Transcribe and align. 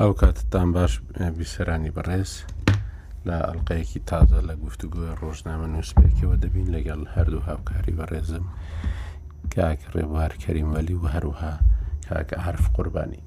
ئەو 0.00 0.12
کاتتان 0.20 0.68
باش 0.76 0.92
بیسەرانی 1.36 1.92
بەڕێز 1.96 2.32
لە 3.28 3.36
ئەلقەیەکی 3.48 4.00
تازە 4.10 4.40
لە 4.48 4.54
گفتوگوۆی 4.64 5.16
ڕۆژنامە 5.20 5.66
نووسپێکەوە 5.74 6.36
دەبین 6.42 6.68
لەگەڵ 6.74 7.00
هەردوو 7.14 7.46
هاوکاری 7.48 7.96
بەڕێزم 7.98 8.46
کاک 9.54 9.80
ڕێبوار 9.94 10.32
کەریموەلی 10.42 10.96
و 11.00 11.04
هەروها 11.14 11.52
کاکە 12.08 12.36
حرف 12.46 12.64
قوربانی 12.76 13.22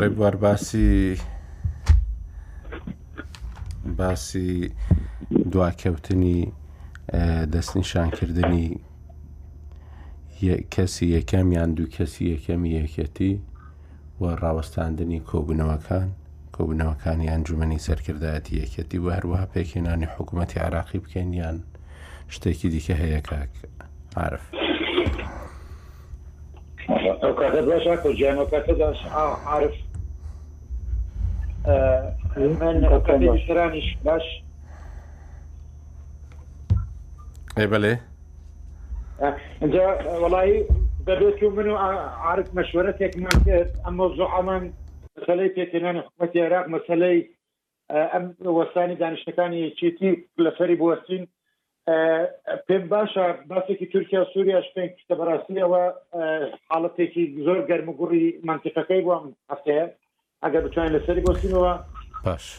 ڕێبوار 0.00 0.34
باسی 0.42 0.94
باسی 3.98 4.50
دواکەوتنی 5.52 6.38
دەستنیشانکردنی 7.52 8.66
کەسی 10.46 11.06
یەکەم 11.16 11.46
یان 11.58 11.70
دوو 11.74 11.86
کەسی 11.96 12.22
یەکەمی 12.32 12.70
یەکەتی 12.80 13.34
و 14.22 14.24
ڕاوەستاندنی 14.42 15.20
کۆبنەوەکان 15.30 16.08
کۆبنەوەکانی 16.54 17.30
ئەنجومی 17.32 17.78
سەرکردایەتی 17.86 18.54
یەکەتی 18.62 18.98
و 19.02 19.08
هەروەها 19.16 19.46
پێکێنانی 19.54 20.08
حکوومەتتی 20.14 20.60
عراقی 20.66 20.98
بکەین 21.02 21.32
یان 21.40 21.56
شتێکی 22.34 22.68
دیکە 22.74 22.94
هەیە 23.02 23.20
کاک 23.28 23.52
عرف. 24.16 24.44
ئەو 27.22 27.32
کاتە 27.38 27.62
باشە 27.70 27.94
کوجییان 28.02 28.38
و 28.42 28.44
کاتەداش 28.52 28.98
عرف 29.52 29.74
من 32.36 32.76
سرانیش 33.48 33.88
باش. 34.04 34.24
بەێ؟ 37.56 37.94
اینجا 39.60 39.86
وڵی 40.20 40.62
دەبێت 41.06 41.42
و 41.42 41.50
من 41.50 41.68
و 41.70 41.76
عارف 42.26 42.48
مەشورە 42.58 42.92
تێکمان 43.00 43.36
کرد 43.46 43.70
ئەم 43.84 43.94
مۆزوع 44.00 44.28
ئەمان 44.34 44.62
مەسلەی 45.16 45.54
پێکردانی 45.58 46.00
حکوومەتی 46.06 46.42
عێراق 46.44 46.66
مەسلەی 46.74 47.20
ئەم 48.12 48.24
وەستانی 48.58 48.98
دانیشتەکانی 49.02 49.74
چێتی 49.78 50.10
لەسەری 50.44 50.78
بوەستین 50.82 51.24
پێم 52.68 52.84
باشە 52.94 53.24
باسێکی 53.50 53.86
تورکیا 53.92 54.20
سووریا 54.34 54.60
شپێن 54.66 54.88
کتە 54.98 55.14
بەڕاستیەوە 55.20 55.82
حالڵەتێکی 56.70 57.24
زۆر 57.46 57.58
گەرمگوڕی 57.70 58.24
منتیقەکەی 58.48 59.04
بۆم 59.06 59.24
هەفتەیە 59.50 59.86
ئەگەر 60.44 60.62
بتوانین 60.66 60.94
لەسەری 60.96 61.24
بۆستینەوە 61.26 61.72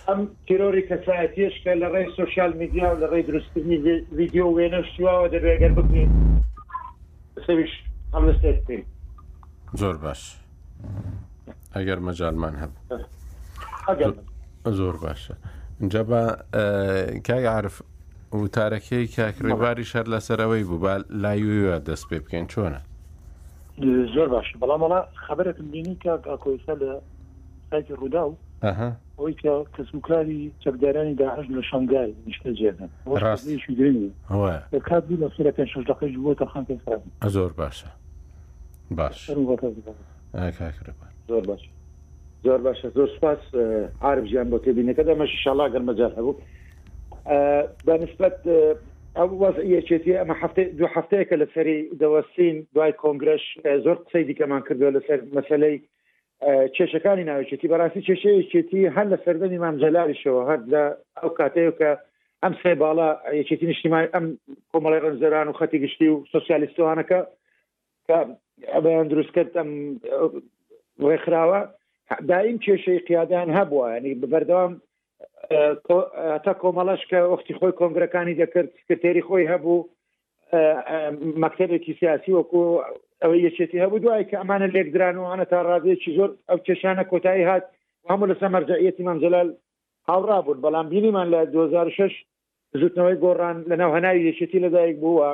ئەم 0.08 0.20
تیرۆری 0.48 0.88
کەسایەتیشکە 0.90 1.72
لە 1.82 1.88
ڕێی 1.94 2.12
سوسیال 2.20 2.52
میدیا 2.62 2.86
و 2.92 3.00
لە 3.02 3.08
ڕێی 3.12 3.28
دروستکردنی 3.28 3.78
ویددیو 4.18 4.48
وێنە 4.58 4.80
شتیواوە 4.90 5.28
دەبێ 5.34 5.54
گەر 5.62 5.74
بکنین 5.80 6.10
سویش 7.48 7.72
هەم 8.14 8.24
لەسێتین 8.30 8.82
زۆر 9.82 9.96
باش 10.04 10.22
ئەگەر 11.76 12.00
مەجالمان 12.08 12.56
هەب 12.62 12.72
زۆر 14.80 14.96
باشە 15.04 15.36
اینجا 15.82 16.02
بە 16.10 16.22
کاگعاعرف 17.28 17.76
وتارەکەی 18.44 19.06
کاکرێباری 19.18 19.86
شەر 19.92 20.06
لەسەرەوەی 20.14 20.64
بوو 20.70 20.82
بە 20.86 20.94
لایوە 21.24 21.76
دەست 21.88 22.06
پێ 22.10 22.18
بکەین 22.24 22.46
چۆنە 22.54 22.82
زۆر 24.14 24.28
باش 24.34 24.48
بەڵامەڵە 24.62 25.00
خبرەت 25.26 25.58
بینی 25.72 25.96
کە 26.04 26.14
کۆیسە 26.44 26.74
لە 26.82 26.90
سایکی 27.70 27.94
ڕوودا 28.00 28.24
و 28.30 28.36
ئەوی 29.20 29.34
کە 29.44 29.54
کەسوکاری 29.76 30.52
چەکدارانی 30.64 31.14
داهش 31.16 31.46
لە 31.48 31.62
شنگای 31.72 32.14
نیشتە 32.28 32.50
جێدن 32.60 32.90
کات 34.90 35.04
لە 35.22 35.28
سرە 35.38 35.52
پێ 35.58 35.64
شش 35.72 35.84
دقیش 35.88 36.16
بۆتە 36.28 36.46
خان 36.52 36.66
زۆر 37.36 37.52
باشە 37.60 37.90
باش 38.92 39.32
زۆر 41.28 41.44
باش 41.48 41.64
زۆر 42.44 42.58
باشە 42.68 42.88
زۆر 42.96 43.10
سپاس 43.18 43.40
عرب 44.02 44.26
ژیان 44.26 44.48
بۆ 44.52 44.58
تێبینەکە 44.64 45.04
دەمەش 45.10 45.32
شڵا 45.44 45.66
گەرمەجار 45.74 46.12
هەبوو 46.18 46.36
بەنسبت 47.88 48.38
ئەو 49.18 49.30
وەزیەچێتی 49.44 50.18
ئەمە 50.20 50.36
هەفتە 50.42 50.62
دو 50.80 50.88
هەفتەیەکە 50.96 51.36
لە 51.42 51.46
سەری 51.56 51.78
دەوەستین 52.02 52.58
دوای 52.74 52.94
کۆنگرش 53.04 53.46
زۆر 53.86 53.96
قسەی 54.04 54.24
دیکەمان 54.30 54.62
کردو 54.68 54.92
لەسەر 54.98 55.20
مەسلەی 55.38 55.78
کێشەکانی 56.76 57.28
ناوچێتی 57.32 57.70
بەڕاستی 57.72 58.06
کێشەیەچێتی 58.08 58.92
هەر 58.96 59.06
لە 59.12 59.18
سەردەمی 59.26 59.62
مامجەلاریشەوە 59.66 60.44
هەر 60.50 60.60
لە 60.74 60.84
ئەو 61.20 61.30
کاتەیە 61.40 61.72
کە 61.80 61.92
ئەم 62.44 62.54
سێ 62.62 62.72
باڵا 62.82 63.10
یەکێتی 63.40 63.70
نیشتیمای 63.72 64.12
ئەم 64.14 64.26
کۆمەڵی 64.72 65.04
ڕنجەران 65.06 65.48
و 65.50 65.58
خەتی 65.60 65.82
گشتی 65.84 66.08
و 66.14 66.24
سوسیالیستوانەکە 66.34 67.20
کە 68.08 68.18
ئەبیان 68.76 69.08
دروستکرد 69.12 69.52
ئەم 69.60 69.70
ڕێکخراوە 71.10 71.62
دایم 72.30 72.58
کێشەی 72.66 73.04
قیادیان 73.08 73.50
هەبووە 73.58 73.86
ینی 73.98 74.14
بەردەوام 74.34 74.74
تا 76.46 76.52
کۆمەڵش 76.64 77.02
کە 77.12 77.20
وەختی 77.32 77.58
خۆی 77.60 77.78
کۆنگرەکانی 77.80 78.40
دەکرد 78.42 78.70
سکرتێری 78.80 79.26
خۆی 79.28 79.50
هەبوو 79.54 79.78
مەکتێبێکی 81.44 81.94
سیاسی 82.00 82.32
وەکو 82.38 82.64
ئەوە 83.24 83.36
یەکێتی 83.46 83.82
هەبوو 83.84 84.00
دوای 84.04 84.26
کە 84.30 84.36
ئەمانە 84.40 84.68
لێکدرانوانە 84.76 85.46
تا 85.52 85.60
ڕادێکی 85.70 86.16
زۆر 86.18 86.32
ئەو 86.50 86.58
کێشانە 86.66 87.04
کۆتایی 87.12 87.48
هات 87.52 87.66
هەموو 88.10 88.30
لە 88.32 88.36
سەمەرجعەتی 88.44 89.06
مامزلال 89.08 89.50
هاوڕا 90.10 90.38
بوون 90.46 90.60
بەڵام 90.66 90.88
بینیمان 90.94 91.28
لە 91.34 91.40
2006 91.52 92.24
زودنەوەی 92.82 93.20
گۆڕان 93.24 93.58
لە 93.70 93.76
ناو 93.82 93.92
هەناوی 93.98 94.28
یەکێتی 94.30 94.64
لەدایک 94.66 94.98
بووە 95.04 95.28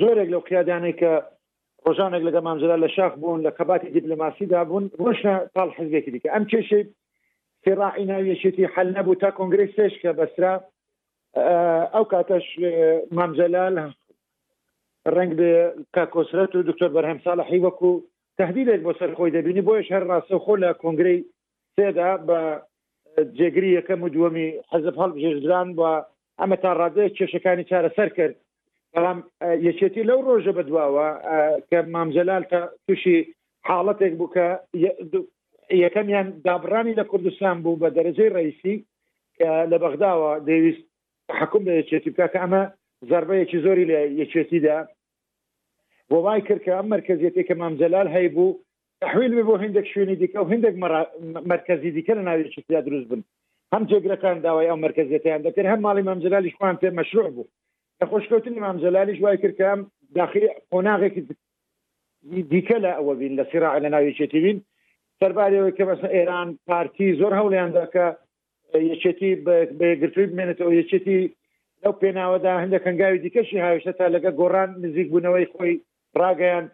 زۆرێک 0.00 0.28
لەو 0.32 0.40
قیادانەی 0.48 0.96
کە 1.00 1.12
ڕۆژانێک 1.86 2.22
لەگە 2.28 2.40
مامزلال 2.46 2.80
لە 2.86 2.90
شاخ 2.96 3.12
بوون 3.20 3.40
لە 3.46 3.50
قەباتی 3.58 3.92
دیپلماسیدا 3.96 4.60
بوون 4.68 4.84
ڕۆشنە 5.00 5.34
تاڵ 5.54 5.68
حزبێکی 5.78 6.10
دیکە 6.14 6.28
ئەم 6.34 6.44
کێشەی 6.50 6.84
فێڕاعی 7.64 8.04
ناو 8.12 8.22
یەکێتی 8.32 8.64
حل 8.74 8.88
نەبوو 8.96 9.20
تا 9.22 9.28
کۆنگرس 9.38 9.70
سێش 9.78 9.94
کە 10.02 10.10
بەسرا 10.20 10.54
ئەو 11.94 12.04
کاتەش 12.12 12.46
مامزلال 13.18 13.74
ڕنگ 15.14 15.32
بێ 15.38 15.54
کاکۆسرەت 15.94 16.52
و 16.56 16.62
دکتۆر 16.68 16.88
بەرهەم 16.96 17.18
ساڵحی 17.26 17.62
وەکو 17.66 17.90
تهدیدێک 18.40 18.80
بۆ 18.86 18.92
سەر 19.00 19.10
خۆی 19.16 19.34
دەبینی 19.36 19.64
بۆیش 19.68 19.86
هەر 19.94 20.02
ڕاستە 20.10 20.36
خۆ 20.44 20.54
لە 20.64 20.70
کۆنگرەی 20.82 21.18
سێدا 21.76 22.10
بە 22.28 22.40
جێگری 23.38 23.76
یەکەم 23.78 24.00
و 24.02 24.08
دووەمی 24.14 24.48
حەزب 24.70 24.94
هەڵبژێردران 25.00 25.68
بە 25.78 25.92
ئەمە 26.40 26.56
تا 26.62 26.70
ڕادەیە 26.80 27.10
کێشەکانی 27.18 27.68
چارەسەر 27.70 28.08
کرد 28.16 28.34
بەڵام 28.94 29.18
یەکێتی 29.68 30.06
لەو 30.08 30.20
ڕۆژە 30.28 30.52
بەدواوە 30.58 31.08
کە 31.68 31.78
مامزەلال 31.94 32.44
تا 32.52 32.60
تووشی 32.86 33.18
حاڵەتێک 33.68 34.12
بوو 34.18 34.32
کە 34.34 34.46
یەکەمیان 35.84 36.26
دابرانی 36.46 36.96
لە 37.00 37.04
کوردستان 37.10 37.56
بوو 37.62 37.80
بە 37.82 37.88
دەرەجەی 37.96 38.32
ڕیسی 38.36 38.74
لە 39.70 39.76
بەغداوە 39.82 40.32
دەویست 40.48 40.84
حکوم 41.38 41.62
لە 41.68 41.72
یەکێتی 41.80 42.10
بکە 42.14 42.26
کە 42.32 42.38
ئەمە 42.42 42.62
ضربەیەکی 43.10 43.62
زۆری 43.64 43.88
لە 43.90 43.98
یەکێتیدا 44.20 44.78
بۆ 46.10 46.18
وای 46.26 46.40
کرد 46.48 46.62
کە 46.64 46.70
ئەم 46.76 46.86
مرکزیەتی 46.96 47.44
کە 47.48 47.54
مامجلال 47.62 48.08
هەی 48.16 48.28
بوو 48.34 48.52
تحویل 49.02 49.32
بێ 49.36 49.44
بۆ 49.48 49.54
هندێک 49.64 49.86
شوێنی 49.92 50.16
دیکە 50.22 50.36
و 50.42 50.46
هندێک 50.52 50.74
مرکزی 51.52 51.90
دیکە 51.96 52.12
لە 52.18 52.22
ناوێکی 52.28 52.62
تیا 52.66 52.80
دروست 52.86 53.08
بن 53.10 53.22
هەم 53.74 53.82
جێگرەکان 53.90 54.36
داوای 54.46 54.70
ئەو 54.70 54.78
مرکزیەتیان 54.86 55.40
دەکرد 55.46 55.68
هەم 55.72 55.80
ماڵی 55.86 56.02
مامجلالی 56.08 56.54
خوان 56.56 56.76
پێ 56.82 56.90
مەشروع 56.98 57.30
بوو 57.34 57.48
لە 58.00 58.04
خۆشکەوتنی 58.10 58.60
مامجلالیش 58.66 59.18
وای 59.20 59.38
کرد 59.42 59.56
کە 59.58 59.64
ئەم 59.70 59.80
داخلی 60.18 60.48
قۆناغێکی 60.72 61.22
دیکە 62.52 62.76
لە 62.84 62.90
ئەوە 62.98 63.14
بین 63.20 63.32
لە 63.40 63.44
سیراع 63.50 63.78
لە 63.84 63.88
ناوێچێتی 63.94 64.40
بین 64.44 64.58
سەربارەوەی 65.20 65.74
کە 65.78 65.84
بەسە 65.90 66.08
ئێران 66.16 66.48
پارتی 66.66 67.16
زۆر 67.20 67.32
هەولیان 67.40 67.70
دەکە 67.78 68.06
یەچێتی 68.92 69.30
بەگرتوی 69.78 70.26
بمێنێتەوە 70.30 70.72
یەچێتی 70.80 71.18
لەو 71.82 71.92
پێناوەدا 72.02 72.52
هەندێک 72.62 72.82
هەنگاوی 72.88 73.22
دیکەشی 73.24 73.62
هاویشتە 73.66 73.92
تا 73.98 74.06
لەگە 74.14 74.30
گۆڕان 74.40 74.70
نزیک 74.84 75.08
بوونەوەی 75.12 75.50
خۆی 75.54 75.74
ڕاگەیان 76.22 76.64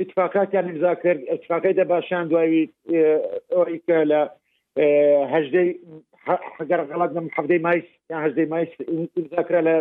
اتفاقاتیان 0.00 0.68
امزا 0.70 0.94
کرد 0.94 1.20
اتفاقی 1.36 1.74
دە 1.80 1.84
باشیان 1.92 2.24
دوایی 2.28 2.62
ئۆیکە 3.58 3.98
لە 4.10 4.20
هەژدەی 5.34 5.68
حگەرغڵات 6.56 7.10
نم 7.16 7.26
حەفتەی 7.36 7.60
مایس 7.66 7.86
یان 8.10 8.20
هەژدەی 8.26 8.46
مایس 8.52 8.70
امزاکرا 9.20 9.60
لە 9.68 9.76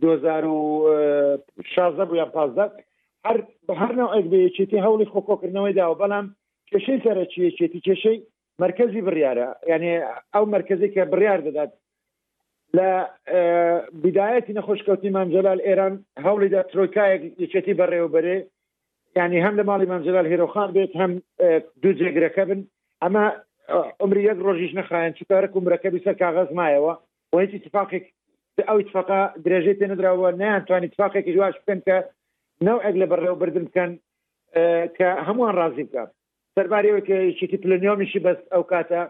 2016 0.00 2.04
بوو 2.04 2.16
یان 2.16 2.32
پازدە 2.36 2.64
هەر 3.26 3.38
بە 3.68 3.74
هەر 3.80 3.92
ناو 3.98 4.10
ئەگبەیەچێتی 4.16 4.82
هەوڵی 4.84 5.10
خۆکۆکردنەوەی 5.12 5.76
داوە 5.80 5.96
بەڵام 6.02 6.26
کێشەی 6.70 7.02
سەرەکیەچێتی 7.04 7.84
کێشەی 7.86 8.18
مرکزی 8.60 9.02
بڕیاە 9.06 9.48
یعنی 9.70 9.90
ئەو 10.34 10.44
مرکزی 10.56 10.92
کە 10.94 11.02
بڕیار 11.12 11.40
دەدات 11.46 11.70
لە 12.78 12.88
بدایەتی 14.04 14.56
نەخۆشکەوتی 14.58 15.14
مامجلال 15.16 15.60
ئێران 15.66 15.94
هەوڵیدا 16.24 16.60
ترۆکایەک 16.72 17.22
یەکێتی 17.44 17.76
بەڕێوبەرێ 17.80 18.36
ینی 19.16 19.44
هەم 19.44 19.54
لە 19.60 19.64
ماڵی 19.68 19.90
مامجلال 19.92 20.26
هێرۆخان 20.32 20.68
بێت 20.76 20.92
هەم 21.00 21.12
دوو 21.82 21.96
جێگرەکە 21.98 22.44
بن 22.50 22.60
ئەمە 23.02 23.24
عمری 24.02 24.26
یەک 24.28 24.38
ڕۆژیش 24.46 24.72
نەخایەن 24.78 25.16
چکارک 25.18 25.50
عمرەکەبی 25.60 26.02
سەر 26.04 26.14
کاغز 26.22 26.48
مایەوە 26.58 26.94
و 27.32 27.38
هیچ 27.42 27.52
اتفاقێک 27.58 28.04
ئەو 28.68 28.78
اتفاقا 28.82 29.20
درێژێت 29.46 29.78
پێ 29.80 29.86
نراوە 29.90 30.28
نیانتوانانی 30.40 30.88
اتفاقێکی 30.90 31.32
جواش 31.36 31.54
بکەن 31.60 31.80
کە 31.86 31.96
نەو 32.66 32.78
ئەگ 32.84 32.94
لە 33.02 33.06
بەڕێوە 33.10 33.40
بردن 33.40 33.64
بکەن 33.68 33.90
کە 34.98 35.08
هەمووان 35.26 35.52
ڕازی 35.60 35.84
بکە 35.88 36.04
سەربارەوە 36.54 37.00
کە 37.08 37.16
چیتی 37.38 37.56
پلنیۆمیشی 37.62 38.22
بەس 38.26 38.40
ئەو 38.52 38.64
کاتە 38.72 39.02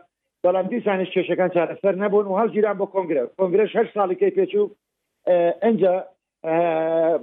بەڵام 0.45 0.67
دیسانش 0.73 1.11
کێشەکان 1.15 1.51
چارەسەر 1.57 1.95
نەبوون 2.03 2.27
و 2.27 2.39
هەڵگیران 2.41 2.77
بۆ 2.81 2.87
کۆنگرە 2.95 3.25
کۆنگرش 3.39 3.71
هەر 3.79 3.87
ساڵیکەی 3.97 4.35
پێچوو 4.39 4.69
ئەجا 5.65 5.97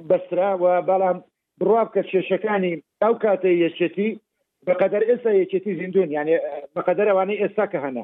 بەسترا 0.09 0.51
و 0.63 0.65
بەڵام 0.89 1.17
بڕاب 1.59 1.87
کە 1.95 2.01
کێشەکانی 2.11 2.73
ئەو 3.03 3.13
کاتە 3.23 3.49
یەچێتی 3.63 4.09
بەقدر 4.67 5.01
ئێستا 5.09 5.31
یەچێتی 5.41 5.77
زیندون 5.79 6.09
یعنی 6.17 6.33
بەقدر 6.75 7.07
ئەوانەی 7.11 7.41
ئێستا 7.43 7.65
کە 7.71 7.79
هەنا 7.85 8.03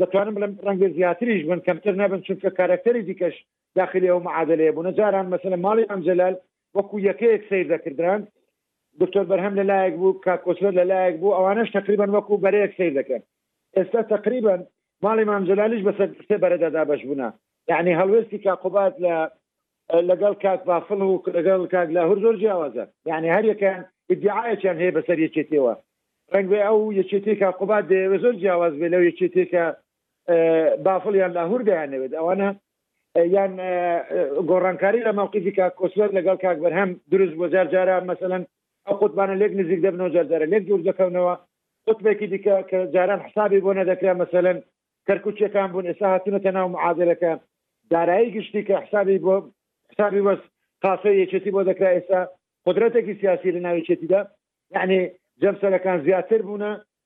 دەتوانم 0.00 0.34
بڵم 0.36 0.52
ڕەنگە 0.66 0.88
زیاتریش 0.96 1.40
بن 1.48 1.60
کەمتر 1.66 1.94
نەبن 2.02 2.20
چونکە 2.26 2.48
کارکتەری 2.58 3.02
دیکەش 3.08 3.34
داخلی 3.80 4.10
ئەو 4.12 4.20
معادلەیە 4.28 4.72
بوون 4.76 4.92
جاران 4.98 5.26
مثلە 5.34 5.56
ماڵی 5.66 5.88
ئەمجلال 5.90 6.34
وەکو 6.76 6.94
یەکەیەک 7.08 7.42
سیر 7.50 7.66
دەکردران 7.74 8.20
دکتۆر 9.00 9.24
بەرهەم 9.30 9.54
لەلایەک 9.58 9.94
بوو 10.00 10.20
کاکۆسلەر 10.26 10.72
لەلایەک 10.78 11.16
بوو 11.20 11.36
ئەوانش 11.38 11.68
تقریبان 11.78 12.10
وەکو 12.16 12.34
بەرەیەک 12.44 12.72
سیر 12.80 12.92
دەکەن 12.98 13.22
ئێستا 13.76 14.00
تقریبا 14.12 14.54
ماڵی 15.04 15.24
مامجلالیش 15.30 15.82
بە 15.86 15.92
سێ 16.28 16.36
بەرەدادا 16.42 16.82
بەشبوونا 16.90 17.30
یعنی 17.70 17.96
هەلوێستی 18.00 18.42
کاقوبات 18.46 18.94
لە 19.04 19.16
لەگەڵ 20.10 20.34
کاک 20.44 20.60
بافڵ 20.70 21.00
و 21.08 21.12
لەگەڵ 21.36 21.60
کاک 21.74 21.88
لاهور 21.96 22.18
زۆر 22.24 22.36
جیاوازە 22.42 22.84
یعنی 23.10 23.28
هەر 23.36 23.44
یەکان 23.52 23.80
ادعاەکیان 24.12 24.76
هەیە 24.82 24.96
بەسەر 24.98 25.18
یەکێتەوە 25.26 25.72
ڕنگ 26.34 26.50
ئەو 26.64 26.78
یەکێتی 27.00 27.34
کا 27.40 27.48
قوبات 27.60 27.84
دێوە 27.90 28.18
زۆر 28.24 28.34
جیاواز 28.42 28.74
بێ 28.80 28.88
لەو 28.94 29.02
یەکێتێکە 29.10 29.64
بافڵ 30.86 31.12
یان 31.22 31.32
لاهور 31.38 31.60
دەیانەوێت 31.68 32.12
ئەوانە 32.18 32.48
یان 33.36 33.52
گۆڕانکاری 34.50 35.04
لە 35.06 35.12
مووقیفی 35.18 35.52
کا 35.58 35.66
کۆسلەر 35.78 36.10
لەگەڵ 36.18 36.36
کاک 36.44 36.56
بەرهەم 36.64 36.90
دروست 37.12 37.34
بۆ 37.38 37.46
جار 37.54 37.66
جارە 37.74 37.96
مثلەن 38.12 38.42
ئەو 38.86 38.94
قوتبانە 39.02 39.34
لێک 39.40 39.52
نزیک 39.60 39.80
دەبنەوە 39.84 40.10
جارجارە 40.14 40.46
لێک 40.52 40.62
دوور 40.68 40.82
دەکەونەوە 40.90 41.34
قوتبێکی 41.90 42.26
دیکە 42.34 42.56
کە 42.70 42.78
جاران 42.94 43.20
حسابی 43.26 43.60
بۆ 43.64 43.70
نەدەکرا 43.80 44.12
مەمثلەن 44.18 44.58
کەرکوچیەکان 45.06 45.68
بوون 45.72 45.86
ئێستا 45.90 46.06
هاتونەتە 46.14 46.50
ناو 46.56 46.66
معادلەکە 46.76 47.32
دارایی 47.92 48.32
گشتی 48.36 48.62
کە 48.68 48.74
حسابی 48.84 49.18
بۆ 49.24 49.34
حسابی 49.90 50.24
وەست 50.26 50.46
قاسە 50.84 51.10
یەکێتی 51.22 51.50
بۆ 51.54 51.60
دەکرا 51.70 51.88
ئێستا 51.96 52.20
قدرەتێکی 52.66 53.14
سیاسی 53.22 53.50
لە 53.54 53.60
ناوچێتیدا 53.66 54.20
یعنی 54.76 54.98
جەمسەرەکان 55.42 55.98
زیاتر 56.06 56.40
بوون 56.48 56.64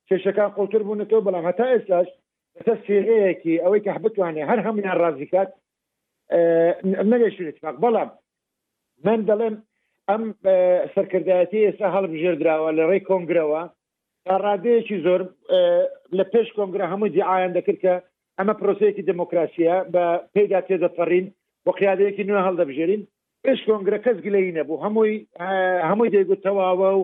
چێشەکان 0.08 0.50
قوتر 0.56 0.82
بوونەوە 0.86 1.20
بەڵام 1.26 1.44
هەتا 1.50 1.66
ئێستاش 1.72 2.08
بەتە 2.56 2.74
سێغەیەکی 2.86 3.54
ئەوەی 3.64 3.80
کە 3.84 3.90
حبتوانێ 3.96 4.42
هەر 4.50 4.58
هەمیان 4.66 4.98
ڕازیکات 5.02 5.50
نەگەشتفاق 7.12 7.76
بەڵام 7.84 8.08
من 9.06 9.20
دەڵێم 9.28 9.54
ئەم 10.10 10.22
سەرکردایەتی 10.94 11.64
ئێستا 11.66 11.86
هەڵبژێردراوە 11.94 12.70
لە 12.78 12.82
ڕێی 12.90 13.02
کۆنگرەوە 13.08 13.62
ڕادەیەکی 14.42 14.98
زۆر 15.06 15.20
لە 16.18 16.24
پێش 16.32 16.48
کۆنگرە 16.56 16.84
هەموو 16.92 17.12
دیعاان 17.14 17.52
دەکرد 17.56 17.78
کە 17.84 17.94
ئەمە 18.38 18.54
پرۆسەیەکی 18.60 19.06
دموکراسیە 19.10 19.76
بە 19.92 20.04
پێدا 20.34 20.60
تێدەفەڕین 20.68 21.26
بۆ 21.64 21.70
قیادەیەکی 21.78 22.26
نوێ 22.28 22.40
هەڵدەبژێرین 22.46 23.02
پێش 23.44 23.58
کۆنگرە 23.68 23.98
کەس 24.04 24.18
گلەی 24.26 24.54
نەبوو 24.58 24.82
هەمووی 24.84 25.14
هەمووی 25.90 26.12
دەیگوتەواوە 26.14 26.90
و 26.98 27.00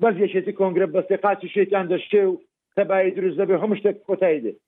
بەرزیشێتی 0.00 0.56
کۆنگرە 0.58 0.86
بەستێقاتی 0.96 1.52
شێکیان 1.54 1.86
دەشتێ 1.92 2.22
و 2.26 2.32
تەبای 2.76 3.14
دروست 3.16 3.38
دەبێ 3.40 3.54
هەموو 3.62 3.78
شتێک 3.80 3.96
کۆتایی 4.08 4.42
دێت 4.44 4.58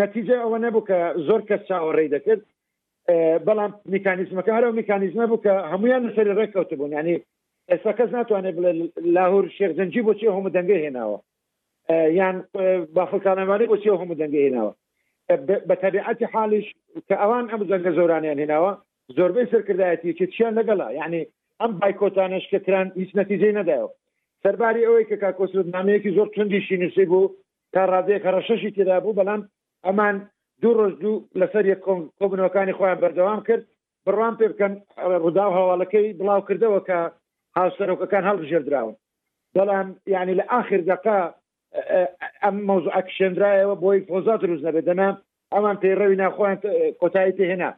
نەتیجە 0.00 0.36
ئەوە 0.42 0.58
نەبوو 0.64 0.86
کە 0.88 0.98
زۆر 1.26 1.40
کەس 1.48 1.62
چاوەڕێی 1.68 2.12
دەکرد 2.14 2.42
بەڵام 3.46 3.72
میکانیزمەکە 3.94 4.52
هەرە 4.56 4.68
میکانیزمە 4.80 5.24
بوو 5.30 5.42
کە 5.44 5.52
هەمویان 5.72 6.02
سەر 6.16 6.28
ڕێککەوتبوون 6.38 6.92
ینی 6.98 7.16
ئێستا 7.70 7.92
کەس 7.98 8.10
ناتوانێت 8.16 8.54
بڵێ 8.58 8.70
لاهور 9.16 9.44
شێخزەنجی 9.58 10.02
بۆچی 10.06 10.32
هەموو 10.36 10.54
دەنگە 10.56 10.76
هێناوە 10.84 11.18
یان 12.18 12.36
بافڵکانەوانی 12.94 13.70
بۆچی 13.72 13.96
هەموو 14.00 14.18
دەنگە 14.22 14.40
هێناوە 14.46 14.72
بە 15.68 15.74
تەبیعەتی 15.82 16.30
حالیش 16.32 16.66
کە 17.08 17.14
ئەوان 17.22 17.46
ئەم 17.50 17.62
زەنگە 17.70 17.90
زۆرانیان 17.98 18.38
هێناوە 18.42 18.72
زۆربەی 19.16 19.50
سەرکردایەتی 19.52 20.16
چیان 20.34 20.52
لەگەڵا 20.58 20.88
یعنی 21.00 21.20
ئەم 21.60 21.72
بایکۆتانش 21.80 22.44
کە 22.52 22.58
کران 22.66 22.88
هیچ 23.00 23.10
نەتیجەی 23.20 23.56
نەدایەوە 23.58 23.90
سەرباری 24.42 24.86
ئەوەی 24.86 25.04
کە 25.10 25.16
کاکۆسود 25.22 25.66
نامەیەکی 25.76 26.14
زۆر 26.16 26.28
توندیشی 26.34 26.76
نووسی 26.82 27.06
بوو 27.10 27.32
تا 27.72 27.80
ڕادەیە 27.92 28.20
کە 28.24 28.30
ڕەشەشی 28.36 28.74
تێدا 28.76 28.96
بوو 29.04 29.16
بەڵام 29.18 29.42
ئەمان 29.86 30.16
دوو 30.62 30.72
ڕۆژ 30.78 30.92
دوو 31.02 31.16
لەسەر 31.40 31.64
یەک 31.72 31.80
کۆبنەوەکانی 32.20 32.76
خۆیان 32.78 32.98
بەردەوام 33.02 33.40
کرد 33.48 33.62
بڕوان 34.04 34.34
پێ 34.38 34.46
بکەن 34.52 34.72
ڕوودا 35.22 35.46
هەواڵەکەی 35.56 36.06
بڵاو 36.18 36.46
کردەوە 36.48 36.80
کە 36.88 36.98
هاوسەرۆکەکان 37.58 38.24
هەڵبژێردراون 38.30 38.94
بەڵام 39.58 39.86
یعنی 40.14 40.36
لە 40.40 40.44
آخر 40.58 40.76
دقا 40.90 41.20
ئەم 42.42 42.56
مەوز 42.68 42.84
ئەکشێنرایەوە 42.94 43.76
بۆی 43.84 44.04
فۆزات 44.08 44.40
روز 44.48 44.60
نەبێدەنا 44.66 45.08
ئەمان 45.54 45.76
پێڕەوی 45.82 46.20
ناخواان 46.22 46.56
کۆتایی 47.00 47.36
تێهێنا 47.38 47.70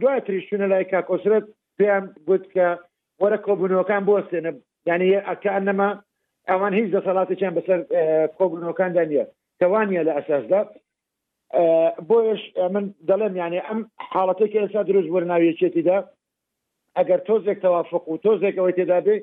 دوای 0.00 0.20
تریشتونە 0.26 0.66
لای 0.72 0.84
کاکۆسرەت 0.92 1.44
پێیان 1.78 2.04
گوت 2.28 2.44
کە 2.54 2.66
وەرە 3.22 3.38
کۆبوونەوەکان 3.46 4.02
بۆستێنە 4.08 4.52
یعنی 4.88 5.10
ئەکەنەما 5.28 5.90
ئەوان 6.50 6.72
هیچ 6.78 6.88
دەسەڵاتیان 6.94 7.52
بەسەر 7.58 7.80
کۆبوونەوەکاندا 8.38 9.02
نیە 9.10 9.24
کەوانە 9.60 10.02
لە 10.08 10.12
ئەساسدا 10.18 10.60
بۆیش 12.08 12.42
من 12.74 12.84
دەڵێم 13.08 13.34
یعنی 13.42 13.58
ئەم 13.68 13.80
حاڵەتێک 14.12 14.52
ئێستا 14.58 14.82
دروست 14.86 15.08
بۆ 15.12 15.18
ناویەچێتیدا 15.32 15.98
ئەگەر 17.00 17.20
تۆزێک 17.28 17.58
تەوافق 17.64 18.04
و 18.08 18.20
تۆزێک 18.26 18.54
ئەوەی 18.58 18.76
تێدا 18.78 18.98
بێ 19.06 19.16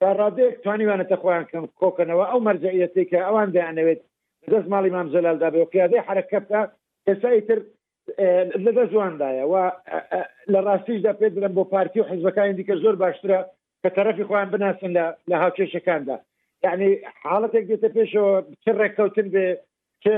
تا 0.00 0.08
ڕادێک 0.20 0.54
توانیوانێتە 0.64 1.16
خۆیان 1.22 1.46
کەم 1.50 1.64
کۆکەنەوە 1.80 2.24
ئەو 2.30 2.40
مەرجەیەتی 2.46 3.04
کە 3.10 3.18
ئەوان 3.26 3.48
دەیانەوێت 3.56 4.00
دەست 4.52 4.68
ماڵی 4.72 4.90
مام 4.94 5.08
زەلالدا 5.14 5.48
بێ 5.52 5.60
و 5.62 5.70
قیادەی 5.74 6.04
حرەکە 6.08 6.38
بکە 6.42 6.60
کەسایی 7.06 7.42
تر 7.48 7.58
لە 8.64 8.70
دە 8.78 8.84
جواندایە 8.92 9.44
و 9.52 9.54
لە 10.52 10.60
ڕاستیشدا 10.66 11.12
پێ 11.20 11.26
بڵم 11.34 11.52
بۆ 11.58 11.62
پارتی 11.72 12.00
و 12.00 12.08
حیزبەکانی 12.10 12.56
دیکە 12.58 12.74
زۆر 12.84 12.94
باشترە 13.04 13.38
کە 13.82 13.88
تەرەفی 13.96 14.26
خۆیان 14.28 14.48
بناسن 14.52 14.90
لە 15.30 15.34
هاوکێشەکاندا 15.42 16.16
یعنی 16.64 16.88
حاڵەتێک 17.28 17.64
دێتە 17.70 17.88
پێشەوە 17.96 18.32
چ 18.64 18.66
ڕێککەوتن 18.80 19.28
بێ 19.34 19.46
چه 20.04 20.12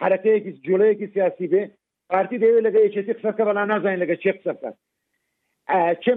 حرەکەیەکی 0.00 0.50
جوولەیەکی 0.64 1.10
سیاسی 1.14 1.46
بێ 1.52 1.62
پارتی 2.10 2.38
دەوێت 2.42 2.64
لەگە 2.66 2.80
یەکێتی 2.86 3.16
قسەکە 3.18 3.42
بەلا 3.48 3.64
نازانین 3.70 4.00
لەگە 4.02 4.16
چێ 4.22 4.32
قسەکە 4.38 4.70
چێ 6.02 6.12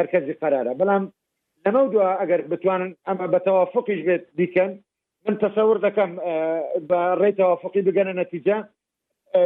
مرکزی 0.00 0.34
قرارە 0.42 0.72
بەڵام 0.80 1.04
لەمە 1.64 1.80
دووە 1.92 2.08
ئەگەر 2.20 2.40
بتوانن 2.52 2.90
ئەمە 3.06 3.26
بە 3.34 3.38
تەوافقیش 3.46 4.00
بێت 4.06 4.24
دیکەن 4.38 4.72
من 5.24 5.34
تەسەور 5.44 5.78
دەکەم 5.86 6.12
بە 6.88 7.00
ڕێ 7.20 7.30
تەوافقی 7.38 7.86
بگەنە 7.88 8.12
نەتیجە 8.22 8.56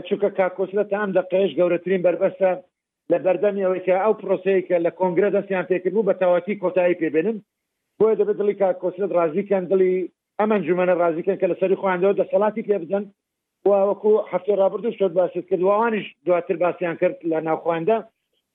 چونکە 0.07 0.29
کاکۆسلە 0.39 0.85
تا 0.91 0.97
ئەم 1.03 1.11
دەقش 1.19 1.51
گەورەترین 1.59 2.05
بربەستە 2.05 2.51
لە 3.11 3.17
بەردەمی 3.25 3.65
ئەوەیکە 3.67 3.97
ئەو 4.03 4.13
پرۆسەیەکە 4.21 4.77
لە 4.85 4.91
کۆنگرە 4.99 5.31
دەستیان 5.37 5.65
پێکردبوو 5.71 6.07
بە 6.09 6.15
تەواتی 6.23 6.59
کۆتایی 6.63 6.99
پێبێنن 7.01 7.39
بۆیە 7.99 8.15
دەبێت 8.21 8.39
دڵی 8.41 8.55
کاکۆسلت 8.63 9.11
ڕازیکەن 9.19 9.65
دڵی 9.73 9.95
ئەمەن 10.39 10.61
جومەنە 10.67 10.95
ڕازیکەن 11.03 11.37
کە 11.41 11.47
لە 11.51 11.57
سەری 11.61 11.77
خوۆیانەوە 11.81 12.19
دەسەڵاتی 12.21 12.67
پێ 12.69 12.77
بزن 12.83 13.05
وەکو 13.69 14.13
هەفتێ 14.33 14.55
رابرردو 14.63 14.93
شت 14.97 15.13
باست 15.19 15.39
کرد 15.51 15.63
وانش 15.67 16.07
دواتر 16.27 16.57
باسییان 16.63 16.97
کرد 17.03 17.17
لە 17.31 17.39
ناوخواندە 17.47 17.97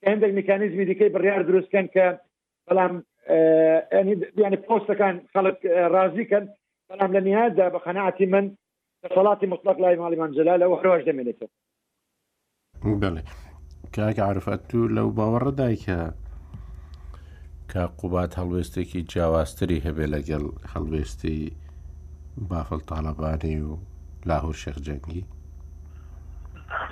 عندك 0.06 0.28
ميكانيزم 0.28 0.82
دي 0.82 0.94
كي 0.94 1.08
بريار 1.08 1.42
دروس 1.42 1.64
كان 1.72 1.86
ك 1.86 2.20
فلام 2.70 3.04
آه، 3.28 3.88
يعني 3.92 4.20
يعني 4.38 4.56
بوست 4.56 4.92
كان 4.92 5.22
خلق 5.34 5.58
آه، 5.66 5.88
رازي 5.88 6.24
كان 6.24 6.48
فلام 6.88 7.16
لنهاية 7.16 7.48
لنهاد 7.48 7.72
بقناعتي 7.72 8.26
من 8.26 8.54
صلاتي 9.14 9.46
مطلق 9.46 9.78
لا 9.80 9.92
إمام 9.94 10.30
جلالة 10.32 10.68
وحروج 10.68 11.02
دمينته 11.02 11.48
بله 12.84 13.22
كاك 13.92 14.18
عرفت 14.20 14.74
لو 14.74 15.10
باور 15.10 15.48
دايك 15.50 15.84
كا 17.74 17.86
قبات 17.86 18.38
هلوستي 18.38 18.84
كي 18.84 19.00
جاواستري 19.00 19.78
هبه 19.84 20.06
لقل 20.06 20.52
هلوستي 20.76 21.52
بافل 22.36 22.80
طالباني 22.80 23.62
و 23.62 23.78
لاهور 24.26 24.52
شيخ 24.52 24.78
جنگي 24.78 25.24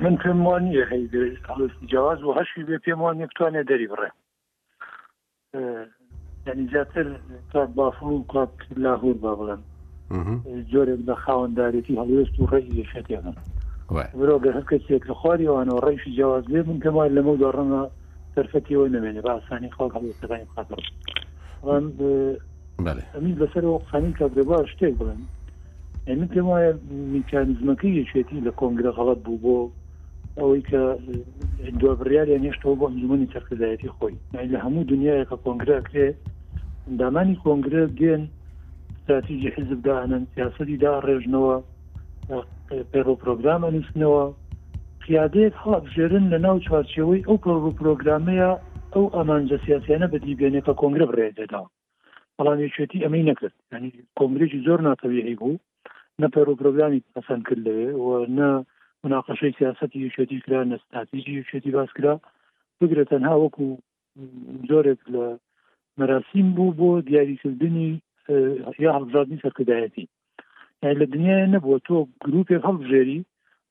من 0.03 0.17
پێم 0.17 0.47
وانە 0.49 0.97
جیاواز 1.87 2.23
و 2.23 2.35
هەشی 2.35 2.63
بێ 2.69 2.79
پێم 2.85 2.99
وان 3.01 3.17
نکتوانێ 3.23 3.63
دەری 3.65 3.89
بڕێ 3.93 4.11
یعنی 6.47 6.69
زیاتر 6.73 7.07
بافون 7.75 8.13
و 8.13 8.25
کاپ 8.25 8.51
لاهور 8.77 9.15
با 9.15 9.33
بڵێن 9.39 9.61
جۆرێک 10.73 11.01
لە 11.09 11.15
خاوەنددارێتی 11.25 11.97
هەڵوێست 12.01 12.41
و 12.41 12.47
ڕێی 12.53 12.85
شتیانن 12.93 13.37
برۆگە 14.19 14.51
هەر 14.57 14.65
کەسێک 14.73 15.03
لە 15.11 15.15
خواریەوەەوە 15.21 15.85
ڕێیشی 15.87 16.13
جیاواز 16.17 16.45
بێ 16.45 16.61
من 16.69 16.79
پێم 16.85 16.95
وای 16.97 17.11
لەمە 17.17 17.35
دەڕەنە 17.43 17.83
تەرفەتیەوە 18.35 18.89
نمێنێ 18.97 19.23
بە 19.27 19.31
ئاسانی 19.35 19.71
خەڵک 19.77 19.93
هەڵێستەکانی 19.97 20.47
خاتر 20.55 20.79
ئەمین 23.15 23.37
لەسەرەوە 23.43 23.79
خانی 23.91 24.13
کابرێبا 24.19 24.57
شتێک 24.73 24.95
بڵێن 25.01 25.21
ئەمن 26.09 26.29
پێم 26.35 26.47
وایە 26.53 26.73
میکانزمەکەی 27.15 27.99
یەکێتی 28.01 28.41
لە 28.47 28.53
کۆنگرە 28.61 28.93
غەڵەت 28.99 29.19
بوو 29.25 29.39
بۆ 29.45 29.57
ئەوەی 30.39 30.63
کە 30.71 30.81
دوابڕیاری 31.81 32.43
نێشتەوە 32.45 32.75
بۆ 32.79 32.87
ئەنجومی 32.89 33.31
تەرکدایەتی 33.35 33.93
خۆی 33.97 34.17
لە 34.53 34.59
هەموو 34.65 34.89
دنیاە 34.93 35.25
کە 35.31 35.37
کۆنگراکرێ 35.45 36.09
دامانی 37.01 37.41
کۆنگرە 37.45 37.83
دێن 38.01 38.23
استراتیژی 38.97 39.55
حزب 39.57 39.79
داهنن 39.87 40.25
سیاستی 40.35 40.77
دا 40.85 40.93
ڕێژنەوە 41.07 41.57
پێڕۆ 42.93 43.15
پرۆگرامە 43.23 43.69
نووسنەوە 43.75 44.25
پیادەیەک 45.03 45.55
هەڵابژێرن 45.63 46.25
لە 46.33 46.39
ناو 46.45 46.57
چوارچەوەی 46.67 47.27
ئەو 47.29 47.37
پڕڕوو 47.45 47.77
پرۆگرامەیە 47.81 48.51
ئەو 48.95 49.05
ئامانجە 49.15 49.57
سیاسیانە 49.67 50.07
بەدی 50.13 50.39
بێنێکە 50.41 50.73
کۆنگرە 50.81 51.07
بڕێدەدا 51.11 51.63
بەڵام 52.37 52.59
یەکێتی 52.67 53.03
ئەمەی 53.05 53.27
نەکرد 53.31 53.55
ینی 53.75 53.91
کۆنگرێکی 54.19 54.63
زۆر 54.67 54.81
ناتەویهی 54.89 55.39
بوو 55.41 55.61
نە 56.21 56.27
پەرۆ 56.35 56.53
پرۆگرامی 56.61 57.05
پەسەند 57.15 57.43
کرد 57.49 57.61
لەوێ 57.67 57.87
و 58.03 58.05
نە 58.39 58.51
مناقشەی 59.05 59.55
سیاستی 59.59 59.99
یشتی 60.07 60.41
کرا 60.47 60.61
نستاتیژی 60.71 61.33
یشتی 61.41 61.71
باسکرا 61.77 62.15
بگرە 62.83 63.05
تەنها 63.11 63.35
وەکو 63.43 63.65
زۆرێک 64.71 65.01
لە 65.15 65.27
مەراسیم 65.99 66.49
بوو 66.57 66.77
بۆ 66.79 66.89
دیاریکردنی 67.09 67.91
یا 68.85 68.91
هەڵبژاردننی 68.97 69.43
سەرکردایەتی 69.45 70.07
لە 71.01 71.05
دنیای 71.13 71.51
نەبووە 71.55 71.79
تۆ 71.87 71.97
گرروپێک 72.25 72.63
هەڵبژێری 72.69 73.19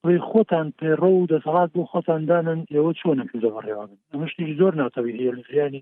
ڕێ 0.05 0.15
خۆتان 0.29 0.67
پێڕە 0.79 1.09
و 1.13 1.27
دەسەڵات 1.33 1.69
بۆ 1.75 1.81
خۆتاندانن 1.91 2.59
ئێوە 2.71 2.91
چۆنەکردە 3.01 3.49
بەڕێوان 3.55 3.89
ئەمەشتی 4.11 4.55
زۆر 4.59 4.73
ناتەوی 4.81 5.15
هەیە 5.19 5.31
لە 5.37 5.43
ژیانی 5.51 5.81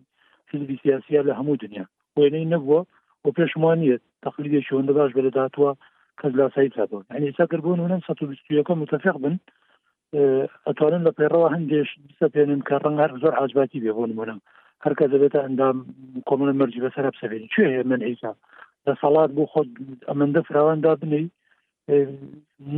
حزبی 0.51 0.79
سیاسیا 0.84 1.22
لە 1.29 1.34
هەموو 1.39 1.56
دنیا 1.63 1.86
وێنەی 2.18 2.50
نەبووە 2.53 2.82
بۆ 3.24 3.29
پێشمانیت 3.38 4.01
تەقلیدێکی 4.24 4.75
هەندە 4.77 4.94
باش 4.98 5.12
بەدەداتوە 5.18 5.72
کەس 6.21 6.33
لا 6.35 6.47
سعید 6.55 6.73
سابون 6.75 7.03
یعنی 7.11 7.27
ئێستا 7.31 7.45
کردبوون 7.51 7.79
ونن 7.79 8.01
121 8.09 8.71
متفق 8.71 9.17
بن 9.25 9.38
ئەتوانن 10.67 11.03
لە 11.07 11.11
پێڕەوە 11.19 11.49
هەندێش 11.55 11.89
دیسە 12.07 12.27
پێێنن 12.33 12.61
کە 12.67 12.75
ڕەنگ 12.83 12.99
هەر 13.03 13.11
زۆر 13.23 13.33
عجباتی 13.43 13.79
بێبوون 13.83 14.11
منم 14.19 14.39
هەر 14.83 14.93
کە 14.99 15.05
دەبێتە 15.13 15.39
ئەندام 15.45 15.77
کۆمەڵە 16.29 16.53
مەرجی 16.59 16.83
بەسەر 16.85 17.05
بسەبێن 17.13 17.43
کوێ 17.55 17.83
من 17.91 18.01
ئیسا 18.07 18.33
لە 18.88 18.93
سەڵات 19.01 19.31
بۆ 19.38 19.43
خۆت 19.51 19.69
ئەمەندە 20.09 20.41
فراواندا 20.47 20.93
بنی 21.01 21.25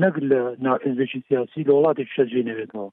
نەک 0.02 0.16
لە 0.32 0.42
ناحزبێکی 0.66 1.20
سیاسی 1.28 1.64
لە 1.68 1.72
وڵاتێک 1.78 2.10
شەجێ 2.18 2.42
نەبێتەوە 2.50 2.90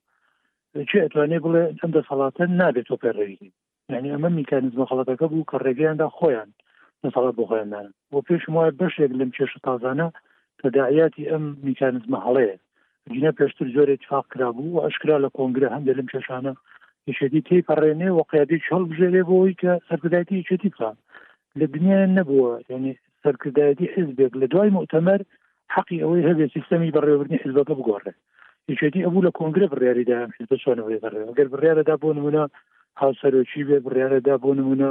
چێ 0.89 0.99
ئەتوانێ 1.05 1.39
بڵێ 1.45 1.65
ئەم 1.81 1.91
دە 1.97 2.01
سەڵاتە 2.09 2.43
نابێت 2.61 2.87
تۆ 2.91 2.97
پێڕێوی 3.03 3.51
یعنی 3.93 4.11
ئەمە 4.15 4.31
میکانزمە 4.39 4.87
خەڵەتەکە 4.91 5.27
بوو 5.31 5.49
کە 5.51 5.57
ڕێگەیاندا 5.65 6.09
خۆیان 6.19 6.51
دەسەڵات 7.03 7.35
بۆ 7.39 7.45
خۆیاندان 7.51 7.87
بۆ 8.11 8.19
پێش 8.29 8.43
وایە 8.55 8.73
بەشێک 8.81 9.13
لەم 9.21 9.31
کێشە 9.37 9.59
تازانە 9.67 10.09
تداعیاتی 10.63 11.27
ئەم 11.31 11.43
میکانزمە 11.67 12.19
هەڵەیە 12.27 12.57
گینە 13.13 13.31
پێشتر 13.39 13.67
زۆر 13.75 13.91
اتفاق 13.93 14.25
کرابوو 14.33 14.67
و 14.75 14.83
ئەشکرا 14.87 15.17
لە 15.25 15.29
کۆنگرە 15.37 15.69
هەندێک 15.75 15.97
لەم 15.99 16.09
کێشانە 16.13 16.53
یشێتی 17.11 17.41
تێپەڕێنێ 17.49 18.09
و 18.17 18.21
قیادی 18.31 18.65
هەڵبژێرێ 18.71 19.23
بۆەوەی 19.29 19.59
کە 19.63 19.73
سەرکردایەتی 19.89 20.41
یشێتی 20.43 20.69
بکان 20.75 20.97
لە 21.59 21.67
دنیا 21.75 22.01
نەبووە 22.19 22.53
یعنی 22.73 22.93
سەرکردایەتی 23.23 23.93
حزبێک 23.95 24.33
لە 24.41 24.47
دوای 24.53 24.71
مؤتەمەر 24.77 25.21
حقی 25.75 26.03
ئەوەی 26.03 26.27
هەبێ 26.29 26.47
سیستمی 26.55 26.93
بەڕێوەبرنی 26.97 27.43
حزبەکە 27.45 27.73
بگۆڕێ 27.79 28.13
یشێتی 28.73 29.05
ئەبوو 29.07 29.27
لە 29.27 29.33
کۆنگرە 29.39 29.67
بڕیاریدا 29.73 30.19
حزب 30.39 30.51
چۆنەوەی 30.63 30.99
بڕێ 31.05 31.21
ئەگەر 31.29 31.49
بڕیارەدا 31.53 31.95
بۆ 32.03 32.09
نمونە 32.17 32.45
هاوسەرۆکی 33.01 33.63
بێ 33.69 33.79
بڕیارەدا 33.87 34.35
بۆ 34.45 34.51
نمونە 34.59 34.91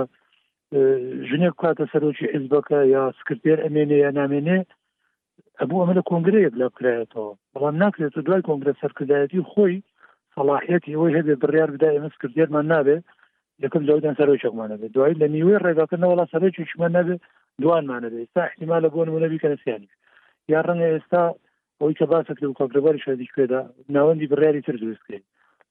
ژنێک 1.29 1.55
کاتە 1.61 1.85
سەرۆکی 1.91 2.27
حزبەکە 2.33 2.79
یا 2.95 3.03
سکرتێر 3.17 3.57
ئەمێنێ 3.65 3.97
یا 4.05 4.11
نامێنێ 4.19 4.59
هەبوو 5.61 5.79
ئەمە 5.81 5.93
لە 5.99 6.03
کۆنگرەیەک 6.11 6.53
لە 6.61 6.65
بکرێتەوە 6.73 7.29
بەڵام 7.53 7.75
ناکرێت 7.83 8.13
و 8.17 8.25
دوای 8.27 8.45
کۆنگرە 8.49 8.73
سەرکردایەتی 8.81 9.47
خۆی 9.51 9.75
سەڵاحەتی 10.35 10.95
ئەوەی 10.95 11.15
هەبێ 11.17 11.33
بڕیار 11.43 11.69
بدای 11.75 11.95
ئەمە 11.97 12.09
کردێتمان 12.21 12.65
نابێت 12.73 13.03
یەکەم 13.63 13.83
لەودان 13.89 14.15
سەرۆی 14.19 14.41
شەکمانە 14.43 14.75
بێت 14.81 14.91
دوای 14.95 15.13
لە 15.21 15.27
نیوێ 15.35 15.57
ڕێگاکردن 15.65 16.05
وڵا 16.11 16.25
سەرۆکی 16.33 16.63
شمان 16.71 16.91
نەبێت 16.97 17.21
دوانمانە 17.63 18.07
بێت 18.13 18.21
ئستا 18.25 18.41
احتیما 18.49 18.77
لە 18.83 18.89
بۆ 18.93 18.99
نمونەبی 19.07 19.41
کەسیانی 19.43 19.89
یا 20.51 20.59
ڕەنگە 20.67 20.87
ئێستا 20.93 21.23
ئەوی 21.79 21.93
کە 21.99 22.05
باسەکر 22.11 22.45
و 22.47 22.57
کۆگرەباری 22.59 23.03
شادی 23.05 23.31
کوێدا 23.33 23.61
ناوەندی 23.95 24.29
بڕیاری 24.31 24.61
تر 24.67 24.75
دروستکرێت 24.83 25.23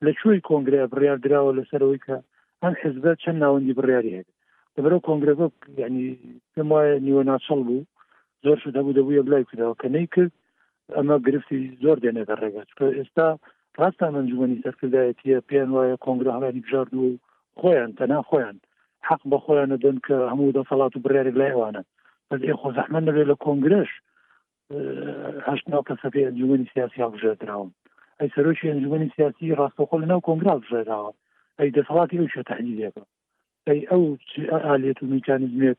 لە 0.05 0.11
کوێی 0.21 0.45
کۆنگرە 0.49 0.81
بڕیار 0.93 1.19
درراوە 1.25 1.53
لەسەرەوەی 1.59 2.01
کە 2.07 2.17
ئەم 2.63 2.75
حزبە 2.83 3.13
چەند 3.23 3.39
ناوەندی 3.45 3.77
بڕیاری 3.79 4.15
هەیە 4.17 4.27
لەبەرەوە 4.77 5.03
کۆنگرەکە 5.09 5.47
ینی 5.83 6.07
پێم 6.53 6.69
وایە 6.73 6.95
نیوە 7.07 7.23
ناچەڵ 7.31 7.61
بوو 7.69 7.83
زۆر 8.47 8.59
شو 8.63 8.71
دەبوو 8.77 8.97
دەبوو 8.99 9.15
یەک 9.19 9.29
لای 9.33 9.45
کردەوە 9.51 9.75
کە 9.81 9.89
نەیکرد 9.97 10.33
ئەمە 10.97 11.17
گرفتی 11.27 11.59
زۆر 11.83 11.97
دێنێتە 12.05 12.35
ڕێگەت 12.43 12.69
ئێستا 12.99 13.29
ڕاستان 13.81 14.13
ئەنجومی 14.19 14.61
سەرکردایەتە 14.65 15.39
پێیان 15.49 15.71
وایە 15.73 15.97
کۆنگراهڵانی 16.05 16.63
بژار 16.67 16.87
و 16.97 17.05
خۆیان 17.61 17.91
تەنا 17.99 18.19
خۆیان 18.29 18.57
حق 19.09 19.23
بە 19.31 19.39
خۆیانە 19.45 19.77
دەن 19.85 19.97
کە 20.07 20.17
هەموو 20.33 20.55
دەسەڵات 20.59 20.93
و 20.95 21.03
بڕارێک 21.05 21.37
لایوانە 21.41 21.83
بەس 22.29 22.41
ئێ 22.49 22.55
خۆ 22.61 22.69
زەحمە 22.79 23.01
دەبێت 23.07 23.27
لە 23.33 23.37
کۆنگرش 23.45 23.91
هەشتنا 25.49 25.79
کەسە 25.89 26.09
پێ 26.15 26.23
ئەنجومی 26.27 26.71
سیاسی 26.75 27.03
هەڵژێتراون 27.05 27.71
ئەی 28.19 28.29
سەرۆکی 28.37 28.71
ئەنجومی 28.71 29.09
سیاسی 29.17 29.57
ڕاستەخۆ 29.61 29.97
لە 30.03 30.07
ناو 30.13 30.21
کۆنگرا 30.29 30.55
بژێراوە 30.63 31.11
ئەی 31.59 31.71
دەسەڵاتی 31.77 32.19
ئەو 32.21 32.29
شێ 32.35 32.43
تحلیلەکە 32.51 33.03
ئەی 33.69 33.81
ئەو 33.91 34.03
ئالێت 34.67 34.99
و 35.01 35.07
میکانیزمێت 35.15 35.79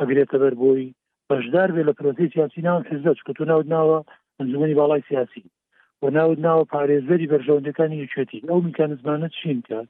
ئەگرێتە 0.00 0.36
بەر 0.42 0.54
بۆی 0.62 0.84
بەشدار 1.30 1.68
بێ 1.74 1.82
لە 1.88 1.92
پرۆسی 1.98 2.30
سیاسیناوە 2.34 2.86
حزبە 2.90 3.12
چکە 3.18 3.32
تۆ 3.38 3.44
ناود 3.50 3.66
ناوە 3.74 3.98
ئەنجومی 4.38 4.78
باڵای 4.80 5.06
سیاسی 5.08 5.44
و 6.02 6.04
ناود 6.18 6.38
ناوە 6.46 6.64
پارێزەری 6.74 7.30
بەرژەوندەکانی 7.32 8.00
یەکێتی 8.04 8.44
ئەو 8.48 8.58
میکانزمانە 8.68 9.28
چین 9.38 9.58
کات 9.68 9.88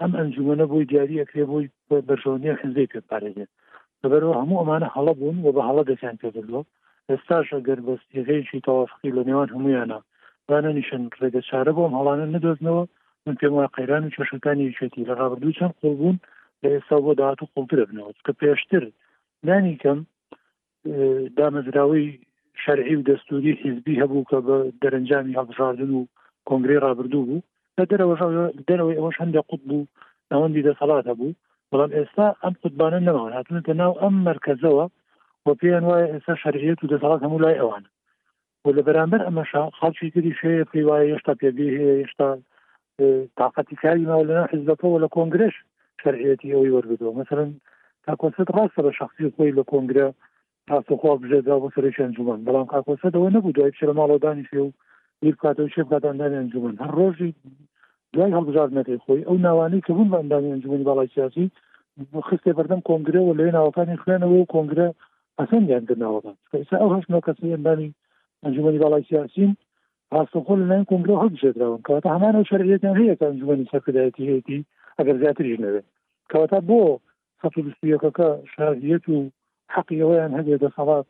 ئەم 0.00 0.10
ئەنجومە 0.18 0.54
بۆی 0.70 0.84
دیاری 0.90 1.20
ئەکرێ 1.22 1.44
بۆی 1.50 1.66
بەرژەوندی 2.08 2.58
حزبی 2.60 2.90
پێ 2.92 3.00
پارێزێت 3.10 3.50
لەبەرەوە 4.02 4.34
هەموو 4.40 4.60
ئەمانە 4.60 4.88
هەڵە 4.94 5.12
بوون 5.18 5.36
و 5.46 5.52
بە 5.56 5.62
هەڵە 5.68 5.82
دەسیان 5.90 6.16
پێدرلۆ 6.22 6.60
ئێستاشە 7.10 7.58
گەربەستیغەیەکی 7.66 8.64
تەوافقی 8.66 9.14
لە 9.16 9.22
نێوان 9.28 9.48
هەمویانە 9.54 9.98
دانە 10.48 10.70
نیشن 10.78 11.02
ڕێگە 11.20 11.40
چارە 11.48 11.72
بۆم 11.76 11.92
هەڵانە 11.98 12.26
ندۆزنەوە 12.34 12.84
من 13.24 13.34
پێم 13.40 13.52
وای 13.54 13.72
قەیران 13.76 14.02
و 14.04 14.12
چێشەکانی 14.16 14.66
یەکێتی 14.68 15.06
لە 15.08 15.14
ڕابردوو 15.20 15.56
چەند 15.58 15.74
قوڵبوون 15.80 16.16
لە 16.62 16.68
ئێستا 16.74 16.96
بۆ 17.04 17.10
داهات 17.20 17.38
و 17.42 17.50
قوڵترەبنەوە 17.52 18.10
کە 18.26 18.32
پێشتر 18.40 18.82
نانی 19.48 19.76
کەم 19.82 19.98
دامەزراوی 21.36 22.18
شەرعی 22.66 22.94
و 22.96 23.04
دەستوری 23.10 23.52
حیزبی 23.62 24.00
هەبوو 24.00 24.24
کە 24.30 24.38
بە 24.46 24.56
دەرەنجامی 24.82 25.36
هەڵبژاردن 25.38 25.90
و 25.94 26.06
کۆنگری 26.48 26.82
ڕابردوو 26.84 27.26
بوو 27.28 27.42
لە 27.78 27.84
دەرەوە 27.90 28.16
دەرەوەی 28.68 28.98
ئەوەش 28.98 29.16
هەندێک 29.22 29.44
قوت 29.50 29.62
بوو 29.68 29.86
ئەوەندی 30.32 30.66
دەسەڵات 30.68 31.04
هەبوو 31.10 31.36
بەڵام 31.70 31.90
ئێستا 31.96 32.26
ئەم 32.42 32.54
قوتبانە 32.62 33.00
نەوە 33.08 33.20
هاتونتە 33.36 33.72
ناو 33.80 33.92
ئەم 34.02 34.14
مرکزەوە 34.30 34.84
وە 35.46 35.52
پێیان 35.60 35.84
وایە 35.88 36.06
ئێستا 36.12 36.34
شەرعیت 36.42 36.78
و 36.80 36.90
دەسەڵات 36.92 37.20
هەموو 37.24 37.42
لای 37.44 37.60
ئەوان 37.60 37.84
و 38.64 38.68
لە 38.76 38.82
بەرامبەر 38.88 39.20
ئەمەشا 39.26 39.62
خەڵکی 39.78 40.10
تری 40.14 40.32
شەیە 40.40 40.64
پێی 40.70 40.84
وایە 40.88 41.06
هێشتا 41.12 41.32
پێبی 41.40 41.74
هەیە 41.78 41.94
هێشتا 42.00 42.28
تااقەتی 43.38 43.76
کاری 43.82 44.06
ماوە 44.10 44.24
لەنا 44.28 44.44
حزبەکەەوە 44.52 44.98
لە 45.04 45.08
کۆنگرش 45.16 45.54
شەرعەتی 46.02 46.52
ئەوی 46.54 46.72
وەرگدەوە 46.74 47.12
مثلا 47.20 47.44
تا 48.04 48.12
کۆنسرت 48.20 48.48
ڕاستە 48.56 48.80
بە 48.86 48.92
شخصی 49.00 49.32
خۆی 49.34 49.56
لە 49.58 49.64
کۆنگرە 49.72 50.08
تاسوخوا 50.70 51.14
بژێدا 51.22 51.54
بۆ 51.62 51.68
سەرش 51.74 51.96
ئەنجومان 52.02 52.38
بەڵام 52.46 52.66
کاکۆسەەوە 52.72 53.28
نەبوو 53.36 53.54
دوای 53.56 53.72
پیشە 53.74 53.90
ماڵۆ 53.98 54.16
دانیشێ 54.24 54.60
و 54.62 54.70
بیر 55.20 55.34
کاتەوە 55.42 55.70
شێ 55.74 55.82
بکاتان 55.86 56.16
دانی 56.20 56.38
ئەنجومان 56.40 56.74
هەر 56.82 56.90
ڕۆژی 56.98 57.30
دوای 58.12 58.34
هەڵبژار 58.36 58.68
نەکەی 58.78 59.02
خۆی 59.04 59.26
ئەو 59.28 59.36
ناوانەی 59.46 59.84
کە 59.86 59.92
بوون 59.96 60.08
بەندانی 60.14 60.52
ئەنجومی 60.52 60.86
باڵای 60.88 61.08
سیاسی 61.14 61.46
خستێ 62.28 62.52
بەردەم 62.58 62.82
کۆنگرەوە 62.88 63.32
لەوێ 63.38 63.50
ناوەکانی 63.58 64.00
خوێنەوە 64.02 64.36
و 64.40 64.48
کۆنگرە 64.54 64.88
ئەسەندیان 65.38 65.84
کردناوەکان 65.88 66.36
ئێستا 66.58 66.76
ئەو 66.82 66.94
هەشت 66.94 67.08
کەسی 67.26 67.52
ئەندانی 67.54 67.90
ئەنجومی 68.42 68.80
باڵای 68.84 69.04
سیاسین 69.10 69.50
هاستخۆ 70.14 70.52
لەلایەن 70.60 70.86
کۆنگرە 70.90 71.16
هەڵبژێدراون 71.22 71.80
کەواتە 71.86 72.08
هەمانە 72.14 72.40
شەرعەتیان 72.50 72.96
هەیە 73.00 73.14
کە 73.18 73.24
ئەنجومی 73.28 73.68
سەرکردایەتی 73.72 74.28
هەیەتی 74.30 74.58
ئەگەر 74.98 75.16
زیاتریش 75.22 75.58
نەوێت 75.64 75.86
کەواتە 76.30 76.58
بۆ 76.68 76.78
سەفر 77.40 77.60
بستیەکەەکە 77.66 78.28
شارەت 78.52 79.04
و 79.08 79.16
حقی 79.74 79.96
ئەویان 80.02 80.32
هەبێ 80.38 80.54
دەسەڵات 80.64 81.06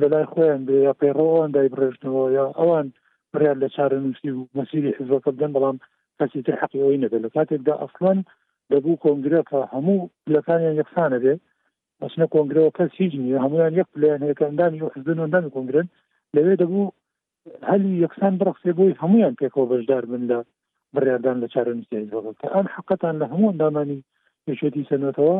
لە 0.00 0.06
لای 0.12 0.26
خۆیان 0.32 0.62
بێ 0.68 0.76
یا 0.86 0.92
پەیڕۆوان 1.00 1.48
دایبڕێژنەوە 1.56 2.24
یا 2.38 2.44
ئەوان 2.58 2.86
بریار 3.32 3.56
لە 3.62 3.68
چارە 3.74 3.96
نووسی 4.04 4.30
و 4.32 4.48
مەسیری 4.58 4.96
حزبەکە 4.98 5.30
بدەن 5.34 5.52
بەڵام 5.54 5.76
کەسی 6.18 6.40
تر 6.46 6.56
حقی 6.62 6.82
ئەوی 6.84 7.00
نەبێت 7.04 7.22
لە 7.26 7.30
کاتێکدا 7.36 7.74
ئەفلان 7.82 8.18
دەبوو 8.72 9.00
کۆنگرە 9.04 9.40
کە 9.50 9.58
هەموو 9.72 10.10
لەکانیان 10.34 10.74
یەخسانە 10.80 11.18
بێ 11.24 11.34
ئەچنە 12.02 12.26
کۆنگرەوە 12.34 12.70
کەس 12.78 12.90
هیچ 13.00 13.12
نیە 13.22 13.38
هەمویان 13.44 13.74
یەک 13.80 13.88
پلیان 13.94 14.20
هەیەکەندانی 14.26 14.80
و 14.82 14.92
حزبندامی 14.94 15.52
کۆنگرن 15.56 15.86
لەوێ 16.34 16.54
دەبوو 16.62 16.94
هەلی 17.70 17.92
یەکسان 18.04 18.32
بڕخسێ 18.40 18.72
بۆی 18.78 18.98
هەمویان 19.02 19.34
پێکەوە 19.40 19.66
بەشدار 19.72 20.04
بن 20.10 20.22
لە 20.30 20.38
بڕاردان 20.94 21.36
لە 21.42 21.48
چارە 21.52 21.72
نووسی 21.76 22.04
حزبەکە 22.04 22.46
ئەم 22.54 22.66
حقەتان 22.74 23.14
لە 23.20 23.26
هەموو 23.32 23.56
دامانی 23.62 24.00
پێشێتی 24.44 24.88
سنەتەوە 24.90 25.36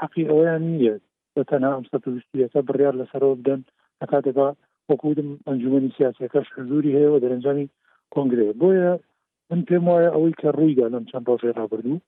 حقی 0.00 0.24
ئەویان 0.30 0.62
نیە 0.74 0.94
تەنها 1.34 1.70
ئەم 1.76 1.84
سەەکە 1.90 2.60
بڕیار 2.68 2.94
لەسەرەوە 3.00 3.36
بدەن 3.40 3.60
لە 4.00 4.06
کاتێکا 4.12 4.48
وەکودم 4.88 5.28
ئەنجومی 5.48 5.92
سیاسەکەش 5.98 6.46
زوری 6.68 6.94
هەیە 6.96 7.10
و 7.10 7.22
دەرەنجامی 7.24 7.66
کۆنگرێ 8.14 8.48
بۆیە 8.60 8.92
من 9.50 9.60
پێم 9.68 9.84
وایە 9.88 10.10
ئەوەی 10.14 10.38
کە 10.40 10.48
ڕوویدا 10.58 10.86
لەم 10.94 11.04
چەند 11.10 11.28
ڕۆژێ 11.30 11.50
ڕابردوو 11.58 11.98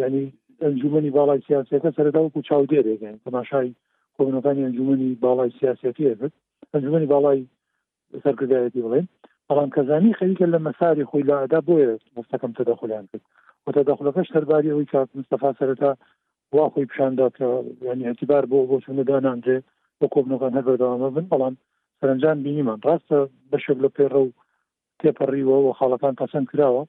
ینی 0.00 0.26
ئەنجومی 0.64 1.10
باڵای 1.16 1.44
سیاسەکە 1.48 1.88
سەردا 1.96 2.20
وەکو 2.22 2.40
چاودێرێگەن 2.48 3.16
تەماشای 3.26 3.70
کۆبنەکانی 4.16 4.64
ئەنجومی 4.66 5.18
باڵای 5.24 5.50
سیاسەتی 5.58 6.10
هەبێت 6.12 6.32
ئەنجومی 6.72 7.10
باڵای 7.12 7.40
سەرکردایەتی 8.24 8.84
بڵێن 8.86 9.06
بەڵام 9.48 9.70
کەزانی 9.76 10.16
خەریکە 10.18 10.46
لە 10.54 10.58
مەساری 10.66 11.08
خۆی 11.10 11.26
لادا 11.28 11.58
بۆیە 11.68 11.88
مستەکەم 12.18 12.52
تەدەخلیان 12.58 13.06
کرد 13.10 13.24
و 13.66 13.72
تەدەخلەکەش 13.76 14.28
سەرباری 14.34 14.72
ئەوی 14.72 14.86
کات 14.92 15.08
مستەفا 15.20 15.50
سەرتا 15.58 15.90
وا 16.56 16.64
خۆی 16.72 16.86
پیشاندا 16.92 17.26
کە 17.36 17.48
ینی 17.88 18.04
ئەتیبار 18.08 18.44
بۆ 18.54 18.58
بۆ 18.70 18.76
چنددانانجێ 18.86 19.54
بۆ 20.00 20.06
کۆبنەکان 20.16 20.52
هەبەرداوامە 20.58 21.08
بن 21.18 21.26
بەڵام 21.32 21.54
سەرنجان 22.00 22.36
بینیمان 22.46 22.78
ڕاستە 22.86 23.18
بەشێک 23.50 23.78
لە 23.84 23.88
پێڕە 23.96 24.20
و 24.24 24.30
تێپەڕیوە 25.00 25.56
و 25.66 25.72
خاڵەکان 25.78 26.14
قەسم 26.20 26.44
کراوە 26.50 26.82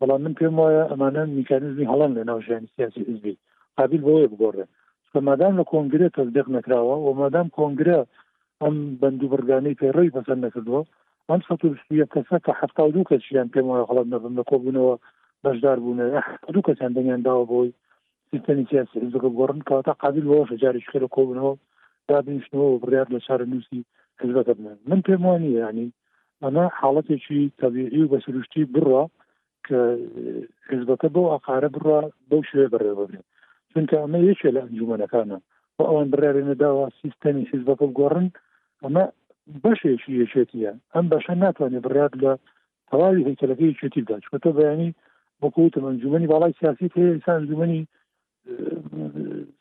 بەڵام 0.00 0.20
من 0.24 0.34
پێم 0.38 0.54
وایە 0.58 0.84
ئەمانە 0.90 1.22
میکانزمی 1.38 1.90
هەڵان 1.92 2.10
لە 2.18 2.22
ناو 2.28 2.40
ژیانی 2.46 2.70
سیاسی 2.76 3.02
حزبی 3.08 3.34
قابل 3.78 4.00
بۆیە 4.08 4.28
بگۆڕێ 4.32 4.64
کە 5.12 5.18
مادام 5.28 5.52
لە 5.60 5.64
کۆنگرێ 5.72 6.08
تەزدەق 6.16 6.48
نکراوە 6.56 6.94
و 7.06 7.08
مادام 7.20 7.48
کۆنگرە 7.56 7.98
ئەم 8.62 8.76
بند 9.00 9.20
و 9.22 9.28
بەرگانەی 9.32 9.78
پێڕێی 9.80 10.14
بەسەر 10.16 10.38
نەکردووە 10.46 10.82
ئەم 11.30 11.40
سە 11.48 11.54
کەسە 12.14 12.36
کە 12.44 12.52
حفتا 12.60 12.84
دوو 12.92 13.04
کەسیان 13.10 13.48
پێم 13.54 13.66
وایە 13.68 13.84
خڵات 13.88 14.06
نەبم 14.12 14.34
لە 14.40 14.44
کۆبوونەوە 14.50 14.94
بەشدار 15.44 15.78
بوون 15.82 16.00
دوو 16.52 16.64
کەسیان 16.68 16.92
دەنگیان 16.96 17.22
داوە 17.26 17.44
بۆی 17.50 17.70
سیستمی 18.32 18.64
سیاسی 18.70 18.98
حزبەکە 19.04 19.28
گۆڕن 19.38 19.60
کەواتە 19.68 19.92
قابل 20.02 20.24
بۆ 20.32 20.38
فجاری 20.52 20.84
شخێرە 20.86 21.08
کۆبنەوە 21.16 21.52
دابنیشتنەوە 22.08 22.70
بڕیار 22.84 23.08
لە 23.14 23.20
چارە 23.26 23.44
نووسی 23.52 23.80
حزبەکە 24.22 24.52
بنێن 24.58 24.78
من 24.90 25.00
پێم 25.06 25.22
وانی 25.26 25.52
ینی 25.60 25.88
ئەمە 26.44 26.64
حاڵەتێکی 26.80 27.42
تەبیعی 27.60 28.02
و 28.02 28.10
بەسروشتی 28.12 28.64
بڕە 28.74 29.02
کە 29.66 29.78
حزبەکە 30.70 31.08
بۆ 31.14 31.22
ئاقاارە 31.32 31.68
بڕە 31.74 32.00
بەو 32.28 32.40
شوێ 32.48 32.66
بەڕێ 32.72 32.92
ببرێن 32.98 33.24
چونکە 33.72 33.96
ئەمە 34.02 34.18
یەکێ 34.30 34.48
لە 34.56 34.60
ئەنجومەکانە 34.64 35.38
بۆ 35.76 35.82
ئەوان 35.88 36.08
بڕێنەداوە 36.12 36.86
سیستەمی 37.00 37.48
حزبەکە 37.52 37.86
گۆڕن 37.98 38.28
ئەمە 38.82 39.04
بەشێکی 39.64 40.12
یەکێتیە 40.22 40.72
ئەم 40.94 41.04
بەشە 41.12 41.34
ناتوانێت 41.42 41.82
بڕات 41.86 42.12
لە 42.22 42.32
تەواوی 42.90 43.26
هیکلەکەی 43.28 43.76
چێتی 43.80 44.00
بدات 44.04 44.20
چکە 44.24 44.38
تۆ 44.44 44.50
بەیانی 44.58 44.90
بەکوتم 45.42 45.84
ئەنجومی 45.88 46.30
باڵای 46.32 46.56
سیاسی 46.58 46.92
هەیە 46.94 47.10
ئسان 47.18 47.36
ئەنجومی 47.38 47.82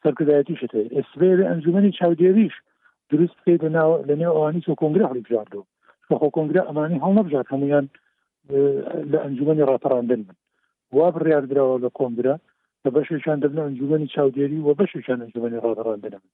سەرکردایەتی 0.03 0.59
شێت 0.59 0.73
ئسبێ 0.97 1.29
ئەنجومی 1.49 1.91
چاودێریش 1.99 2.55
دروست 3.11 3.37
بکەیت 3.39 3.61
لە 3.65 3.69
ناو 3.77 3.91
لە 4.09 4.15
نێو 4.21 4.33
ئەوانی 4.37 4.63
تۆ 4.67 4.73
کۆنگرا 4.81 5.05
هەڵی 5.09 5.23
بژاردەوە 5.25 5.65
خۆ 6.21 6.27
کۆنگرا 6.37 6.61
ئەمانی 6.67 7.01
هەڵ 7.03 7.11
نەبژات 7.19 7.47
هەمویان 7.53 7.85
لە 9.11 9.17
ئەنجومی 9.23 9.67
ڕاپەڕاندن 9.69 10.21
من 10.27 10.35
وا 10.95 11.07
بڕیاردراوە 11.15 11.75
لە 11.85 11.89
کۆمبرا 11.99 12.35
لە 12.83 12.89
بەشیشان 12.95 13.37
دەبن 13.43 13.59
ئەنجومی 13.65 14.07
چاودێری 14.15 14.59
و 14.67 14.69
بەشیشان 14.79 15.17
ئەنجومی 15.23 15.61
ڕاپەڕاندن 15.65 16.13
من 16.23 16.33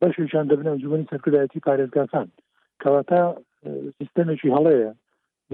بەشیشان 0.00 0.44
دەبن 0.50 0.66
ئەنجومی 0.70 1.08
سەرکردایەتی 1.10 1.64
پارێزگاکان 1.66 2.28
کەواتا 2.82 3.20
سیستەمێکی 3.98 4.54
هەڵەیە 4.56 4.92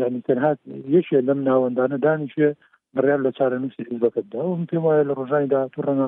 یعنی 0.01 0.19
تەنها 0.29 0.53
یەشێ 0.95 1.19
لەم 1.29 1.41
ناوەندانە 1.49 1.97
دانیشێ 2.07 2.49
بڕیار 2.97 3.21
لە 3.27 3.31
چارە 3.39 3.57
نووسی 3.63 3.99
بەکەتدا 4.05 4.43
و 4.45 4.59
پێم 4.71 4.85
وایە 4.87 5.05
لە 5.09 5.13
ڕۆژانی 5.19 5.51
داهاتوو 5.53 5.87
ڕەنە 5.87 6.07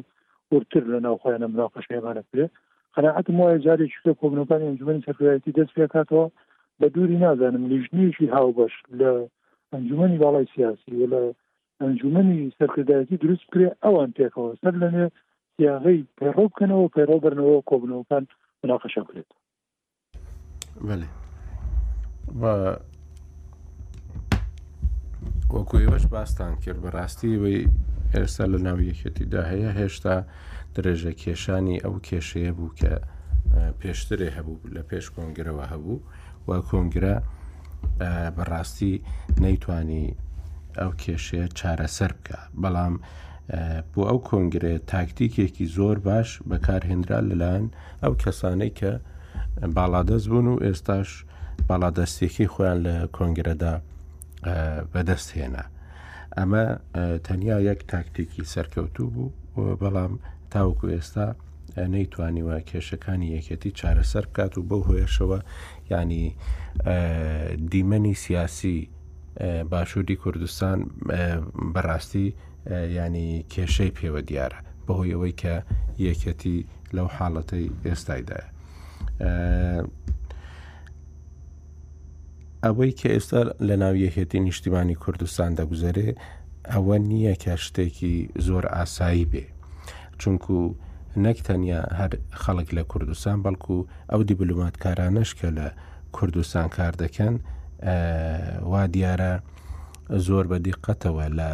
کورتتر 0.52 0.85
لە 0.92 0.99
ناوخۆیانە 1.06 1.47
مناقەشەیەمانە 1.52 2.23
کرێت 2.30 2.50
قەنەعەتم 2.94 3.37
وایە 3.40 3.59
جارێکی 3.64 4.00
لە 4.09 4.12
کۆبنەکان 4.21 4.61
ئەنجومن 4.66 4.99
سەرایەتی 5.06 5.56
دەست 5.59 5.73
پێکاتەوە 5.78 6.26
بە 6.80 6.87
دووری 6.94 7.21
نازانم 7.25 7.64
لیژنیشی 7.73 8.32
هاوبەش 8.37 8.75
لە 9.00 9.11
ئەنجومی 9.73 10.18
باڵای 10.23 10.47
سیاسی 10.54 10.92
و 11.00 11.04
لە 11.12 11.23
ئەنجومی 11.82 12.53
سەرکردایەتی 12.59 13.16
دروست 13.24 13.44
کرێ 13.53 13.68
ئەوان 13.85 14.11
پێکەوە 14.18 14.50
سەر 14.62 14.74
لەنێ 14.83 15.07
سیاغی 15.57 16.07
پەیڕۆ 16.18 16.44
بکەنەوە 16.53 16.87
پەیڕۆ 16.94 17.16
بەرنەوە 17.24 17.66
کۆبنەوەکان 17.70 18.24
مناقەشە 18.62 19.03
کرێت 19.09 19.31
وەکوێوەش 25.55 26.05
باستان 26.14 26.53
کرد 26.64 26.79
بەڕاستی 26.85 27.33
وی 27.42 27.59
ئێستا 28.20 28.44
لە 28.53 28.59
ناو 28.66 28.79
یەکێتیدا 28.90 29.42
هەیە 29.51 29.70
هێشتا 29.79 30.16
درێژە 30.75 31.12
کێشانی 31.22 31.77
ئەو 31.85 31.94
کێشەیە 32.09 32.53
بوو 32.59 32.70
کە 32.81 32.92
پێشترێ 33.81 34.29
هەبوو 34.37 34.68
لە 34.75 34.83
پێش 34.88 35.07
کۆنگرەوە 35.16 35.64
هەبوو 35.72 35.98
و 36.48 36.51
کۆنگرە 36.68 37.14
بەڕاستی 38.37 38.94
نەیتوانی 39.44 40.07
ئەو 40.81 40.90
کێشەیە 41.03 41.46
چارەسەر 41.59 42.12
بکە 42.18 42.38
بەڵام 42.62 42.94
بۆ 43.92 44.03
ئەو 44.11 44.18
کۆنگرێ 44.29 44.75
تاکتیکێکی 44.92 45.66
زۆر 45.77 45.96
باش 46.09 46.29
بەکارهێنرا 46.51 47.18
لەلایەن 47.29 47.66
ئەو 48.03 48.12
کەسانەی 48.22 48.72
کە 48.79 48.92
باڵادەست 49.77 50.27
بوون 50.31 50.46
و 50.48 50.57
ئێستاش 50.66 51.09
باڵادەستێکی 51.68 52.46
خۆیان 52.53 52.79
لە 52.87 52.94
کۆنگرەدا 53.16 53.75
بەدەست 54.92 55.31
هێنا 55.38 55.64
ئەمە 56.38 56.62
تەنیا 57.27 57.57
یەک 57.71 57.81
تاکتێکی 57.92 58.42
سەرکەوتوو 58.55 59.09
بوو 59.14 59.77
بەڵام 59.81 60.12
تاوکو 60.53 60.87
ئێستا 60.97 61.27
نەیتوانیوە 61.95 62.57
کێشەکانی 62.71 63.29
یەکەتی 63.37 63.71
چارەسەر 63.79 64.25
بکات 64.31 64.53
و 64.59 64.66
بەو 64.71 64.83
هۆیشەوە 64.88 65.38
ینی 65.92 66.25
دیمەنی 67.73 68.14
سیاسی 68.25 68.77
باشووری 69.73 70.16
کوردستان 70.23 70.79
بەڕاستی 71.75 72.27
ینی 72.97 73.29
کێشەی 73.53 73.92
پێوە 73.99 74.21
دیارە 74.29 74.61
بەهۆی 74.87 75.12
ئەوەی 75.14 75.35
کە 75.42 75.55
یەکەتی 76.07 76.59
لەو 76.97 77.09
حاڵەتی 77.16 77.66
ئێستایدایە. 77.88 78.47
ئەوەی 82.64 82.92
کە 82.98 83.09
ئێستا 83.14 83.42
لە 83.68 83.75
ناویەهێتی 83.83 84.40
نیشتیمانی 84.48 84.96
کوردستان 85.03 85.51
دەگوزەرێ 85.59 86.09
ئەوە 86.72 86.96
نییە 87.11 87.35
کە 87.42 87.55
شتێکی 87.64 88.16
زۆر 88.46 88.64
ئاسایی 88.75 89.27
بێ 89.33 89.44
چونکو 90.20 90.57
نەک 91.25 91.38
تەنیا 91.46 91.81
هەر 91.98 92.12
خەڵک 92.42 92.68
لە 92.77 92.83
کوردستان 92.92 93.37
بەڵکو 93.44 93.77
ئەو 94.11 94.20
دیبلومات 94.31 94.75
کارانەش 94.85 95.31
کە 95.38 95.48
لە 95.59 95.66
کوردستان 96.16 96.66
کار 96.77 96.92
دەکەن 97.03 97.35
وا 98.70 98.83
دیارە 98.94 99.33
زۆر 100.27 100.44
بە 100.51 100.59
دیقەتەوە 100.66 101.27
لە 101.38 101.51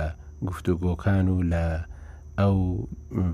گفتوگۆکان 0.49 1.27
و 1.31 1.37
لە 1.53 1.65
ئەو 2.41 2.57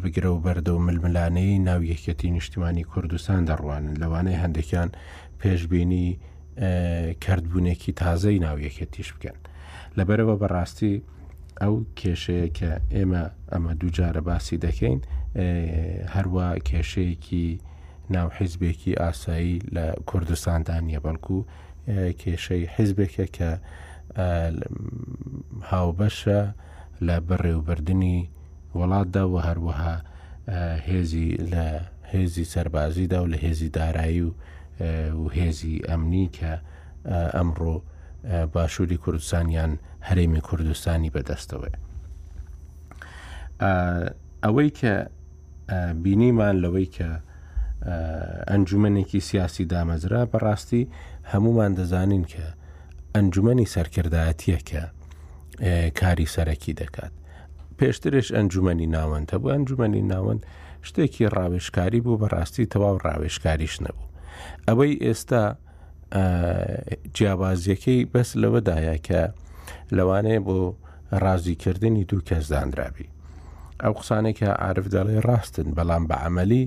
بگرە 0.03 0.31
و 0.35 0.43
بەردە 0.45 0.71
و 0.75 0.79
ململانەی 0.87 1.59
ناو 1.69 1.81
یەکەتی 1.93 2.29
نیشتیمانی 2.37 2.85
کوردستان 2.93 3.41
دەڕوانن 3.49 3.93
لەوانەیە 4.03 4.41
هەندێکیان 4.45 4.91
پێشببینی 5.41 6.07
کردبوونێکی 7.25 7.93
تازەی 8.03 8.39
ناویەکێتیش 8.47 9.09
بکەن 9.17 9.39
لەبەرەوە 9.99 10.35
بەڕاستی 10.43 10.95
ئەو 11.63 11.75
کێشەیە 12.01 12.49
کە 12.59 12.71
ئێمە 12.95 13.23
ئەمە 13.53 13.73
دووجارە 13.81 14.21
باسی 14.29 14.57
دەکەین 14.67 15.01
هەروە 16.15 16.47
کێشەیەکی 16.69 17.49
ناوحیزبێکی 18.15 18.93
ئاسایی 19.03 19.59
لە 19.75 19.85
کوردستاندان 20.11 20.83
نیە 20.91 21.01
بەڵکو 21.05 21.39
کێشەی 22.23 22.65
حیزبێکە 22.77 23.27
کە 23.37 23.51
هاوبەشە 25.71 26.41
لە 27.07 27.17
بەڕێوبردننی 27.29 28.21
وڵاتدا 28.79 29.25
و 29.33 29.37
هەروەها 29.47 29.95
هێزی 30.89 31.31
لە 31.53 31.65
هێزی 32.13 32.45
سەربازیدا 32.53 33.19
و 33.23 33.27
لە 33.33 33.39
هێزی 33.45 33.69
دارایی 33.79 34.23
و 34.29 34.31
و 34.81 35.25
هێزی 35.37 35.83
ئەمنی 35.89 36.29
کە 36.37 36.53
ئەمڕۆ 37.37 37.77
باشووری 38.53 38.97
کوردستانیان 38.97 39.73
هەرێمی 40.09 40.41
کوردستانی 40.49 41.11
بەدەستەوەی 41.15 41.75
ئەوەی 44.45 44.71
کە 44.81 44.95
بینیمان 46.03 46.57
لەوەی 46.65 46.87
کە 46.97 47.11
ئەنجومەنێکی 48.51 49.21
سیاسی 49.29 49.65
دامەزرا 49.73 50.23
بەڕاستی 50.33 50.83
هەمومان 51.33 51.73
دەزانین 51.79 52.25
کە 52.33 52.47
ئەنجومی 53.17 53.67
سەرکردایەتیە 53.75 54.59
کە 54.71 54.83
کاری 56.01 56.27
سەرەکی 56.35 56.73
دەکات 56.83 57.13
پێشترش 57.79 58.29
ئەنجومی 58.37 58.87
ناوەندە 58.97 59.35
بوو 59.41 59.51
ئەنجومی 59.55 60.03
ناوەند 60.13 60.43
شتێکی 60.89 61.27
ڕاوێشکاری 61.37 62.01
بوو 62.05 62.21
بەڕاستی 62.23 62.67
تەواو 62.73 62.97
ڕاوێشکاریش 63.07 63.75
نەبوو 63.85 64.07
ئەوەی 64.69 64.95
ئێستا 65.05 65.43
جیاوازیەکەی 67.17 68.01
بەس 68.13 68.31
لەوەدایە 68.43 68.97
کە 69.07 69.23
لەوانەیە 69.97 70.41
بۆ 70.47 70.57
ڕازیکردنی 71.25 72.05
دوو 72.11 72.21
کەسدانرابی 72.29 73.09
ئەو 73.83 73.93
قسانێکە 74.01 74.49
عرف 74.69 74.87
دەڵێ 74.95 75.19
ڕاستن 75.29 75.69
بەڵام 75.77 76.05
بە 76.11 76.17
عملی 76.27 76.65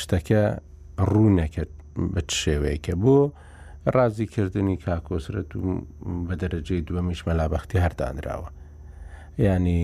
شتەکە 0.00 0.42
ڕوو 1.10 1.28
نەکرد 1.40 1.72
بە 2.12 2.20
شێوەیەکە 2.40 2.94
بۆ 3.02 3.18
ڕازیکردنی 3.96 4.76
کاکۆسرەت 4.84 5.50
و 5.56 5.62
بە 6.26 6.34
دەرەجەی 6.42 6.84
دووەمیش 6.88 7.20
مەلابەختی 7.28 7.82
هەردانراوە 7.84 8.50
ینی 9.46 9.80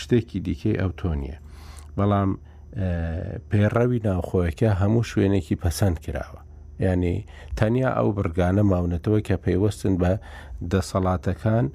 شتێکی 0.00 0.38
دیکەی 0.46 0.78
ئەو 0.80 0.90
تۆنیە 1.00 1.38
بەڵام 1.98 2.30
پێڕەوی 3.50 4.00
ناوخۆیەکە 4.06 4.70
هەموو 4.80 5.08
شوێنێکی 5.10 5.56
پەسەند 5.62 5.96
کراوە 6.04 6.40
ینی 6.86 7.18
تەنیا 7.58 7.90
ئەو 7.98 8.08
بگانە 8.16 8.62
ماونەتەوە 8.70 9.20
کە 9.28 9.36
پەیوەستن 9.44 9.94
بە 10.02 10.12
دەسەڵاتەکان 10.72 11.66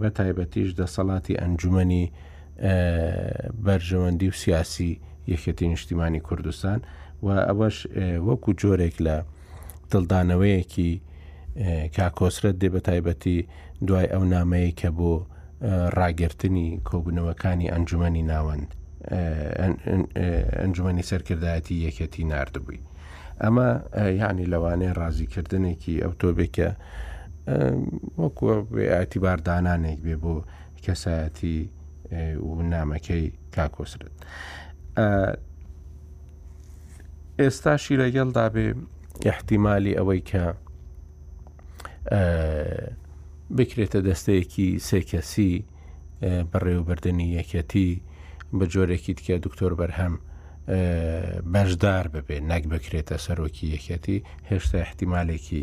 بە 0.00 0.08
تایبەتیش 0.18 0.68
دەسەڵاتی 0.80 1.38
ئەنجومی 1.40 2.04
بەرژەوەندی 3.66 4.28
و 4.32 4.38
سیاسی 4.42 4.92
یەکەتی 5.32 5.66
نیشتیمانی 5.72 6.20
کوردستان 6.28 6.78
و 7.24 7.28
ئەوەش 7.48 7.76
وەکو 8.26 8.50
جۆرێک 8.60 8.96
لە 9.06 9.16
دڵدانەوەیەکی 9.92 10.92
کاکۆسرەت 11.96 12.56
دێ 12.62 12.68
بە 12.74 12.80
تایبەتی 12.88 13.38
دوای 13.86 14.06
ئەو 14.14 14.22
نامەیە 14.34 14.72
کە 14.80 14.88
بۆ 14.98 15.12
ڕاگررتنی 15.98 16.68
کۆبنەوەکانی 16.88 17.70
ئەنجومی 17.72 18.22
ناوەند 18.30 18.70
ئەنجومی 19.08 21.02
سەرکردایەتی 21.10 21.76
یەکەتی 21.86 22.20
نردبووی 22.30 22.80
ئەمە 23.42 23.68
یعنی 24.20 24.44
لەوانەیە 24.52 24.92
ڕازیکردنێکی 25.00 26.02
ئەو 26.02 26.12
تۆبێکە 26.20 26.68
وەکووە 28.20 28.56
ئاتیباردانانێک 28.94 29.98
بێ 30.06 30.16
بۆ 30.22 30.34
کەسایەتی 30.84 31.58
و 32.46 32.50
نامەکەی 32.72 33.24
کاکۆسرت 33.54 34.14
ئێستاشی 37.40 37.94
لەگەڵدا 38.02 38.46
بێ 38.54 38.66
احتیممالی 39.32 39.96
ئەوەی 39.98 40.22
کە 40.30 40.44
بکرێتە 43.56 43.98
دەستەیەکی 44.08 44.68
سێکەسی 44.88 45.52
بەڕێوەبردننی 46.52 47.26
یەکەتی 47.38 47.90
بە 48.58 48.66
جۆرێکی 48.74 49.14
تکە 49.18 49.34
دکتۆر 49.46 49.72
بەرهەم 49.80 50.14
بەشدار 51.52 52.04
ببێ 52.14 52.36
نەک 52.50 52.62
بکرێتە 52.72 53.16
سەرۆکی 53.24 53.66
یەکەتی 53.74 54.18
هێشتا 54.50 54.76
احتیمالێکی 54.86 55.62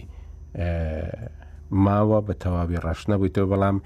ماوە 1.86 2.20
بە 2.28 2.34
تەواوی 2.44 2.82
ڕەش 2.86 3.02
نەبوویتەوە 3.12 3.48
بەڵام 3.52 3.78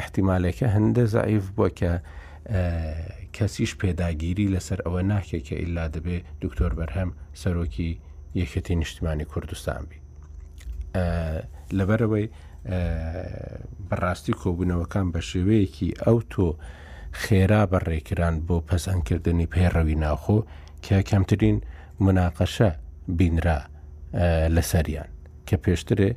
احتیمالەکە 0.00 0.66
هەندە 0.76 1.04
زعیف 1.14 1.44
بووە 1.56 1.68
کە 1.78 1.92
کەسیش 3.36 3.72
پێداگیری 3.80 4.52
لەسەر 4.54 4.78
ئەوە 4.86 5.00
ناکێت 5.12 5.42
کە 5.48 5.56
ئللا 5.62 5.84
دەبێ 5.94 6.16
دکتۆر 6.42 6.72
بەرهەم 6.78 7.10
سەرۆکی 7.42 7.90
یەکەتی 8.40 8.74
نیشتیمانی 8.80 9.26
کوردستان 9.32 9.82
بی 9.88 9.98
لەبەرەوەی 11.78 12.26
بەڕاستی 13.88 14.32
کۆبوونەوەکان 14.42 15.06
بە 15.12 15.20
شێوەیەکی 15.30 15.88
ئەو 16.04 16.18
تۆ 16.32 16.48
خێرا 17.24 17.62
بەڕێکران 17.72 18.36
بۆ 18.46 18.56
پەسەندکردنی 18.68 19.48
پێڕەوی 19.54 20.00
ناوخۆ 20.04 20.38
کە 20.84 20.96
کەمترین 21.10 21.56
مناقەشە 22.04 22.70
بینرا 23.18 23.60
لەسەریان 24.54 25.10
کە 25.48 25.56
پێشترێ 25.64 26.10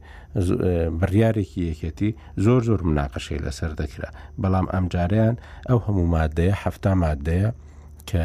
بڕیارێکی 1.00 1.62
یەکەتی 1.72 2.10
زۆر 2.46 2.62
زۆر 2.70 2.82
مناقەشەی 2.90 3.40
لەسەر 3.46 3.72
دەکرا 3.82 4.10
بەڵام 4.42 4.68
ئەم 4.74 4.86
جاریان 4.94 5.36
ئەو 5.70 5.80
هەموو 5.86 6.12
مادەیە 6.16 6.56
هەفتا 6.64 6.92
مادەیە 7.04 7.50
کە 8.10 8.24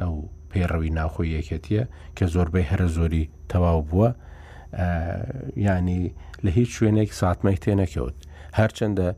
ئەو 0.00 0.14
پێڕەوی 0.50 0.90
ناخۆی 0.98 1.32
یەکەتیە 1.38 1.84
کە 2.16 2.24
زۆربەی 2.34 2.68
هەرە 2.70 2.88
زۆری 2.96 3.24
تەواو 3.52 3.80
بووە 3.88 4.10
ینی 5.68 6.02
لە 6.44 6.50
هیچ 6.58 6.68
شوێنێک 6.76 7.10
ساتمەی 7.20 7.56
تێنەکەوت 7.64 8.16
هەرچەندە 8.58 9.08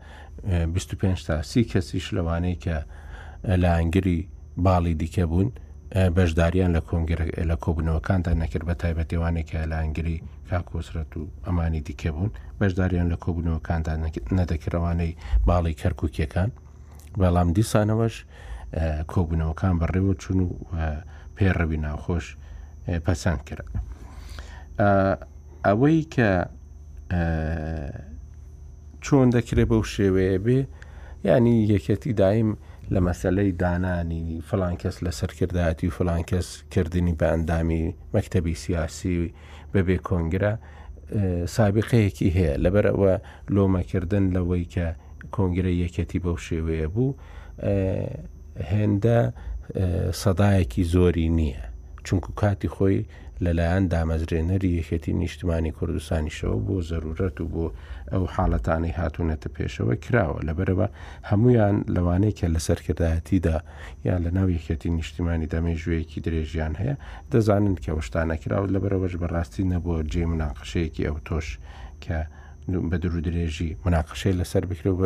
25 0.45 1.25
تا 1.27 1.43
سی 1.43 1.63
کەسیش 1.71 2.07
لەوانەیە 2.17 2.57
کە 2.65 2.77
لە 3.63 3.71
ئەنگری 3.79 4.29
باڵی 4.67 4.95
دیکە 5.01 5.25
بوون 5.31 5.53
بەشداریان 6.17 6.71
لە 6.77 6.81
کۆنگرە 6.89 7.27
لە 7.51 7.57
کۆبنەوەکاندا 7.65 8.33
نەکرد 8.43 8.65
بە 8.69 8.75
تایبەتێوانێکە 8.83 9.59
لە 9.71 9.77
ئەنگری 9.83 10.19
کاکۆسرەت 10.51 11.13
و 11.17 11.23
ئەمانی 11.47 11.81
دیکە 11.89 12.11
بوون 12.15 12.31
بەشداریان 12.61 13.07
لە 13.13 13.17
کۆبنەوەکاندا 13.25 13.93
نەدەکرەوانەی 14.39 15.13
باڵی 15.49 15.75
کەرکوکیەکان 15.81 16.51
بەڵام 17.21 17.49
دیسانەوەش 17.57 18.17
کۆبنەوەکان 19.13 19.75
بەڕێوە 19.81 20.15
چون 20.23 20.39
و 20.43 20.51
پێڕەوی 21.37 21.77
ناوخۆش 21.85 22.27
پەسەند 23.07 23.43
کرد. 23.49 23.67
ئەوەی 25.67 25.99
کە 26.15 26.31
چۆن 29.07 29.29
دەکرێت 29.37 29.69
بەو 29.71 29.83
شێوەیە 29.95 30.39
بێ 30.45 30.61
ینی 31.31 31.57
یەکەتی 31.73 32.13
دایم 32.23 32.51
لە 32.95 33.01
مەسلەی 33.07 33.53
دانانی 33.63 34.25
فلان 34.49 34.75
کەس 34.83 34.97
لەسەر 35.07 35.31
کردایەتی 35.39 35.87
و 35.89 35.95
فلان 35.99 36.23
کەس 36.31 36.49
کردنی 36.73 37.15
بە 37.21 37.27
ئەندامی 37.33 37.85
مەکتتەبی 38.15 38.55
سیاسی 38.65 39.17
بەبێ 39.75 39.97
کۆنگرە 40.09 40.53
سابقەیەکی 41.57 42.29
هەیە 42.37 42.53
لەبەرەوە 42.65 43.15
لۆمەکردن 43.55 44.25
لەوەی 44.35 44.65
کە 44.75 44.87
کۆنگرە 45.35 45.73
یەکەتی 45.85 46.19
بەو 46.25 46.37
شێوەیە 46.47 46.87
بوو 46.95 47.11
هێندە 48.71 49.19
سەدایەکی 50.23 50.83
زۆری 50.95 51.29
نییە 51.39 51.65
چونکو 52.07 52.29
کاتی 52.41 52.69
خۆی 52.77 52.99
لەلایەن 53.45 53.87
دامەزرێنەری 53.93 54.71
یەکەتی 54.81 55.13
نیشتمانی 55.23 55.73
کوردستانیشەوە 55.79 56.57
بۆ 56.67 56.77
زەرورەت 56.91 57.37
و 57.41 57.51
بۆ 57.55 57.67
ئەو 58.13 58.23
حاڵەتانی 58.35 58.97
هاتوونەتە 58.99 59.49
پێشەوە 59.57 59.95
کراوە 60.05 60.41
لەبەرەوە 60.49 60.87
هەمویان 61.31 61.77
لەوانەیە 61.95 62.37
کە 62.39 62.47
لە 62.55 62.61
سەرکردایەتیدا 62.67 63.57
یان 64.07 64.21
لە 64.27 64.31
ناو 64.37 64.49
یەکەتی 64.57 64.95
نیشتیمانی 64.99 65.51
دامێژوەیەکی 65.55 66.23
درێژیان 66.27 66.75
هەیە 66.81 66.97
دەزانن 67.33 67.75
کە 67.85 67.91
وەشتانەکراوە 67.99 68.73
لەبەرەوەش 68.75 69.15
بەڕاستی 69.23 69.69
نەبووە 69.73 70.01
جێ 70.13 70.25
مناقشەیەکی 70.33 71.07
ئەو 71.09 71.17
تۆش 71.29 71.49
کە 72.05 72.19
بە 72.69 72.97
درو 73.03 73.21
درێژی 73.27 73.71
مناقشەی 73.85 74.35
لەسەر 74.41 74.65
بکرێ 74.71 74.93
و 74.99 75.03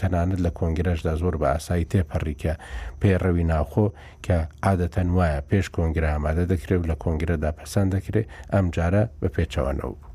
تەنانەت 0.00 0.40
لە 0.46 0.50
کۆنگرەشدا 0.58 1.14
زۆر 1.22 1.34
بە 1.40 1.46
ئاسایی 1.54 1.88
تێپەڕیکە 1.90 2.52
پێڕەوی 3.00 3.44
ناوخۆ 3.52 3.86
کە 4.24 4.36
عادەتەن 4.66 5.08
وایە 5.16 5.40
پێش 5.50 5.66
کۆنگرا 5.76 6.08
ئامادە 6.14 6.44
دەکرێت 6.52 6.80
و 6.80 6.88
لە 6.92 6.96
کۆنگرەدا 7.02 7.50
پەسەند 7.58 7.90
دەکرێت 7.94 8.26
ئەم 8.52 8.66
جارە 8.74 9.02
بە 9.20 9.28
پێچەوەنەوە 9.34 9.92
بوو. 9.98 10.10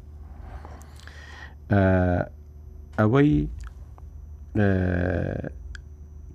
ئەوەی 2.99 3.33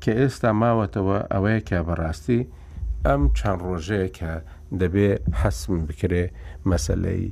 کە 0.03 0.12
ئێستا 0.20 0.50
ماوەتەوە 0.61 1.18
ئەوەیە 1.33 1.61
کە 1.68 1.77
بەڕاستی 1.87 2.40
ئەم 3.07 3.22
چەند 3.38 3.61
ڕۆژەیە 3.66 4.09
کە 4.18 4.31
دەبێ 4.81 5.09
حەسم 5.40 5.72
بکرێ 5.88 6.24
مەسلەی 6.70 7.27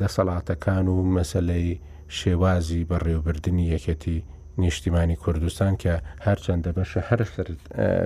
دەسەڵاتەکان 0.00 0.84
و 0.88 0.96
مەسلەی 1.16 1.80
شێوازی 2.18 2.86
بەڕێوبردننی 2.90 3.66
یەکەتی 3.74 4.18
نیشتیمانی 4.62 5.16
کوردستان 5.24 5.72
کە 5.82 5.94
هەرچەندە 6.26 6.70
بەشە 6.76 7.00
هەر 7.08 7.20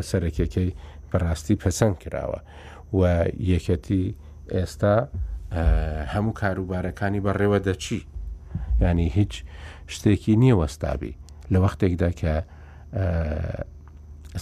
سەرەکیەکەی 0.09 0.71
بەڕاستی 1.11 1.57
پەسەند 1.63 1.97
کراوە 2.03 2.41
و 2.99 3.03
یەکەتی 3.53 4.05
ئێستا 4.55 4.97
هەموو 6.13 6.37
کاروبارەکانی 6.41 7.21
بەڕێوە 7.27 7.59
دەچی 7.69 8.01
ینی 8.83 9.09
هیچ 9.19 9.35
شتێکی 9.95 10.35
نییە 10.43 10.57
وەستابی 10.61 11.13
لە 11.53 11.59
وەختێکدا 11.65 12.11
کە 12.21 12.35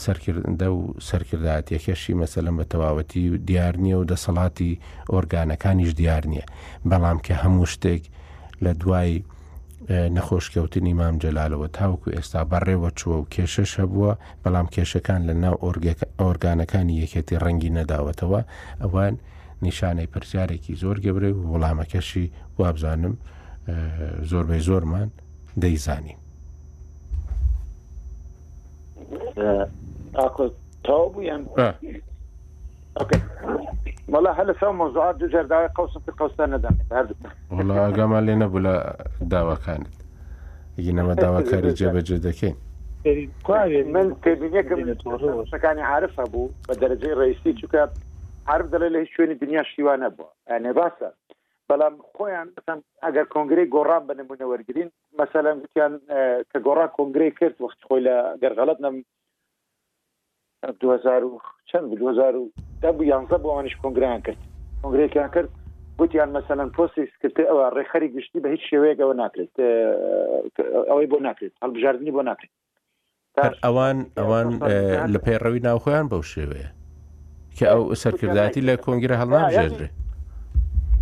سەرکردە 0.02 0.68
و 0.72 0.94
سەرکردایەتێکەشی 1.08 2.18
مەسەلم 2.22 2.56
بە 2.60 2.64
تەواوەتی 2.72 3.28
و 3.32 3.36
دیار 3.48 3.76
نییە 3.76 3.96
و 4.00 4.06
دەسەڵاتی 4.10 4.78
ئۆرگانەکانیش 5.12 5.90
دیار 6.00 6.24
نییە 6.30 6.44
بەڵام 6.90 7.18
کە 7.26 7.34
هەموو 7.42 7.66
شتێک 7.72 8.02
لە 8.64 8.72
دوای 8.80 9.24
نەخۆشکەوتنی 10.16 10.94
مام 11.00 11.18
جەلالەوە 11.22 11.68
تاوکو 11.78 12.10
ئێستا 12.16 12.40
بەڕێوە 12.50 12.90
چووە 12.98 13.16
و 13.20 13.26
کێشەش 13.34 13.70
هەبووە 13.80 14.12
بەڵام 14.44 14.66
کێشەکان 14.74 15.20
لە 15.28 15.34
ناو 15.44 15.54
ئۆرگانەکانی 16.22 17.00
یەکێتی 17.02 17.40
ڕەنگی 17.42 17.70
نەداوەتەوە 17.78 18.40
ئەوان 18.82 19.14
نیشانەی 19.62 20.06
پرسیارێکی 20.12 20.74
زۆر 20.82 20.96
گەبرێ 21.04 21.30
و 21.38 21.42
وەڵامەکەشی 21.52 22.26
وابزانم 22.58 23.14
زۆربەی 24.30 24.62
زۆرمان 24.68 25.08
دەیزانی. 25.62 26.16
تا 30.14 31.06
بوویان 31.12 31.42
مەڵە 34.14 34.30
هەلە 34.38 34.52
سا 34.60 34.68
مۆزوعات 34.78 35.16
دو 35.20 35.28
جێداوای 35.34 35.68
قوسم 35.76 36.02
پێ 36.08 36.12
قوستان 36.18 36.54
نەدەێت 36.54 37.08
وڵا 37.56 37.76
ئەگەمان 37.86 38.22
لێ 38.26 38.34
نەبوو 38.42 38.58
لە 38.66 38.74
داواکانت 39.32 39.86
گینەمە 40.84 41.14
داواکاری 41.24 41.72
جێبەجێ 41.80 42.18
دەکەین 42.26 42.56
من 43.94 44.06
تێبینەکەمەکانی 44.22 45.82
عرف 45.94 46.14
هەبوو 46.24 46.50
بە 46.68 46.74
دەرەجەی 46.80 47.18
ڕیسی 47.20 47.52
چکە 47.60 47.82
عرب 48.48 48.66
دەڵێ 48.74 48.88
لە 48.94 48.98
هیچ 49.02 49.10
شوێنی 49.16 49.34
دنیا 49.42 49.62
شیوان 49.74 49.98
نەبووە 50.04 50.28
ئەێ 50.50 50.72
باسە 50.78 51.08
بەڵام 51.68 51.94
خۆیان 52.14 52.48
ئەگەر 53.04 53.26
کۆنگری 53.34 53.70
گۆڕان 53.74 54.02
بنەمونە 54.08 54.46
وەرگین 54.52 54.88
مەسەلەن 55.18 55.56
گوتیان 55.62 55.92
کە 56.50 56.58
گۆڕا 56.66 56.86
کۆنگری 56.96 57.30
کرد 57.40 57.56
وەخت 57.62 57.80
خۆی 57.88 58.02
لە 58.06 58.16
گەرغەڵت 58.42 58.78
نم 58.84 58.94
چەند 60.72 61.98
بوو 62.84 63.04
یانزە 63.12 63.36
بۆوانش 63.42 63.74
کنگریان 63.82 64.20
کرد 64.24 64.38
کنگرێکیان 64.82 65.30
کرد 65.34 65.48
گوتیان 65.98 66.30
مەسەەن 66.36 66.68
پۆسیکرد 66.76 67.36
ئەوە 67.48 67.64
ڕێخەری 67.76 68.08
گشتی 68.14 68.40
بە 68.44 68.48
هیچ 68.54 68.62
شێوەیەک 68.70 68.98
ئەوە 69.02 69.14
ناکرێت 69.22 69.54
ئەوەی 70.90 71.06
بۆ 71.12 71.16
ناکرێت 71.26 71.52
هەڵبژاردننی 71.62 72.12
بۆ 72.16 72.22
ناکرێت 72.28 72.52
ئەوان 73.66 73.98
ئەوان 74.20 74.48
لە 75.12 75.18
پێڕەوی 75.26 75.64
ناوخۆیان 75.66 76.06
بەو 76.10 76.22
شێوەیە 76.34 76.68
کە 77.56 77.66
ئەو 77.72 77.82
سەرکرداتی 78.02 78.66
لە 78.68 78.74
کۆنگرە 78.84 79.16
هەڵناژێژێ 79.20 79.88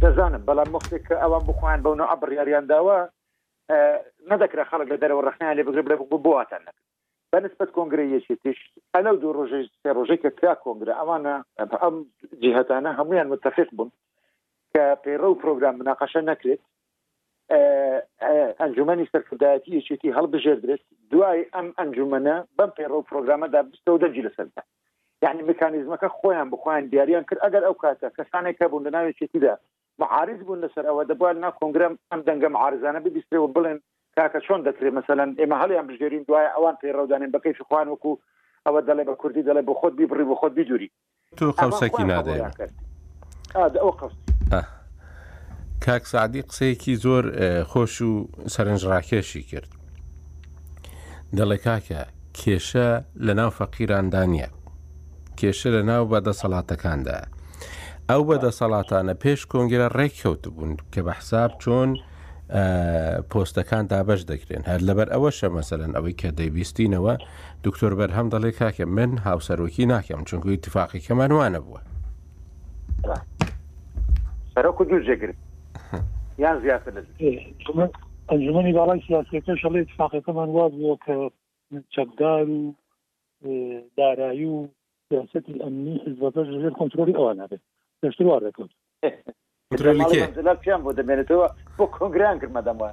دەزانم 0.03 0.42
بەڵام 0.48 0.68
مختێککە 0.77 1.14
ئەوان 1.22 1.42
بخوایان 1.48 1.81
بەونە 1.85 2.05
ئەبڕیاریان 2.11 2.64
داوە 2.72 2.98
نەدەکرا 4.31 4.64
خەڵک 4.70 4.88
لە 4.92 4.96
دەرەوە 5.03 5.22
ڕخنیان 5.29 5.57
لێ 5.59 5.62
بگرێ 5.66 5.83
بۆ 6.12 6.18
بۆاتان 6.27 6.62
نەکرد 6.66 6.85
بەنسبت 7.34 7.70
کۆنگرە 7.76 8.04
یەکێتیش 8.16 8.58
ئەلەو 8.94 9.14
دوو 9.22 9.36
ڕۆژەی 9.38 9.70
سێ 9.82 9.90
ڕۆژەی 9.98 10.22
کە 10.24 10.30
کرا 10.38 10.54
کۆنگرە 10.64 10.92
ئەمانە 11.00 11.34
ئەم 11.82 11.96
جیهتانە 12.42 12.90
هەمویان 12.98 13.28
متفق 13.32 13.68
بوون 13.76 13.90
کە 14.72 14.82
پێڕە 15.04 15.28
و 15.30 15.38
پرۆگرام 15.42 15.74
مناقەشە 15.80 16.20
نەکرێت 16.30 16.62
ئەنجومی 18.60 19.10
سەرکردایەتی 19.12 19.74
یەکێتی 19.78 20.14
هەڵبژێدرێت 20.16 20.82
دوای 21.12 21.40
ئەم 21.54 21.68
ئەنجومە 21.78 22.18
بەم 22.58 22.70
پێڕە 22.78 22.96
و 22.98 23.06
پرۆگرامەدا 23.10 23.60
بستەوە 23.70 23.98
دەرجی 24.02 24.26
لەسەردا 24.26 24.62
یعنی 25.24 25.40
مکانیزمەکە 25.50 26.08
خۆیان 26.18 26.48
بخۆیان 26.52 26.84
دیاریان 26.92 27.24
کرد 27.28 27.40
ئەگەر 27.44 27.62
ئەو 27.66 27.74
کاتە 27.82 28.06
کەسانێک 28.16 28.56
کە 28.60 28.66
بوون 28.70 28.84
لە 28.86 28.90
ناوێکێتیدا 28.96 29.54
معارز 30.00 30.40
بوون 30.46 30.60
لەسەر 30.64 30.84
ئەوە 30.88 31.02
دەبوار 31.10 31.34
نا 31.44 31.50
کۆنگرام 31.58 31.94
ئەم 32.10 32.20
دەنگە 32.28 32.48
معارزانە 32.56 32.98
ببیستەوە 33.06 33.48
بڵێن 33.56 33.78
کاکە 34.16 34.40
چۆن 34.46 34.61
دەکرێت 34.68 34.92
مثلەن 35.01 35.29
ئێمە 35.40 35.57
هەڵیان 35.62 35.87
بژێرین 35.90 36.22
دوایە 36.29 36.51
ئەوان 36.57 36.75
پێڕودانێن 36.83 37.31
بەکەی 37.35 37.55
خوان 37.68 37.87
وەکو 37.92 38.12
ئەوە 38.66 38.81
دەڵێ 38.88 39.05
بە 39.09 39.14
کوردی 39.20 39.42
دەڵێ 39.48 39.62
بە 39.68 39.75
خۆت 39.81 39.92
بیبڕی 39.98 40.25
بە 40.31 40.37
خۆت 40.40 40.53
بیدووری 40.59 40.88
تو 41.38 41.44
قوسەکی 41.59 42.05
نادێ 42.11 42.37
ئەو 43.83 43.90
قوس 44.01 44.12
کاکسعادی 45.85 46.42
قسەیەکی 46.48 46.94
زۆر 47.05 47.25
خۆش 47.70 47.94
و 48.09 48.12
سەرنجڕاکێشی 48.55 49.42
کرد 49.51 49.70
دەڵێ 51.37 51.59
کاکە 51.66 52.01
کێشە 52.38 52.88
لە 53.27 53.33
ناو 53.40 53.51
فەقیراندانە 53.59 54.48
کێشە 55.38 55.68
لە 55.77 55.83
ناو 55.90 56.03
بەدەسەڵاتەکاندا 56.12 57.18
ئەو 58.11 58.22
بەدەسەڵاتانە 58.29 59.14
پێش 59.22 59.40
کۆنگرە 59.53 59.88
ڕێککەوت 59.98 60.42
بوون 60.55 60.72
کە 60.92 61.01
بە 61.07 61.12
حساب 61.18 61.51
چۆن 61.62 61.90
پۆستەکان 63.31 63.87
دابش 63.90 64.20
دەکرێن 64.31 64.62
هەر 64.70 64.81
لەبەر 64.88 65.09
ئەوە 65.14 65.31
شەمەسەلەن 65.38 65.92
ئەوەی 65.94 66.18
کە 66.20 66.28
دەیبیستینەوە 66.38 67.14
دکتۆر 67.64 67.92
بەر 67.98 68.11
هەم 68.16 68.26
دەڵێ 68.35 68.52
کاکە 68.61 68.85
من 68.96 69.11
هاوسەرۆکی 69.28 69.85
ناکەم 69.92 70.24
چونکوی 70.28 70.57
تفاقی 70.66 71.00
کەمانوانە 71.07 71.61
بووە 71.66 71.81
سەرۆک 74.55 74.78
دوو 74.88 75.00
جێگرن 75.07 75.37
یان 76.42 76.57
زیاتر 76.64 76.92
ئەنجمەی 78.31 78.72
باڵای 78.78 79.00
سیاسەکە 79.09 79.52
شڵێ 79.62 79.78
اتفاقەکەمان 79.83 80.48
واز 80.57 80.72
بووە 80.81 80.96
کە 81.05 81.14
چەکدار 81.94 82.44
و 83.44 83.48
دارایی 83.98 84.46
و 84.55 84.59
سیاستی 85.09 85.61
ئەمنی 85.64 85.94
حزبەکە 86.07 86.42
ژێر 86.62 86.74
کۆنتترۆلی 86.78 87.16
ئەوان 87.18 87.37
نابێت 87.40 87.61
دەشتوار 88.02 88.40
دەکەوت 88.46 88.70
پیان 89.80 90.80
بۆ 90.85 90.90
دەمێنێتەوە 90.98 91.46
بۆ 91.78 91.85
کۆنگران 91.96 92.37
کرمەدەمە 92.40 92.88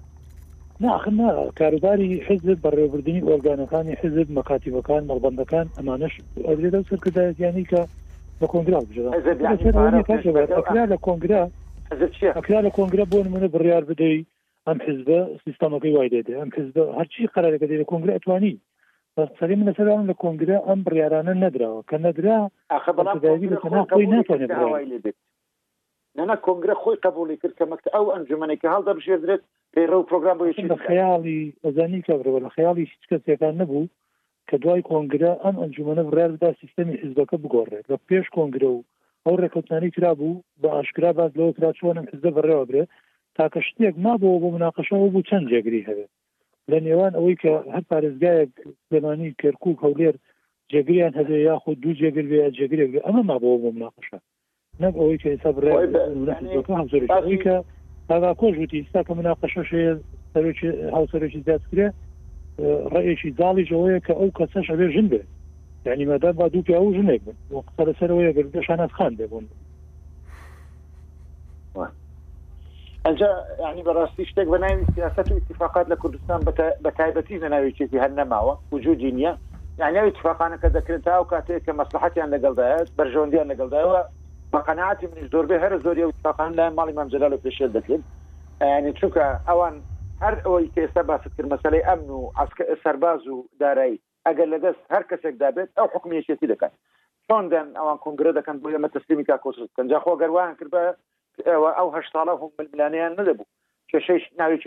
ناخنا 0.84 1.30
کاروباری 1.60 2.10
حزب 2.28 2.48
بەڕێبردننی 2.64 3.26
ئۆرگانەکانی 3.30 3.94
حزب 4.02 4.28
مەکاتیبەکان 4.40 5.02
مەڵبندەکان 5.10 5.66
ئەمانش 5.78 6.14
ئەدرێدە 6.48 6.80
سەرکردایەتیانی 6.90 7.64
کە 7.72 7.82
بە 8.40 8.48
کۆنگرا 8.54 8.80
لە 10.92 11.00
کۆنگرا 11.06 11.42
ئەکرا 12.38 12.60
لە 12.66 12.70
کۆنگرا 12.78 13.04
بۆ 13.12 13.18
منە 13.34 13.48
بڕیار 13.56 13.84
بدەی 13.92 14.20
ئەم 14.68 14.78
حزبە 14.88 15.20
سیستمەکەی 15.44 15.94
وای 15.96 16.10
دێت 16.14 16.28
ئەم 16.42 16.50
حزبە 16.58 16.84
هەرچی 17.00 17.30
قەرارەکە 17.34 17.66
دێت 17.70 17.80
لە 17.84 17.88
کۆنگرا 17.92 18.14
ئەتوانی 18.18 18.54
سەری 19.40 19.56
من 19.56 19.66
لەسەر 19.70 19.88
لە 20.12 20.16
کۆنگرا 20.22 20.58
ئەم 20.68 20.80
بڕیارانە 20.86 21.34
نەدراوە 21.44 21.84
کە 21.90 21.96
نەدرا 22.06 22.38
بەڵام 23.20 23.76
ناتوانێت 23.76 25.06
نەنا 26.20 26.36
کۆنگرە 26.46 26.76
خۆی 26.82 26.98
قبولی 27.06 27.36
کرد 27.42 27.54
کە 27.60 27.66
مەکت 27.72 27.88
ئەو 27.96 28.06
ئەنجمەێکی 28.14 28.72
هەڵدا 28.74 28.92
بژێدرێت 28.98 29.42
پێڕە 29.76 29.96
و 29.98 30.08
پرۆگرام 30.10 30.38
بۆ 30.40 30.46
لە 30.74 30.78
خەیاڵی 30.88 31.40
ئەزانی 31.64 32.06
کەبرەوە 32.08 32.40
لە 32.46 32.50
خەیاڵی 32.56 32.90
هیچ 32.92 33.04
کەسێکان 33.12 33.54
نەبوو 33.62 33.86
کە 34.50 34.56
دوای 34.64 34.82
کۆنگرە 34.92 35.32
ئەم 35.44 35.56
ئەنجومە 35.62 35.94
بڕێدا 36.08 36.50
سیستمی 36.62 37.00
حزبەکە 37.04 37.36
بگۆڕێت 37.44 37.86
لە 37.92 37.98
پێش 38.08 38.26
کۆنگرە 38.36 38.70
و 38.74 38.84
ئەو 39.26 39.36
ڕێکوتانی 39.42 39.90
کرا 39.96 40.12
بوو 40.20 40.44
بە 40.62 40.68
ئاشکرا 40.76 41.12
باز 41.20 41.32
لەوە 41.40 41.52
کرا 41.58 41.72
چۆنم 41.80 42.06
حزدە 42.12 42.30
بەڕێوەگرێت 42.36 42.90
تاکە 43.38 43.60
شتێک 43.68 43.96
مابەوە 44.04 44.38
بۆ 44.42 44.48
مناقەشەوە 44.56 45.08
بوو 45.12 45.26
چەند 45.30 45.46
جێگری 45.52 45.88
هەبێت 45.90 46.12
لە 46.72 46.78
نێوان 46.86 47.14
ئەوەی 47.18 47.36
کە 47.42 47.52
هەر 47.74 47.84
پارێزگایەک 47.92 48.52
لەمانی 48.92 49.36
کەرکک 49.42 49.78
هەولێر 49.86 50.16
جێگریان 50.72 51.14
هەبێ 51.20 51.38
یاخود 51.50 51.78
دوو 51.84 51.98
جێگر 52.02 52.26
یا 52.34 52.48
جێگرێک 52.58 52.92
ئەمە 53.06 53.22
مابەوە 53.30 53.58
بۆ 53.62 53.70
مناقەشە 53.78 54.20
نەک 54.84 54.96
ئەوەی 54.98 55.18
کە 55.22 55.28
ئێستا 55.32 55.52
بڕێککە 55.56 57.56
هەدا 58.10 58.32
کۆش 58.42 58.54
وتی 58.60 58.78
ئستا 58.82 59.02
کە 59.08 59.14
مناقەشەش 59.20 59.70
هاوسەرێکی 60.96 61.42
زیاتکرێ 61.48 61.88
ڕێشی 62.94 63.30
داڵی 63.40 63.64
ژەوەیە 63.72 64.00
کە 64.06 64.14
ئەو 64.20 64.30
کەسەش 64.40 64.68
ئەبێ 64.72 64.88
ژن 64.94 65.08
بێ 65.12 65.22
یعنی 65.86 66.04
مەدا 66.10 66.30
با 66.38 66.48
دوو 66.54 66.64
پیاوە 66.68 66.92
ژنێک 66.98 67.22
بن 67.28 67.36
قسە 67.68 67.82
لەسەرەوەیە 67.90 68.32
گردەشانات 68.38 68.92
خان 68.98 69.14
دەبوون 69.20 69.46
ئەجا 73.06 73.32
ینی 73.72 73.84
بەڕاستی 73.88 74.24
شتێک 74.30 74.48
بە 74.54 74.58
ناوی 74.64 74.86
سیاست 74.96 75.28
و 75.32 75.34
اتفاقات 75.38 75.86
لە 75.92 75.96
کوردستان 76.02 76.40
بە 76.86 76.92
تایبەتی 76.98 77.42
لەناوی 77.44 77.76
چێکی 77.78 78.00
هەر 78.04 78.12
نەماوە 78.20 78.54
وجودی 78.72 79.12
نییە 79.18 79.34
یعنی 79.82 79.98
اتفاقانە 80.10 80.58
کە 80.62 80.68
دەکرێت 80.78 81.02
تا 81.06 81.16
و 81.22 81.26
کاتێک 81.34 81.62
کە 81.68 81.72
مەسلحەتیان 81.80 82.30
لەگەڵدایە 82.36 82.78
بەرژۆندیان 83.00 83.48
لەگەڵدایەوە 83.52 84.02
بە 84.54 84.60
قەنعاتی 84.68 85.08
منیش 85.08 85.28
دۆربێ 85.34 85.58
هەر 85.64 85.74
زۆری 85.86 86.04
و 86.06 86.12
تاقان 86.24 86.52
لای 86.58 86.70
ماڵی 86.80 86.94
مامجلال 87.00 87.34
و 87.34 87.42
پێشێر 87.46 87.70
دەکرێت 87.78 88.04
ینی 88.74 88.94
چونکە 89.00 89.26
ئەوان 89.48 89.76
هەر 90.24 90.36
ئەوەی 90.46 90.72
کێستا 90.76 91.02
باسکر 91.12 91.46
مەسلەی 91.54 91.86
ئەمن 91.88 92.10
و 92.18 92.22
سەرباز 92.84 93.22
و 93.28 93.38
دارایی 93.62 94.02
ئەگەر 94.28 94.48
لەدەست 94.54 94.82
هەر 94.94 95.04
کەسێک 95.10 95.36
دابێت 95.42 95.70
ئەو 95.78 95.88
حکومیشێتی 95.94 96.48
دەکات 96.52 96.74
چۆن 97.30 97.44
دەن 97.54 97.68
ئەوان 97.80 97.98
کنگرە 98.06 98.32
دەکەن 98.40 98.56
بۆ 98.62 98.68
ئمە 98.76 98.90
تەسلیمی 98.96 99.24
کا 99.30 99.38
کۆسکنجا 99.44 100.00
خۆ 100.06 100.12
گەروان 100.22 100.56
کرد 100.60 100.72
بە 100.76 100.82
ئەو 101.78 101.90
هە 101.96 102.02
ساڵە 102.14 102.34
هم 102.42 102.52
ملانیان 102.74 103.14
نەدەبوو 103.20 103.46
کێشەش 103.92 104.24
ناوی 104.40 104.58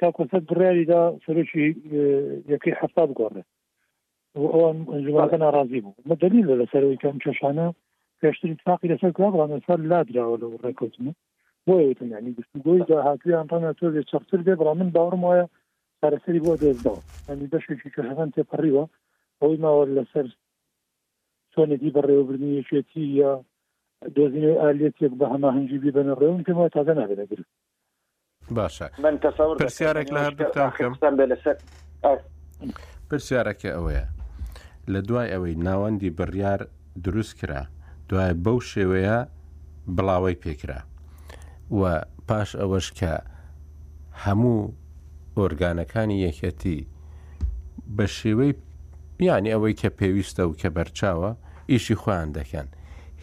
کاکۆسەت 0.00 0.44
بڕیاریدا 0.50 1.00
سەرۆکی 1.24 1.66
یەکەی 2.52 2.74
حفتا 2.80 3.04
بگۆڕێت 3.10 3.48
ئەوان 4.52 4.76
ئەنجوەکە 4.92 5.36
ناڕازی 5.44 5.80
بوو 5.84 5.94
مەدەلی 6.10 6.42
لە 6.48 6.54
لەسەرەوەی 6.60 7.00
کەم 7.02 7.16
کێشانە 7.24 7.66
پێشتر 8.22 8.48
اتفاقی 8.52 8.88
لەسەر 8.94 9.10
کراوە 9.16 9.46
لەسەر 9.52 9.80
لادراوە 9.90 10.36
لە 10.42 10.46
ڕێکوتنە 10.64 11.12
بۆیتم 11.68 12.08
ینی 12.16 12.32
گفتوگۆی 12.38 12.82
داهاتویان 12.90 13.46
ڕەنە 13.52 13.72
تۆ 13.78 13.86
لێ 13.94 14.02
چەختر 14.10 14.40
دێ 14.46 14.54
بڕام 14.60 14.76
من 14.80 14.90
باوەڕم 14.96 15.22
وایە 15.26 15.46
سەرسەری 16.00 16.44
بۆ 16.44 16.52
دێزداوە 16.62 17.00
ئەنی 17.28 17.46
بەشێکی 17.52 17.90
کەشەکان 17.96 18.28
تێپەڕیوە 18.36 18.84
ئەوی 19.42 19.56
ماوە 19.64 19.84
لەسەر 19.96 20.26
چۆنێکی 21.52 21.90
بەڕێوەبرنی 21.96 22.50
یەکێتی 22.58 23.02
یا 23.20 23.32
دۆزینەوەی 24.16 24.60
ئالێتێک 24.62 25.12
بە 25.20 25.26
هەماهنجی 25.32 25.78
ببەنە 25.84 26.14
ڕێون 26.20 26.40
پێم 26.46 26.56
وایە 26.58 26.70
تازە 26.76 26.92
نابێتەگرن 27.00 27.46
باشە 28.58 28.86
من 29.04 29.16
تەسەور 29.26 29.56
پرسیارێک 29.62 30.08
لە 30.14 30.20
هەردووتاکەم 30.26 30.92
لەسەر 31.32 31.56
پرسیارەکە 33.10 33.70
ئەوەیە 33.76 34.06
لە 34.92 35.00
دوای 35.08 35.28
ئەوەی 35.32 35.54
ناوەندی 35.66 36.14
بڕیار 36.18 36.60
دروست 37.04 37.34
کرا 37.40 37.62
دوایە 38.10 38.34
بەو 38.44 38.58
شێوەیە 38.70 39.16
بڵاوی 39.96 40.34
پێکرا 40.42 40.80
و 41.78 41.82
پاش 42.28 42.50
ئەوەش 42.60 42.86
کە 42.98 43.12
هەموو 44.24 44.72
ئۆرگانەکانی 45.38 46.22
یەکەتی 46.26 46.78
بە 47.96 48.06
شێوەی 48.18 48.52
بیانی 49.18 49.52
ئەوەی 49.54 49.74
کە 49.80 49.88
پێویستە 49.98 50.42
و 50.48 50.54
کە 50.60 50.68
بەرچاوە 50.76 51.30
ئیشی 51.70 51.94
خۆیان 52.02 52.30
دەکەن 52.38 52.66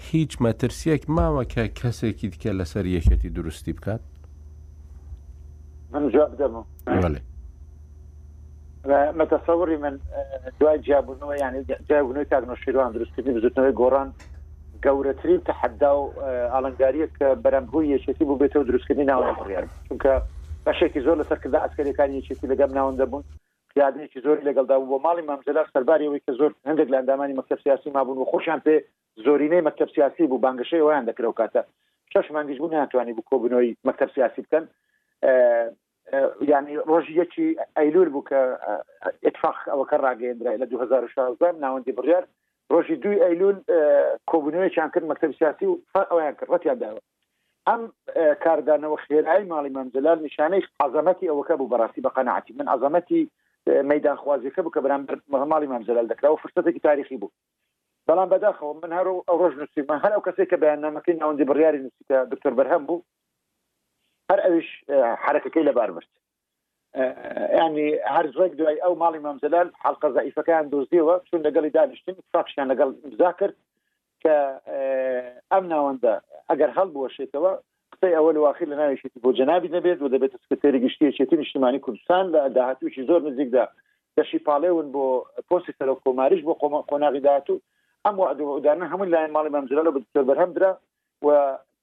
هیچ 0.09 0.31
مەترسیەک 0.45 1.03
ماوە 1.15 1.43
کە 1.53 1.63
کەسێکی 1.79 2.27
دیکە 2.33 2.51
لەسەر 2.59 2.85
یەکەتی 2.95 3.29
دروستی 3.37 3.73
بکات 3.77 4.01
من 5.91 6.01
جواب 6.09 6.31
دەمەڵێ 6.39 7.21
مەتەسەوری 9.19 9.77
من 9.83 9.95
دوای 10.59 10.79
جیاببوونەوە 10.85 11.35
یانی 11.41 11.59
جیاببوونەوەی 11.87 12.27
کاگنەشیروان 12.33 12.91
دروستکردنی 12.95 13.33
بزوتنەوەی 13.39 13.75
گۆڕان 13.81 14.09
گەورەترین 14.85 15.39
تحدا 15.49 15.91
و 16.01 16.13
ئالنگاریە 16.53 17.07
کە 17.17 17.27
بەرەمبووی 17.45 17.87
یەکێتی 17.95 18.23
بوو 18.27 18.39
بێتەوە 18.43 18.63
دروستکردنی 18.67 19.07
ناوە 19.11 19.31
بڕیار 19.39 19.65
چونکە 19.89 20.13
بەشێکی 20.65 21.03
زۆر 21.05 21.15
لەسەرکردا 21.21 21.59
ئەسکەریەکان 21.63 22.09
یەکێتی 22.19 22.47
لەگەم 22.53 22.71
ناوەندە 22.77 23.05
بوون 23.11 23.23
پیادێکی 23.71 24.21
زۆری 24.25 24.45
لەگەڵدا 24.49 24.75
بۆ 24.91 24.97
ماڵی 25.05 25.23
مامزلار 25.29 25.67
سەرباریەوەی 25.73 26.21
کە 26.25 26.31
زۆر 26.39 26.51
هەندێک 26.69 26.87
لە 26.91 26.97
ئەندامانی 26.99 27.37
مەکتب 27.39 27.59
سیاسی 27.63 27.89
مابوون 27.95 28.17
و 28.21 28.29
خۆشیان 28.31 28.59
پێ 28.65 28.75
زۆرینەی 29.25 29.65
مەکتب 29.67 29.89
سیاسی 29.95 30.27
بوو 30.29 30.41
بانگشەی 30.45 30.81
ویان 30.83 31.05
دەکرەوە 31.09 31.35
کاتە 31.39 31.61
شش 32.13 32.27
مانگیش 32.35 32.57
بوو 32.57 32.73
ناتوانانی 32.73 33.13
بوو 33.17 33.27
کۆبنەوەی 33.31 33.71
مەکتب 33.87 34.09
سیاسی 34.15 34.41
بکەن 34.45 34.65
ینی 36.51 36.73
ڕۆژی 36.89 37.13
یەکی 37.21 37.47
ئەیلور 37.77 38.09
بوو 38.13 38.25
کە 38.29 38.39
اتفاق 39.29 39.57
ئەوەکە 39.71 39.97
ڕاگەێنرا 40.05 40.51
لە 40.61 40.65
2016 40.71 41.51
ناوەندی 41.63 41.93
بڕیار 41.97 42.25
ڕۆژی 42.73 42.95
دوی 43.03 43.23
ئەیلول 43.25 43.57
کۆبوونەوەیان 44.31 44.89
کرد 44.93 45.05
مەکتب 45.11 45.31
سیاسی 45.39 45.65
و 45.69 45.75
ئەویان 46.09 46.33
کرد 46.37 46.51
ڕەتیان 46.53 46.77
داوە 46.81 47.01
ئەم 47.69 47.81
کاردانەوە 48.43 48.97
خێرایی 49.05 49.49
ماڵی 49.51 49.75
مەمزلال 49.77 50.19
نیشانەی 50.27 50.67
عزەمەتی 50.85 51.29
ئەوەکە 51.31 51.53
بوو 51.57 51.71
بەڕاستی 51.73 52.03
بە 52.05 52.11
قەنعاتی 52.17 52.55
من 52.59 52.67
عزەمەتی 52.73 53.21
مەدانخوازیەکە 53.91 54.61
بکە 54.65 54.79
بەرام 54.85 55.01
ماڵی 55.53 55.71
مەمزلال 55.73 56.07
دەکرا 56.11 56.29
و 56.31 56.41
فرستەتێکی 56.43 56.83
تاریخی 56.87 57.17
بوو 57.21 57.35
بەڵام 58.07 58.29
بەداخەوە 58.33 58.73
من 58.83 58.91
هەرو 58.97 59.15
ئەو 59.27 59.37
ڕۆژ 59.41 59.53
نووسیمە 59.59 59.95
هەر 60.03 60.11
ئەو 60.15 60.25
کەسێک 60.27 60.47
کە 60.51 60.57
بەیاننامەکەی 60.63 61.19
ناوەندی 61.21 61.47
بڕیاری 61.49 61.83
نووسیکە 61.85 62.17
دکتۆر 62.31 62.53
بەرهەم 62.59 62.83
بوو 62.87 63.05
هەر 64.29 64.39
ئەوش 64.45 64.67
حرەکەەکەی 65.25 65.67
لەبار 65.67 65.89
برد 65.95 66.11
ینی 67.59 67.85
هەرزێک 68.15 68.51
دوای 68.59 68.81
ئەو 68.83 68.93
ماڵی 69.03 69.23
مەمزلال 69.27 69.67
حڵقە 69.83 70.07
زعیفەکەیان 70.15 70.65
دۆزیەوە 70.73 71.15
چون 71.29 71.39
لەگەڵی 71.47 71.73
دانیشتن 71.77 72.15
فاقشیان 72.33 72.67
لەگەڵ 72.71 72.89
امزا 73.05 73.31
کرد 73.39 73.55
کە 74.23 74.35
ئەم 75.51 75.63
ناوەندە 75.71 76.13
ئەگەر 76.49 76.69
هەڵ 76.77 76.87
بوەشێتەوە 76.93 77.51
قسەی 77.93 78.15
ئەوە 78.17 78.29
لە 78.35 78.39
واخی 78.43 78.69
لە 78.71 78.75
ناوێشێتی 78.81 79.21
بۆ 79.23 79.29
جەنابی 79.39 79.73
دەبێت 79.75 79.99
و 80.01 80.11
دەبێت 80.15 80.33
سکتێری 80.49 80.83
گشتیەچێتی 80.85 81.37
نیشتمانی 81.41 81.83
کوردستان 81.85 82.25
لە 82.33 82.41
داهاتوشی 82.55 83.07
زۆر 83.09 83.21
نزیکدا 83.27 83.63
دەشی 84.17 84.39
پاڵێون 84.47 84.87
بۆ 84.93 85.03
پۆستی 85.49 85.75
سەر 85.79 85.87
کۆماریش 86.05 86.41
بۆ 86.47 86.53
قۆناغی 86.89 87.21
داهاتوو 87.27 87.61
ئەم 88.05 88.15
وعددانە 88.21 88.85
هەموو 88.91 89.11
لایەن 89.13 89.31
ماڵی 89.35 89.53
مەمزلال 89.55 89.87
بە 89.95 90.01
بەرهەمدرا 90.27 90.71
و 91.25 91.27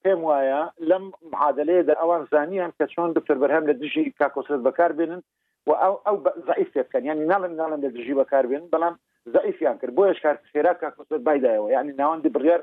پێم 0.04 0.20
وایە 0.28 0.60
لەم 0.90 1.04
معادلەیە 1.32 1.82
دە 1.88 1.94
ئەوان 2.00 2.22
زانیان 2.32 2.72
کە 2.78 2.84
چۆن 2.92 3.08
دکتۆر 3.16 3.36
بەرهەم 3.42 3.64
لە 3.70 3.74
دژی 3.82 4.06
کاکۆسرت 4.18 4.60
بەکار 4.66 4.90
بێنن 4.98 5.20
و 5.68 5.70
ئەو 5.82 5.94
ئەو 6.06 6.16
زعیف 6.48 6.70
بکەن 6.76 7.02
ینی 7.10 7.24
ناڵم 7.32 7.52
ناڵم 7.60 7.80
لە 7.84 7.88
دژی 7.96 8.18
بەکار 8.20 8.44
بێن 8.50 8.64
بەڵام 8.72 8.94
زعیفیان 9.34 9.76
کرد 9.80 9.94
بۆیش 9.98 10.18
کار 10.24 10.36
خێرا 10.52 10.72
کاکۆسرت 10.82 11.22
بایدایەوە 11.26 11.68
ینی 11.76 11.94
ناوەندی 12.00 12.32
بڕیار 12.36 12.60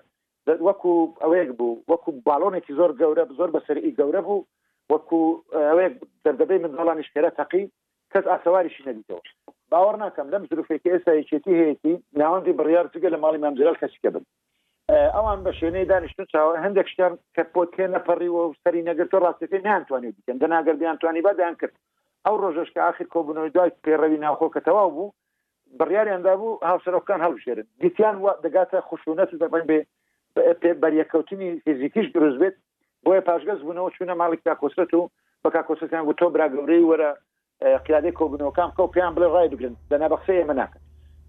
وەکو 0.68 0.92
ئەوەیەک 1.24 1.50
بوو 1.60 1.82
وەکو 1.92 2.10
باڵۆنێکی 2.28 2.74
زۆر 2.80 2.92
گەورە 3.00 3.24
زۆر 3.40 3.50
بەسەری 3.56 3.96
گەورە 4.00 4.22
بوو 4.28 4.42
وەکو 4.92 5.20
ئەوەیە 5.70 5.90
دەردەبەی 6.26 6.62
منداڵانی 6.64 7.08
شکێرە 7.08 7.32
تەقی 7.40 7.64
کەس 8.12 8.26
ئاسەواریشی 8.32 8.86
نەبییتەوە 8.88 9.24
باوەڕ 9.72 9.96
ناکەم 10.04 10.28
لەم 10.34 10.44
زروفێکی 10.52 10.92
ئێستا 10.94 11.12
یەکێتی 11.20 11.60
هەیەی 11.62 11.96
ناوەندی 12.22 12.58
بڕیار 12.60 12.86
جگە 12.94 13.10
لە 13.14 13.18
ماڵی 13.24 13.42
مامجلال 13.44 13.76
کەسیکە 13.82 14.10
بن 14.16 14.24
ئەوان 14.98 15.44
بە 15.44 15.52
شوێنەی 15.58 15.88
دانیشتن 15.92 16.26
چاوە 16.34 16.62
هەندێک 16.66 16.88
شتیان 16.92 17.14
کە 17.36 17.42
بۆ 17.54 17.64
تێ 17.76 17.86
نەپەڕیوە 17.96 18.42
و 18.46 18.54
سەری 18.64 18.88
نەگەتۆ 18.90 19.18
ڕاستەکەی 19.26 19.64
نیانتوانانی 19.68 20.16
بکەن 20.20 20.38
دەناگەردیانتوانی 20.44 21.26
بادیان 21.28 21.56
کرد 21.62 21.76
ئەو 22.26 22.36
ڕۆژش 22.44 22.70
کە 22.76 22.80
آخر 22.92 23.06
کۆبوونەوەی 23.14 23.54
دوای 23.56 23.72
پێڕەوی 23.86 24.20
ناخۆ 24.26 24.48
کە 24.56 24.60
تەواو 24.68 24.90
بوو 24.96 25.14
بڕیاریاندا 25.80 26.34
بوو 26.40 26.60
هاوسەرۆکان 26.70 27.20
هەڵشێرن 27.26 27.68
دیتیان 27.82 28.16
دەگاتە 28.46 28.78
خوشونەت 28.90 29.30
دەبن 29.42 29.64
بێ 29.70 29.80
بەریەکەوتنی 30.84 31.50
فیزیکیش 31.66 32.08
دروست 32.16 32.38
بێت 32.42 32.56
بۆیە 33.06 33.22
پاشگەز 33.28 33.60
بوونەوە 33.66 33.90
چوونە 33.96 34.16
ماڵی 34.22 34.42
کاکۆسرەت 34.46 34.92
و 34.94 35.10
بە 35.44 35.50
کاکۆسەتیان 35.56 36.04
گو 36.08 36.14
تۆ 36.20 36.26
براگەورەی 36.36 36.88
وەرە 36.90 37.10
قیادەی 37.86 38.18
کۆبنەوەکان 38.20 38.70
کۆ 38.78 38.84
پێیان 38.94 39.14
بڵێ 39.16 39.28
ڕای 39.36 39.50
بگرن 39.52 39.76
دەنا 39.92 40.08
بەخسەیە 40.14 40.46
مەناکەن 40.50 40.82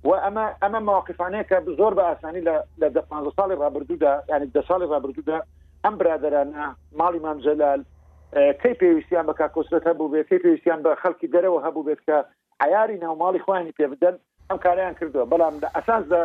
و 0.05 0.11
ئەمە 0.25 0.45
ئەمە 0.62 0.81
مواقفانەیە 0.88 1.45
کە 1.51 1.57
زۆر 1.81 1.93
بە 1.99 2.05
ئاسانی 2.12 2.41
لە 2.49 2.55
دە 2.95 3.03
پ 3.09 3.11
ساڵی 3.38 3.55
ڕابردوودا 3.62 4.12
ینی 4.33 4.47
دە 4.57 4.62
ساڵی 4.69 4.87
ڕابردوودا 4.93 5.38
ئەم 5.85 5.95
برادرانە 6.01 6.65
ماڵی 7.01 7.19
مامجلال 7.27 7.81
کەی 8.62 8.75
پێویستیان 8.83 9.25
بە 9.29 9.33
کاکۆسرەت 9.41 9.85
هەبوو 9.91 10.12
بێت 10.12 10.27
کەی 10.31 10.43
پێویستیان 10.45 10.81
بە 10.85 10.91
خەڵکی 11.03 11.29
دەرەوە 11.35 11.59
هەبوو 11.67 11.87
بێت 11.88 12.01
کە 12.07 12.17
عیاری 12.65 12.99
ناوماڵی 13.05 13.43
خۆیانی 13.45 13.77
پێبدەن 13.79 14.15
ئەم 14.51 14.59
کاریان 14.65 14.95
کردووە 14.99 15.25
بەڵام 15.33 15.55
لە 15.62 15.69
ئەساسدا 15.77 16.23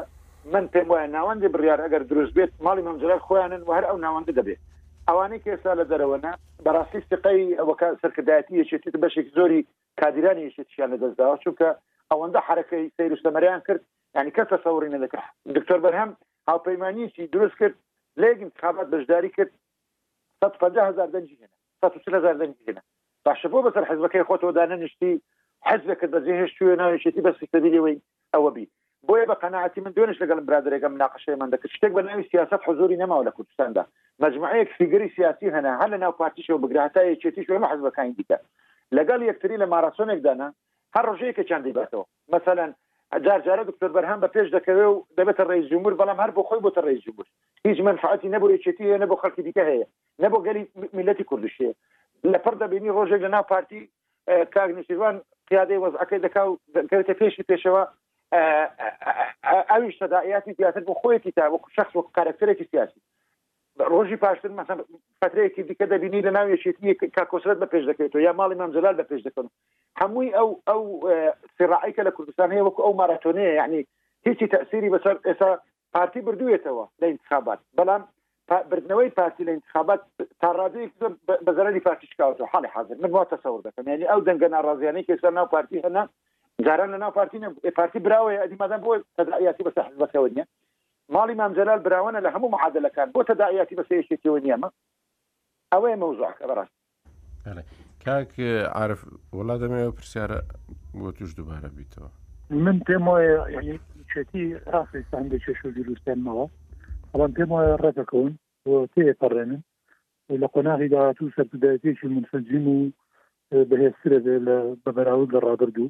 من 0.54 0.66
پێم 0.74 0.88
وایە 0.92 1.08
ناوەندی 1.16 1.48
بڕیار 1.54 1.80
ئەگەر 1.86 2.04
دروست 2.12 2.34
بێت 2.38 2.52
ماڵی 2.66 2.82
مامجلال 2.88 3.20
خۆیانن 3.28 3.62
و 3.68 3.72
هەر 3.78 3.86
ئەو 3.90 3.98
ناوەندە 4.06 4.34
دەبێت 4.40 4.62
ئەوانەی 5.08 5.44
کێسا 5.46 5.72
لە 5.80 5.86
دەرەوەنا 5.92 6.34
بەڕاستی 6.66 7.02
سقەی 7.10 7.42
ئەوە 7.60 7.74
سەرکردایەتی 8.02 8.60
یەکێتی 8.62 9.00
بەشێک 9.06 9.28
زۆری 9.38 9.62
کادرانی 10.02 10.46
یەکێتیان 10.48 10.90
لە 10.94 10.98
دەستداوە 11.02 11.38
چونکە 11.44 11.70
ئەوەندە 12.13 12.39
حرەکەی 12.48 12.91
سیر 12.98 13.13
و 13.13 13.22
سەمەریان 13.26 13.62
کرد 13.67 13.82
ینی 14.15 14.32
کەسە 14.38 14.58
سەوری 14.65 14.91
نەدەکە 14.96 15.22
دکتۆر 15.56 15.80
بەرهەم 15.86 16.12
هاوپەیمانیشی 16.50 17.28
دروست 17.34 17.56
کرد 17.62 17.76
لێگن 18.22 18.50
خابات 18.62 18.88
بەشداری 18.93 19.30
کرد 19.38 19.52
150هزار 20.46 21.10
دەنجی 21.15 21.36
هێنا 21.41 21.56
1هزار 22.12 22.36
دەنجی 22.41 22.63
هێنا 22.67 22.82
باشەبوو 23.26 23.65
بەسەر 23.67 23.84
حزبەکەی 23.91 24.28
خۆتەوە 24.30 24.54
دانەنیشتی 24.58 25.12
حزبە 25.70 25.96
کرد 26.00 26.12
بە 26.15 26.20
جێهێشتوێ 26.26 26.74
ناوێتی 26.82 27.22
بە 27.26 27.32
سیستەبیەوەی 27.39 27.98
ئەوە 28.34 28.50
بی 28.56 28.65
بۆیە 29.08 29.26
بە 29.30 29.36
قەنعاتی 29.43 29.82
من 29.84 29.93
دوێنش 29.96 30.17
لەگەڵم 30.24 30.46
برادێکەکە 30.50 30.89
مناقشەی 30.96 31.36
من 31.41 31.50
دەکرد 31.54 31.74
شتێک 31.76 31.91
بە 31.98 32.02
ناوی 32.10 32.30
سیاست 32.32 32.62
حزوری 32.67 32.98
نەماوە 33.02 33.24
لە 33.28 33.32
کوردستاندا 33.38 33.84
مجموعەیەک 34.24 34.70
فیگری 34.78 35.13
سیاسی 35.15 35.48
هەنا 35.56 35.74
هەر 35.82 35.89
لە 35.93 35.98
ناو 36.04 36.13
پارتیشەوە 36.22 36.60
بگراتای 36.63 37.15
چێتیش 37.22 37.46
وێمە 37.50 37.67
حزبەکانی 37.74 38.15
دیکە 38.17 38.38
لەگەڵ 38.98 39.22
یەکتری 39.30 39.58
لە 39.62 39.65
ماراسۆنێکدانا 39.74 40.48
هەر 40.95 41.06
ڕژەیەکە 41.12 41.41
چند 41.50 41.63
دیباتەوە 41.67 42.06
مثلا 42.36 42.65
جار 43.26 43.39
جارە 43.45 43.63
دکتۆر 43.69 43.89
بەرهام 43.95 44.19
بە 44.23 44.28
پێش 44.36 44.47
دەکەوێ 44.56 44.88
و 44.93 45.06
دەبێتە 45.17 45.43
ڕێی 45.50 45.67
جمهور 45.71 45.93
بەڵام 46.00 46.21
هەر 46.23 46.32
بۆ 46.36 46.41
خۆی 46.47 46.63
بۆتە 46.65 46.82
ڕێی 46.86 47.04
جمهور 47.06 47.26
هیچ 47.67 47.80
منفعاتی 47.88 48.32
نەبوو 48.36 48.54
یەکێتی 48.56 48.86
هەیە 48.88 49.02
نەبوو 49.04 49.21
خەڵکی 49.21 49.45
دیکە 49.47 49.63
هەیە 49.71 49.88
نەبوو 50.23 50.43
گەلی 50.47 50.63
ملەتی 50.97 51.28
کوردشتەیە 51.30 51.73
لەپەر 52.34 52.56
دەبینی 52.62 52.95
ڕۆژێک 52.97 53.21
لە 53.26 53.30
ناو 53.36 53.45
پارتی 53.52 53.80
کاک 54.54 54.69
نوشیوان 54.78 55.15
پیادەی 55.47 55.82
وەزعەکەی 55.84 56.23
دەکا 56.26 56.41
و 56.47 56.54
دەکەوێتە 56.76 57.13
پێشی 57.21 57.47
پێشەوە 57.52 57.84
ئەویش 59.71 59.95
تەداعیاتی 60.02 60.56
زیاتر 60.60 60.84
بۆ 60.88 60.93
خۆیەتی 61.02 61.32
تا 61.38 61.43
وەکو 61.54 61.69
شخص 61.78 61.91
وەکو 61.95 62.12
کارکتەرێکی 62.17 62.69
سیاسی 62.71 63.00
ڕۆژی 63.92 64.16
پاشتن 64.26 64.56
پاترەیەکی 65.22 65.63
دیکە 65.70 65.86
دەبینی 65.94 66.22
لە 66.28 66.32
ناوێشێتی 66.38 66.94
کاکۆسرەت 67.16 67.58
بە 67.62 67.68
پێش 67.74 67.84
دەکەێتەوە 67.92 68.24
یا 68.28 68.34
ماڵی 68.40 68.58
مامزلال 68.60 68.96
بە 69.00 69.06
پێش 69.12 69.22
دەکەن 69.28 69.48
هەمووی 70.02 70.34
ئەو 70.38 70.50
ئەو 70.68 70.82
سێڕعیکە 71.58 72.02
لە 72.08 72.12
کوردستان 72.18 72.52
هەیە 72.52 72.66
وەکو 72.68 72.82
ئەو 72.86 72.98
ماراتۆنەیە 73.02 73.54
یعنی 73.60 73.80
هیچی 74.28 74.48
تەسیری 74.54 74.94
بەسەر 74.96 75.16
ئێستا 75.28 75.52
پارتی 75.94 76.22
بردوێتەوە 76.26 76.86
لە 77.02 77.06
انتخابات 77.13 77.60
بەڵام 77.78 78.02
بردنەوەی 78.70 79.10
پارتی 79.20 79.44
لە 79.48 79.52
انتخابات 79.58 80.02
تا 80.42 80.50
ڕادەیەک 80.60 80.92
بە 81.46 81.52
زەرری 81.58 81.86
پارتیشکاوتەوە 81.88 82.50
حاڵی 82.54 82.74
حاضر 82.76 82.96
من 83.02 83.12
وا 83.16 83.24
تەسەور 83.34 83.60
دەکەم 83.68 83.86
یعنی 83.92 84.04
ئەو 84.12 84.22
دەنگە 84.28 84.48
ناڕازیانەی 84.56 85.08
کێستا 85.08 85.30
ناو 85.38 85.46
پارتی 85.54 85.80
هەنا 85.86 86.04
جاران 86.66 86.92
لە 86.96 87.00
ناو 87.04 87.12
پارتی 87.18 87.38
پارتی 87.78 88.00
براوە 88.06 88.32
ئەدیمادان 88.42 88.82
بۆ 88.86 88.92
تەدرعیاتی 89.18 89.66
بەسەر 89.68 89.84
حزبەکەوە 89.90 90.30
نیە 90.36 90.46
مالي 91.10 91.34
مام 91.36 91.54
جلال 91.54 91.80
براونا 91.80 92.17
لهمو 92.17 92.48
معادلة 92.48 92.89
كان 92.89 93.12
بو 93.12 93.22
تداعياتي 93.22 93.76
بس 93.76 93.86
ايش 93.91 94.12
يتوني 94.12 94.54
اما 94.54 94.72
او 95.74 95.88
اي 95.88 95.96
موضوع 95.96 96.32
كبراس 96.32 96.67
هلا 97.46 97.63
كاك 98.06 98.34
عارف 98.76 99.06
ولا 99.34 99.58
دمي 99.58 99.84
او 99.84 99.91
برسيارة 99.91 100.43
بو 100.93 101.10
توش 101.10 101.36
دوبارة 101.36 101.67
بيتو 101.76 102.02
من 102.50 102.84
تيمو 102.84 103.17
يعني 103.17 103.80
شتي 104.10 104.56
راسي 104.67 105.04
ساندي 105.12 105.39
ششو 105.39 105.70
جلو 105.70 105.96
سين 106.06 106.17
موا 106.24 106.48
ولكن 107.14 107.34
تيمو 107.34 107.60
رفا 107.76 108.03
كون 108.03 108.38
و 108.66 108.86
تيه 108.86 109.12
فرنا 109.22 109.62
ولقنا 110.30 110.76
هيدا 110.78 111.12
توسر 111.12 111.43
تداعياتيش 111.43 112.03
المنسجين 112.03 112.68
و 113.51 113.64
بهي 113.64 113.88
السرة 113.88 114.76
ببراود 114.86 115.34
لرادردو 115.36 115.89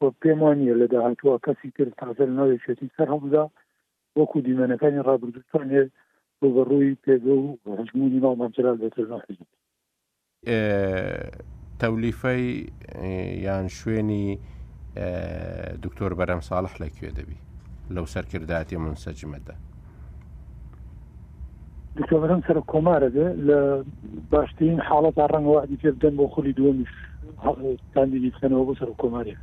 و 0.00 0.08
تيمو 0.22 0.52
انيا 0.52 0.74
لداها 0.74 1.14
توا 1.14 1.38
كاسي 1.38 1.70
تير 1.76 1.88
تعزل 1.90 2.30
نوي 2.30 2.58
شتي 2.58 2.88
سرهم 2.98 3.30
ذا 3.30 3.48
وەکو 4.18 4.40
دیمەنەکانی 4.46 5.04
ڕابردووانێت 5.06 5.90
بۆ 6.38 6.46
بەڕووی 6.56 6.96
پێگە 7.04 7.34
و 7.42 7.58
هەژمونی 7.78 8.20
ماڵمانچرال 8.24 8.76
بەتەناحی 8.82 9.38
تەولیفەی 11.80 12.44
یان 13.46 13.66
شوێنی 13.78 14.26
دکتۆر 15.84 16.12
بەرەم 16.18 16.40
ساڵح 16.48 16.72
لەکوێ 16.82 17.10
دەبی 17.18 17.38
لەو 17.94 18.06
سەرکردداتی 18.14 18.76
من 18.82 18.94
سەجمەدا 19.06 19.54
دکتۆبەرم 21.98 22.40
سەر 22.46 22.58
کۆمارە 22.72 23.08
لە 23.48 23.58
باشترین 24.32 24.78
حاڵەت 24.88 25.16
ڕەنگەوادی 25.32 25.76
پێ 25.82 25.90
بدەن 25.96 26.14
بۆ 26.18 26.24
خولی 26.32 26.52
دووەمی 26.58 26.86
تاندی 27.94 28.30
بخەنەوە 28.34 28.64
بۆ 28.66 28.74
سەر 28.80 28.90
کۆمارێک 29.02 29.38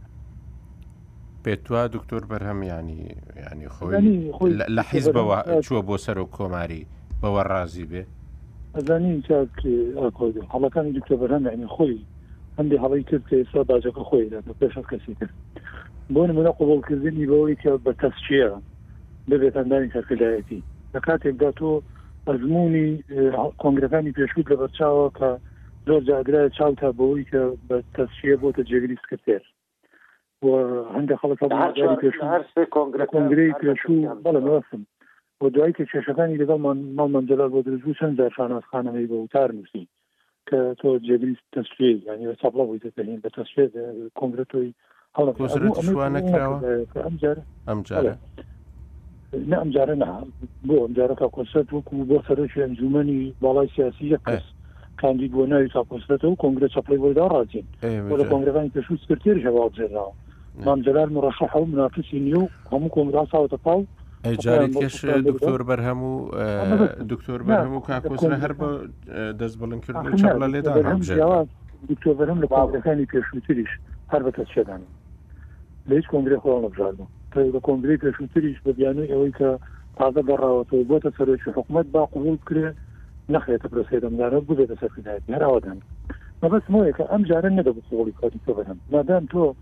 پێتوا 1.45 1.87
دکتۆر 1.95 2.23
بەرهەمیانی 2.31 2.99
ینی 3.51 3.67
خۆی 3.75 3.93
لە 4.75 4.81
حیزبەوە 4.91 5.37
چووە 5.65 5.81
بۆ 5.87 5.97
سەر 6.05 6.17
و 6.23 6.25
کۆماری 6.37 6.83
بەوە 7.21 7.41
ڕازی 7.51 7.85
بێ 7.91 8.03
ئەزانین 8.75 9.19
هەڵەکانی 10.53 10.91
دکتۆ 10.97 11.13
بەرهەم 11.21 11.43
ینی 11.51 11.67
خۆی 11.75 11.99
هەندی 12.57 12.77
هەڵی 12.83 13.03
کرد 13.09 13.23
کە 13.29 13.35
ئێستا 13.41 13.61
باجەکە 13.69 14.03
خۆی 14.09 14.29
پێش 14.61 14.75
کەسی 14.91 15.13
کرد 15.19 15.33
بۆ 16.13 16.21
نمونە 16.29 16.51
قوڵکردنی 16.57 17.25
بەوەی 17.31 17.55
کە 17.63 17.71
بە 17.85 17.91
تەسچیە 18.01 18.51
ببێت 19.29 19.55
ئەندانی 19.59 19.89
کەرکلایەتی 19.93 20.61
لە 20.93 20.99
کاتێکدا 21.07 21.51
تۆ 21.59 21.71
ئەزمموی 22.27 22.89
کۆنگەکانی 23.61 24.15
پێشوت 24.17 24.45
لە 24.51 24.55
بەرچاوە 24.61 25.07
کە 25.17 25.29
زۆر 25.87 26.01
جاگرای 26.09 26.49
چاوتە 26.57 26.87
بەوەی 26.97 27.25
کە 27.31 27.41
بە 27.67 27.75
تەسچیە 27.95 28.35
بۆتە 28.41 28.61
جێگریس 28.69 29.03
کردێت 29.11 29.45
هەندێک 30.95 31.17
خەڵک 31.21 32.73
کۆنگری 33.13 33.47
پێشوو 33.61 34.17
بەڵە 34.25 34.41
نوستم 34.47 34.81
بۆ 35.39 35.47
دوای 35.55 35.73
کە 35.77 35.83
کێشەکانی 35.91 36.39
لەگەڵمان 36.41 36.77
ماڵ 36.97 37.07
منجلال 37.15 37.49
بۆ 37.53 37.61
درزوو 37.65 37.97
چەند 37.99 38.17
زارشانات 38.17 38.63
خانەی 38.71 39.07
بە 39.11 39.15
وتار 39.21 39.49
نووسی 39.57 39.87
کە 40.49 40.59
تۆ 40.79 40.89
جێبری 41.05 41.35
تەسوێ 41.55 41.89
ینی 42.07 42.33
ساپڵە 42.41 42.63
بووی 42.67 42.79
دەکەین 42.85 43.19
بە 43.25 43.29
تەسوێ 43.37 43.65
کۆنگرەتۆی 44.19 44.73
ئەمجارە 46.97 48.13
ئەمجارە 49.59 49.95
نا 50.03 50.11
بۆ 50.67 50.75
ئەمجارەکە 50.83 51.27
کۆسەت 51.37 51.67
وەکو 51.73 51.95
بۆ 52.09 52.17
سەرش 52.27 52.53
ئەنجومی 52.61 53.33
باڵای 53.43 53.69
سیاسی 53.75 54.17
قس 54.25 54.45
کاندید 55.01 55.31
بۆ 55.37 55.43
ناوی 55.51 55.67
تا 55.75 55.81
کۆسەتەوە 55.89 56.35
کۆنگرە 56.43 56.67
چپڵی 56.75 56.97
بۆدا 57.03 57.25
ڕاتین 57.33 57.65
بۆ 58.09 58.15
لە 58.21 58.25
کۆنگەکانی 58.31 58.73
پێشوو 58.75 58.97
سکرتێری 59.03 59.45
هەواڵ 59.47 59.71
جێراوە 59.77 60.13
مامجلار 60.55 61.09
مرشح 61.09 61.55
ومنافسي 61.55 62.19
نيو 62.19 62.47
هم 62.71 62.87
كونغرس 62.87 63.35
او 63.35 63.47
تفاو 63.47 63.85
جارێت 64.25 64.73
کەش 64.81 65.05
دکتۆر 65.05 65.63
بەرهەموو 65.69 66.31
دکتۆر 67.11 67.41
بەرهەموو 67.47 67.85
کاکۆزنە 67.87 68.37
هەر 68.43 68.51
بە 68.59 68.69
دەست 69.39 69.57
بڵندکردن 69.61 70.17
چاڵە 70.21 70.45
لێدا 70.47 71.43
دکتۆر 71.89 72.13
بەرم 72.19 72.41
لە 72.43 72.47
باڵەکانی 72.47 73.07
پێشووتریش 73.11 73.69
هەر 74.13 74.21
بەتە 74.27 74.43
چێدان 74.55 74.81
لە 75.89 75.93
هیچ 75.95 76.05
کۆنگری 76.07 76.37
خۆڵ 76.37 76.61
بژاردن 76.69 77.07
لە 77.35 77.59
کۆنگری 77.67 77.97
پێشووتریش 77.97 78.57
بە 78.65 78.71
بیانوی 78.77 79.07
ئەوەی 79.11 79.31
کە 79.39 79.47
تازە 79.99 80.21
بەڕاوەوە 80.27 80.63
بۆتە 80.87 81.09
سەرێکی 81.17 81.51
حکوومەت 81.57 81.87
با 81.93 82.05
قوول 82.05 82.37
کرێ 82.49 82.69
نەخێتە 83.33 83.67
پرسێدەمدارە 83.71 84.41
بێتە 84.47 84.75
سەرکردایەت 84.81 85.23
هەراوەدان 85.33 85.77
مەبەست 86.43 86.69
مۆیە 86.73 86.91
کە 86.97 87.03
ئەم 87.11 87.23
جارە 87.29 87.49
نەدەبت 87.49 87.85
سوڵی 87.91 88.11
کاتی 88.21 88.39
تۆ 88.47 88.51
بەرم 88.53 88.79
نادان 88.91 89.25
تۆ 89.33 89.53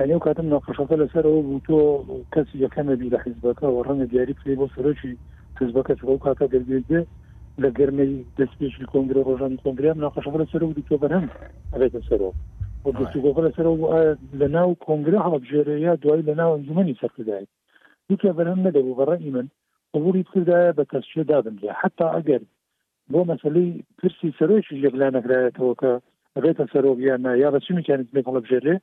یعنی 0.00 0.12
ئەو 0.14 0.20
کاتم 0.24 0.46
ناخۆشەکە 0.54 0.96
لەسەرەوە 1.02 1.36
بوو 1.44 1.48
بوتو 1.48 1.80
کسی 2.34 2.58
یا 2.58 2.68
بی 3.00 3.10
لە 3.14 3.18
حیزبەکە 3.24 3.64
و 3.70 3.84
ڕەنگە 3.86 4.06
دیاری 4.10 4.34
پێی 4.40 4.56
بۆ 4.60 4.66
سەرۆکی 4.74 5.12
حزبەکە 5.60 5.92
چ 6.00 6.02
کاتە 6.24 6.44
دەبێت 6.54 6.90
لە 7.62 7.68
گەرمەی 7.78 8.24
دەستپێشی 8.38 8.86
کۆنگرە 8.92 9.20
ڕۆژانی 9.28 9.56
کۆنگریام 9.64 9.98
ناخۆشەکە 10.04 10.38
لەسەرەوە 10.42 10.74
دی 10.76 10.82
تۆ 10.90 10.96
بەرهم 11.02 11.26
ئەبێتە 11.72 12.00
سەرەوە 12.08 12.32
بۆ 12.84 12.90
گفتوگۆکە 13.00 13.40
لەسەرەوە 13.46 13.86
لە 14.40 14.48
ناو 14.56 14.74
کۆنگرە 14.86 15.20
هەڵبژێرەیە 15.26 15.92
دوای 16.02 16.22
لە 16.28 16.34
ناو 16.40 16.52
ئەنجومی 16.54 16.96
سەرکردای 17.00 17.46
دوکە 18.08 18.32
بەرهم 18.38 18.60
و 18.66 18.96
بەڕێی 19.00 19.30
من 19.36 19.46
قبولی 19.94 20.22
بکردایە 20.22 20.70
بە 20.78 20.84
دادم 21.30 21.56
جا 21.62 21.72
حتی 21.82 22.04
اگر 22.04 22.40
بۆ 23.12 23.18
مسئله 23.32 23.62
پرسی 23.98 24.28
سەرۆکی 24.38 24.76
یەکلا 24.86 25.08
نەکرایەتەوە 25.16 25.74
کە 25.80 25.92
ئەبێتە 26.36 26.64
سەرۆگییان 26.72 27.24
یا 27.42 27.48
بە 27.54 27.58
چی 27.64 27.72
میکانیزمی 27.74 28.22
بجره 28.44 28.74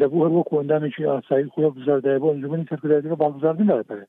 دەبوو 0.00 0.24
هەروە 0.28 0.42
کۆندانێکی 0.50 1.04
ئاسایی 1.10 1.48
خۆ 1.54 1.60
بزاردای 1.76 2.18
بۆ 2.22 2.26
ئەنجومی 2.32 2.66
سەرکردایەکە 2.70 3.16
باڵگزاردن 3.22 3.66
ناپەرێ 3.70 4.06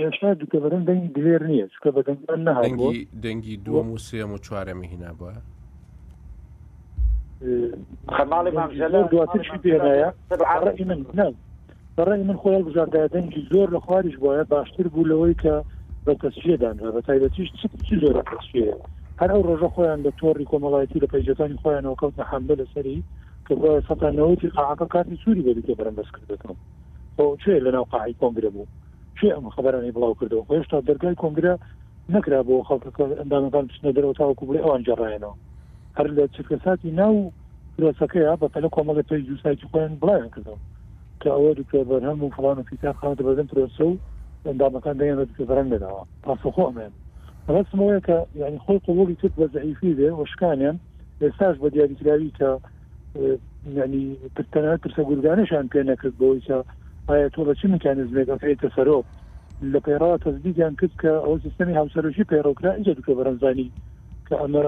ئێستا 0.00 0.30
دوکە 0.40 0.58
بەدەن 0.64 0.82
دەنگی 0.88 1.10
دلێر 1.16 1.42
نییە 1.50 1.66
چکە 1.74 1.90
بەدەنگان 1.96 2.40
نەهایی 2.48 3.08
دەنگی 3.24 3.56
دووەم 3.66 3.88
و 3.92 3.98
سێم 4.08 4.30
و 4.32 4.42
چوارەمە 4.46 4.86
هینا 4.92 5.12
بووە 5.18 5.36
خەماڵی 8.16 8.52
مامژەلە 8.58 9.00
دواترشی 9.12 9.58
پێنایە 9.64 10.08
ڕی 10.78 10.84
من 10.90 11.00
نم 11.18 11.34
بەڕی 11.96 12.24
من 12.28 12.36
خۆیان 12.42 12.62
بزاردای 12.68 13.08
دەنگی 13.14 13.46
زۆر 13.52 13.68
لە 13.74 13.80
خواریش 13.86 14.16
بواە 14.22 14.44
باشتر 14.54 14.86
بوو 14.92 15.08
لەوەی 15.10 15.36
کە 15.42 15.54
بە 16.06 16.14
کەسیێدان 16.22 16.74
بە 16.94 17.00
تایبەتیش 17.06 17.48
چی 17.86 17.94
زۆر 18.02 18.14
کەسیە 18.30 18.74
هەر 19.20 19.30
ئەو 19.32 19.42
ڕۆژە 19.48 19.68
خۆیان 19.74 20.00
لە 20.06 20.10
تۆری 20.20 20.48
کۆمەڵایەتی 20.52 21.02
لە 21.04 21.08
پەیجەکانی 21.12 21.60
خۆیانەوە 21.62 22.00
کەوتە 22.00 22.22
حملە 22.30 22.54
لەسەری 22.60 22.98
سەتانەوەی 23.48 24.50
قاعەکە 24.56 24.86
کاتی 24.88 25.18
سووری 25.24 25.42
بەریکە 25.46 25.74
بەرەمبەس 25.78 26.08
کردەکەم 26.14 26.56
چێ 27.42 27.54
لەناو 27.66 27.84
قاعی 27.92 28.16
کۆنگرە 28.22 28.50
بوو 28.54 28.66
چێ 29.18 29.28
ئەمە 29.34 29.50
خبرانی 29.56 29.92
بڵاو 29.94 30.18
کردەوە 30.20 30.44
هێشتا 30.52 30.78
دەرگای 30.88 31.18
کۆنگرە 31.22 31.54
نەکرا 32.14 32.40
بۆ 32.48 32.54
خەڵکەکە 32.68 33.04
ئەندامەکان 33.20 33.64
چنە 33.74 33.90
دەرەوە 33.96 34.14
تاوەکو 34.20 34.46
بڵێ 34.48 34.60
ئەوان 34.64 34.82
جەڕایەنەوە 34.88 35.34
هەر 35.96 36.06
لە 36.16 36.24
چرکەساتی 36.34 36.90
ناو 37.00 37.14
پرۆسەکەیە 37.74 38.32
بە 38.40 38.46
پەلە 38.54 38.68
کۆمەڵی 38.76 39.04
پێی 39.10 39.22
جوسایکی 39.28 39.66
خۆیان 39.70 39.92
بڵیان 40.02 40.28
کردەوە 40.34 40.58
کە 41.20 41.28
ئەوە 41.36 41.50
دوکە 41.58 41.80
بەرهەم 41.90 42.18
و 42.24 42.30
فڵان 42.36 42.56
و 42.58 42.62
فیتا 42.68 42.92
خانە 43.00 43.22
بەدەن 43.28 43.48
پرۆسە 43.50 43.84
و 43.90 43.96
ئەندامەکان 44.48 44.96
دەیان 45.00 45.20
بەرەن 45.50 45.68
لێداوە 45.72 46.02
پاسەخۆمێن 46.24 46.92
ڕستمەوەیە 47.54 48.00
کە 48.06 48.16
یعنی 48.42 48.58
خۆی 48.64 48.78
قوڵی 48.86 49.14
تت 49.20 49.34
بە 49.40 49.46
زعیفی 49.54 49.94
دێ 49.98 50.10
وشکانیان 50.20 50.76
ئێستاش 51.22 51.56
بە 51.62 51.68
دیاریکراوی 51.74 52.32
کە 52.38 52.48
ینی 53.78 54.04
پرتەنە 54.36 54.70
ترسە 54.84 55.02
گورگانشان 55.10 55.66
پێ 55.72 55.80
نەکرد 55.90 56.14
بۆی 56.22 56.40
ئایا 57.08 57.28
تۆ 57.34 57.40
بە 57.48 57.54
چ 57.58 57.62
مکانزمێکەکەیتە 57.74 58.68
سەرۆ 58.76 58.98
لە 59.72 59.78
پێراوە 59.86 60.18
تەزبیگیان 60.24 60.74
کرد 60.80 60.94
کە 61.02 61.12
ئەو 61.24 61.34
سیستمی 61.44 61.76
هاوسەرشی 61.80 62.28
پێڕۆکرا 62.32 62.70
ئەجە 62.76 62.92
دوکە 62.96 63.12
بەرەنزانی 63.18 63.68
کە 64.26 64.34
ئەمە 64.42 64.62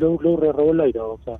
لەو 0.00 0.12
لەو 0.24 0.34
ڕێڕەوە 0.42 0.72
لای 0.78 0.94
داوەکە 0.98 1.34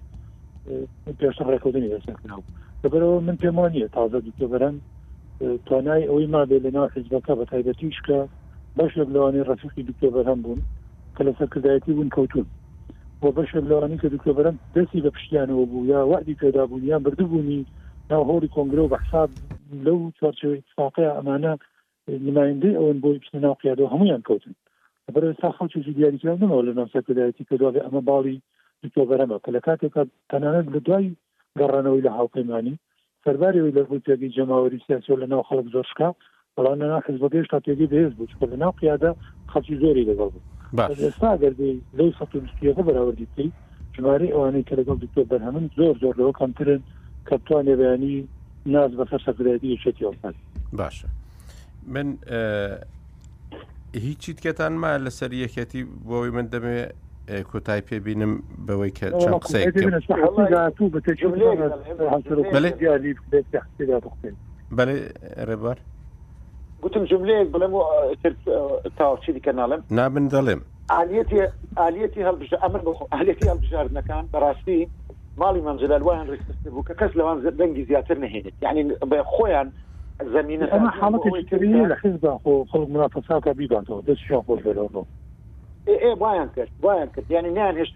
پێشتر 1.19 1.47
ڕێکوتنی 1.53 1.93
دەسەکراو 1.95 2.43
لەبەرەوە 2.83 3.19
من 3.27 3.37
پێم 3.43 3.57
وانە 3.63 3.87
تازە 3.97 4.19
دوکە 4.27 4.47
بەرەن 4.53 4.77
توانای 5.67 6.09
ئەوی 6.11 6.27
ما 6.35 6.43
بێ 6.51 6.59
لەنا 6.65 6.85
حزبەکە 6.95 7.33
بە 7.39 7.45
تایبەتیش 7.51 7.99
کە 8.07 8.19
باش 8.77 8.91
لە 8.99 9.05
لەوانی 9.15 9.47
ڕەفیقی 9.49 9.87
دوکتۆ 9.89 10.07
بەرهم 10.17 10.39
بوون 10.45 10.61
کە 11.15 11.21
لە 11.27 11.33
سەرکردایەتی 11.39 11.95
بوون 11.97 12.09
کەوتون 12.17 12.47
بۆ 13.23 13.29
بەشێ 13.37 13.61
لەوانی 13.71 14.01
کە 14.03 14.09
دکتۆبەرم 14.15 14.57
دەستی 14.75 15.03
بە 15.05 15.11
پشتیانەوە 15.17 15.65
بوو 15.71 15.87
یا 15.93 16.01
وادی 16.11 16.39
پێدابوونیان 16.43 17.03
بردبوونی 17.05 17.61
ناوهۆری 18.11 18.53
کۆنگرە 18.57 18.83
و 18.83 18.93
بەحساب 18.95 19.31
لەو 19.87 19.99
چارچەوەی 20.19 20.61
اتفاقەیە 20.63 21.11
ئەمانە 21.17 21.53
نمایندەی 22.27 22.77
ئەوەن 22.79 22.99
بۆی 23.05 23.19
پشت 23.23 23.35
ناو 23.45 23.55
قیادەوە 23.63 23.93
هەمویان 23.93 24.23
کەوتن 24.29 24.55
بەر 25.15 25.25
سا 25.43 25.49
خەڵکیی 25.59 25.95
دیاریکردنەوە 25.99 26.61
لە 26.67 26.73
ناوسەکەدایەتی 26.79 27.49
کەداێ 27.51 27.81
ئەمە 27.87 28.01
باڵی 28.09 28.37
دکتۆبەرەمە 28.83 29.37
کە 29.45 29.51
لە 29.57 29.61
کاتێکە 29.67 30.03
تەنانەت 30.31 30.67
لە 30.75 30.81
دوای 30.87 31.09
گەڕانەوەی 31.59 32.05
لە 32.07 32.11
هاوپەیمانی 32.19 32.77
سەربارەوەی 33.25 33.75
لە 33.79 33.83
ڕووی 33.89 34.05
تێگەی 34.07 34.35
جەماوەری 34.37 34.85
سیاسۆ 34.87 35.13
لە 35.23 35.27
ناو 35.33 35.43
خەڵک 35.49 35.67
زۆشکا 35.75 36.09
بەڵام 36.57 36.79
ناخز 36.93 37.17
بەگەشتا 37.23 37.59
تێگەی 37.67 37.91
بەهێز 37.93 38.13
بوو 38.19 38.51
لە 38.53 38.57
ناو 38.63 38.73
قیادا 38.81 39.11
خەڵکی 39.53 39.79
زۆری 39.83 40.09
لەگەڵ 40.11 40.29
بوو 40.33 40.54
ئێستاگەردی 40.81 41.73
لەی 41.99 42.11
سە 42.19 42.83
بەراوردی 42.89 43.27
پێی 43.37 43.51
ژمارە 43.97 44.27
ئەوانەی 44.35 44.65
کە 44.69 44.75
لەگەڵ 44.79 44.97
دکتۆ 45.05 45.21
بەرهەمن 45.31 45.67
زۆر 45.77 45.95
زۆر 46.03 46.15
لەوە 46.21 46.33
کەمترن 46.41 46.81
کە 47.29 47.37
توانێ 47.47 47.75
بەیانی 47.81 48.15
ناز 48.73 48.91
بەسەر 48.99 49.21
سەفرەتی 49.27 49.77
شێتی 49.85 50.05
ئەوکات 50.07 50.35
باشە 50.79 51.09
من 51.95 52.09
هیچی 54.05 54.33
تکێتان 54.39 54.73
ما 54.83 54.93
لەسەر 55.05 55.31
یەکەتی 55.45 55.83
بۆی 56.09 56.31
من 56.37 56.47
دەمێ 56.55 56.79
کۆتای 57.51 57.81
پێبینم 57.91 58.33
بەوەی 58.67 58.93
کە 58.99 59.07
چەند 59.21 59.41
قسەی 59.45 59.71
بەێ 64.77 64.97
ڕێبار 65.49 65.79
گوتم 66.85 67.05
جملەیەک 67.11 67.49
بڵێم 67.55 67.73
و 67.79 67.83
تاوچی 68.99 69.33
دیکە 69.37 69.53
ناڵم 69.61 69.81
نابن 69.99 70.27
دەڵێم 70.35 70.61
عالەتی 70.99 71.41
عالەتی 71.85 72.21
هەڵبژ 72.29 72.51
ئەمر 72.63 72.81
عالەتی 73.17 73.49
هەڵبژاردنەکان 73.51 74.25
بەڕاستی 74.35 74.79
ماڵی 75.41 75.61
منجلال 75.69 76.03
وایان 76.03 76.27
ڕێکسته 76.33 76.69
بوو 76.71 76.85
کە 76.89 76.95
کەس 77.01 77.13
لەوان 77.19 77.39
دەنگی 77.61 77.85
زیاتر 77.89 78.17
نهێنێت 78.25 78.57
یعنی 78.65 78.83
خۆیان 79.35 79.69
زمینە 80.35 80.67
ئەمە 80.73 80.91
حڵەتی 81.01 81.61
لە 81.91 81.97
حیزب 82.03 82.39
خلق 82.73 82.89
منافەساکە 82.95 83.51
بیباتەوە 83.61 84.03
دەستیان 84.09 84.43
خۆش 84.47 84.61
بەرەوە 84.67 85.05
وایان 86.23 86.49
کرد 86.57 86.71
وایان 86.85 87.09
کرد 87.15 87.31
یعنی 87.35 87.49
نیان 87.57 87.77
هێشت 87.81 87.95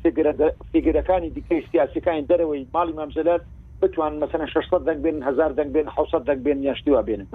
فگرەکانی 0.72 1.30
دیکەی 1.36 1.60
سیاسەکانی 1.72 2.24
دەرەوەی 2.30 2.62
ماڵی 2.74 2.92
مامزلات 2.98 3.42
بتوان 3.82 4.12
مەسەنە 4.22 4.46
600 4.68 4.84
دەنگ 4.88 5.00
بێن 5.04 5.22
هزار 5.28 5.50
دەنگ 5.58 5.70
بێن 5.76 5.88
600 5.96 6.24
دەنگ 6.30 6.40
بێن 6.46 6.62
یاشتیوا 6.62 7.02
بێنن 7.02 7.28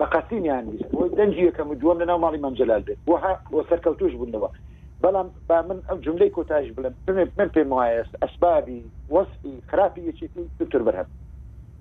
بقاسين 0.00 0.44
يعني 0.44 0.78
ودنجي 0.92 1.50
كم 1.50 1.74
جوان 1.74 1.98
لنا 1.98 2.14
ومالي 2.14 2.38
من 2.38 2.54
جلال 2.54 2.82
بيت 2.82 2.98
وها 3.06 3.42
وسكلتوش 3.52 4.12
بندوا 4.12 4.48
بلام 5.02 5.30
با 5.48 5.62
من 5.62 6.00
جملة 6.00 6.28
كوتاج 6.28 6.70
بلام 6.70 6.94
من 7.08 7.28
من 7.38 7.48
في 7.48 7.64
مايس 7.64 8.06
أسبابي 8.22 8.82
وصفي 9.10 9.60
خرافي 9.72 10.00
يشي 10.08 10.28
في 10.28 10.46
دكتور 10.60 10.82
برهم 10.82 11.06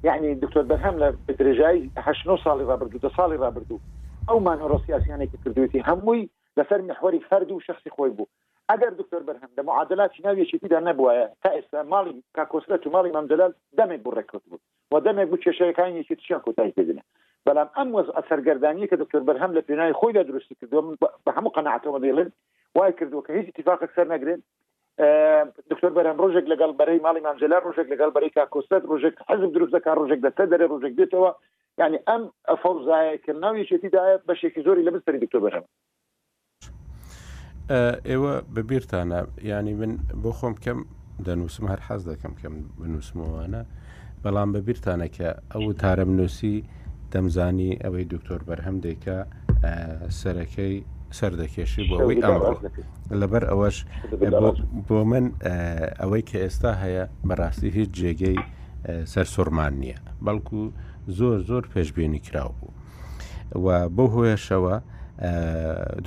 يعني 0.03 0.33
دكتور 0.33 0.63
برهم 0.63 0.99
لبترجاي 0.99 1.89
حشنو 1.97 2.37
صالي 2.37 2.63
رابردو 2.63 2.97
تصالي 2.97 3.35
رابردو 3.35 3.79
أو 4.29 4.39
ما 4.39 4.55
نروسي 4.55 4.97
أسياني 4.97 5.27
كتردويتي 5.27 5.81
هموي 5.87 6.29
لسر 6.57 6.81
محوري 6.81 7.19
فرد 7.19 7.51
وشخصي 7.51 7.89
خويبو 7.89 8.25
اگر 8.73 8.93
دكتور 8.99 9.19
برهم 9.23 9.49
د 9.57 9.61
معادلات 9.61 10.11
شنو 10.13 10.43
چې 10.45 10.57
دې 10.65 10.73
نه 10.87 10.91
بوایا 10.91 11.29
تاسو 11.43 11.83
مالی 11.91 12.15
کا 12.37 12.43
کوسره 12.43 12.81
مالی 12.95 13.11
مندل 13.11 13.43
دمه 13.81 13.95
بورکوت 13.97 14.41
بو 14.51 14.57
و 14.95 14.99
دمه 14.99 15.25
ګوچ 15.25 15.49
شي 15.59 15.71
کاین 15.73 16.03
چې 16.03 16.15
څه 16.27 16.43
کوتای 16.47 16.73
دې 16.77 16.99
بەڵام 17.47 17.67
ئەم 17.79 17.89
وەز 17.97 18.07
ئەسەرگەردانی 18.19 18.87
کە 18.93 18.97
دکتۆر 19.03 19.21
بەرهەم 19.29 19.51
لە 19.57 19.61
پێناایی 19.69 19.97
خۆیدا 20.01 20.23
درستی 20.31 20.55
کردو 20.61 20.81
بە 21.25 21.31
هەموو 21.37 21.53
قەنەعاتەوە 21.57 21.99
دێڵن 22.05 22.29
وای 22.79 22.93
کردو 23.01 23.23
کە 23.27 23.31
هیچ 23.39 23.47
اتفاقك 23.53 23.91
سەر 23.97 24.07
نەگرێن 24.13 24.41
دکتۆر 25.71 25.91
بەرهەم 25.97 26.17
ڕۆژێک 26.23 26.45
لەگەڵ 26.53 26.71
بەرەی 26.79 27.03
ماڵی 27.05 27.23
مامجللا 27.27 27.57
ڕۆژێک 27.67 27.87
لەگەڵ 27.93 28.11
بەری 28.15 28.29
کاکۆستەت 28.37 28.83
ڕۆژێک 28.91 29.15
حەزم 29.29 29.51
دروستەکە 29.55 29.91
ڕۆژێک 29.99 30.21
دەسە 30.25 30.43
دەرێ 30.53 30.67
ڕۆژێک 30.71 30.93
دێتەوە 30.99 31.31
ینی 31.81 31.99
ئەم 32.07 32.23
فەوزایکردناوی 32.61 33.67
شێتیداە 33.69 34.13
بەشێکی 34.27 34.61
زۆری 34.67 34.85
لە 34.87 34.91
بستری 34.95 35.19
دکتۆر 35.25 35.41
بەرهەم 35.45 35.65
ئێوە 38.09 38.33
بەبییرانە 38.55 39.19
ینی 39.53 39.73
من 39.81 39.93
بۆ 40.23 40.31
خۆم 40.39 40.55
کەم 40.65 40.79
دەنووسم 41.25 41.65
هەر 41.71 41.79
حەز 41.87 42.01
دەکەم 42.11 42.33
کەم 42.41 42.53
بنووسمەوەوانە 42.79 43.61
بەڵام 44.23 44.49
بەبییرانە 44.55 45.07
کە 45.15 45.29
ئەو 45.53 45.63
تارە 45.81 46.03
بنووسی 46.09 46.55
دەمزانی 47.17 47.71
ئەوەی 47.83 48.05
دکتۆر 48.13 48.41
بەرهەم 48.47 48.77
دیکە 48.85 49.17
سەرەکەی 50.19 50.75
سەردەکێشی 51.17 51.83
بۆ 51.89 51.95
ئەوەی 52.01 52.19
ئەمڕۆ 52.25 52.49
لەبەر 53.21 53.43
ئەوەش 53.51 53.77
بۆ 54.87 54.97
من 55.11 55.25
ئەوەی 56.01 56.23
کە 56.29 56.37
ئێستا 56.45 56.71
هەیە 56.83 57.03
بەڕاستی 57.27 57.69
هیچ 57.77 57.89
جێگەی 57.99 58.37
سەر 59.13 59.25
سوورمان 59.33 59.73
نییە 59.81 59.99
بەڵکو 60.25 60.61
زۆر 61.17 61.37
زۆر 61.49 61.63
پێشببینی 61.73 62.21
کراو 62.27 62.51
بوو 62.57 62.71
و 63.65 63.67
بۆ 63.95 64.03
هۆیەشەوە 64.13 64.75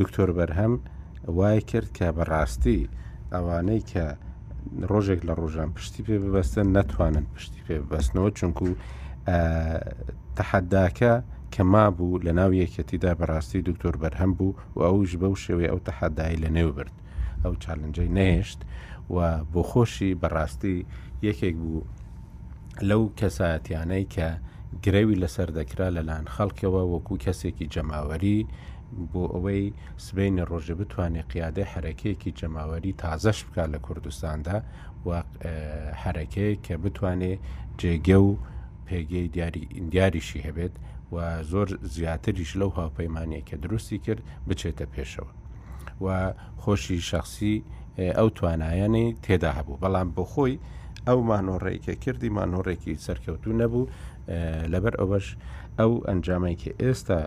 دکتۆر 0.00 0.28
بەرهەم 0.38 0.74
وای 1.38 1.60
کرد 1.70 1.88
کە 1.96 2.06
بەڕاستی 2.18 2.80
ئەوانەی 3.34 3.82
کە 3.90 4.04
ڕۆژێک 4.90 5.20
لە 5.28 5.34
ڕۆژان 5.40 5.70
پشتی 5.76 6.02
پێ 6.06 6.16
ببەستن 6.24 6.68
نەتوانن 6.76 7.26
پشتی 7.34 7.60
پێ 7.66 7.76
ببەستنەوە 7.82 8.30
چونکو 8.38 8.68
تەحەداکە 10.40 11.14
کە 11.52 11.62
ما 11.72 11.84
بوو 11.96 12.18
لە 12.26 12.32
ناو 12.38 12.50
یەکەتیدا 12.62 13.12
بەڕاستی 13.20 13.62
دکتۆر 13.68 13.94
بەرهەم 14.02 14.32
بوو 14.38 14.52
و 14.76 14.78
ئەوش 14.88 15.10
بەو 15.20 15.34
شێوێ 15.44 15.66
ئەو 15.72 15.80
تەحەدای 15.88 16.36
لە 16.44 16.48
نێو 16.56 16.70
برد 16.76 16.94
ئەو 17.44 17.52
چالنجەی 17.62 18.10
نێشت 18.18 18.60
و 19.14 19.16
بۆ 19.52 19.62
خۆشی 19.70 20.10
بەڕاستی 20.22 20.78
یەکێک 21.28 21.54
بوو 21.62 21.82
لەو 22.88 23.02
کەسایەتیانەی 23.18 24.04
کە 24.14 24.28
گرەوی 24.84 25.20
لەسەر 25.22 25.48
دەکرا 25.58 25.88
لەلاەن 25.96 26.24
خەڵکەوە 26.34 26.82
وەکو 26.92 27.14
کەسێکی 27.24 27.66
جەماوەری 27.74 28.38
بۆ 29.12 29.22
ئەوەی 29.34 29.62
سبینە 30.06 30.42
ڕۆژە 30.50 30.74
بتوانێت 30.80 31.26
قیادە 31.34 31.64
حرەکەیەکی 31.72 32.34
جەماوەری 32.40 32.92
تازەش 33.02 33.38
بکات 33.46 33.68
لە 33.74 33.78
کوردستاندا 33.86 34.56
حرەکەی 36.02 36.52
کە 36.64 36.74
بتوانێت 36.84 37.38
جێگە 37.80 38.18
و 38.26 38.30
پێگەی 38.90 39.26
دیاری 39.34 39.64
ئیندیاریشی 39.76 40.40
هەبێت 40.46 40.74
و 41.14 41.16
زۆر 41.52 41.68
زیاتریش 41.94 42.50
لەو 42.60 42.70
هاوپەیمانە 42.78 43.40
کە 43.48 43.54
دروستی 43.64 43.98
کرد 44.06 44.22
بچێتە 44.48 44.86
پێشەوە 44.94 45.32
و 46.04 46.06
خۆشی 46.62 46.98
شخصی 47.10 47.56
ئەو 48.18 48.28
توانایانی 48.36 49.06
تێدا 49.24 49.50
هەبوو 49.58 49.80
بەڵام 49.82 50.08
بۆ 50.16 50.24
خۆی 50.32 50.54
ئەو 51.08 51.18
مانۆڕێکە 51.30 51.94
کردی 52.04 52.30
مانۆڕێکی 52.38 52.94
سەرکەوتو 53.06 53.50
نەبوو 53.62 53.88
لەبەر 54.72 54.94
ئەوەش 55.00 55.26
ئەو 55.78 55.92
ئەنجامێکی 56.08 56.70
ئێستا 56.80 57.20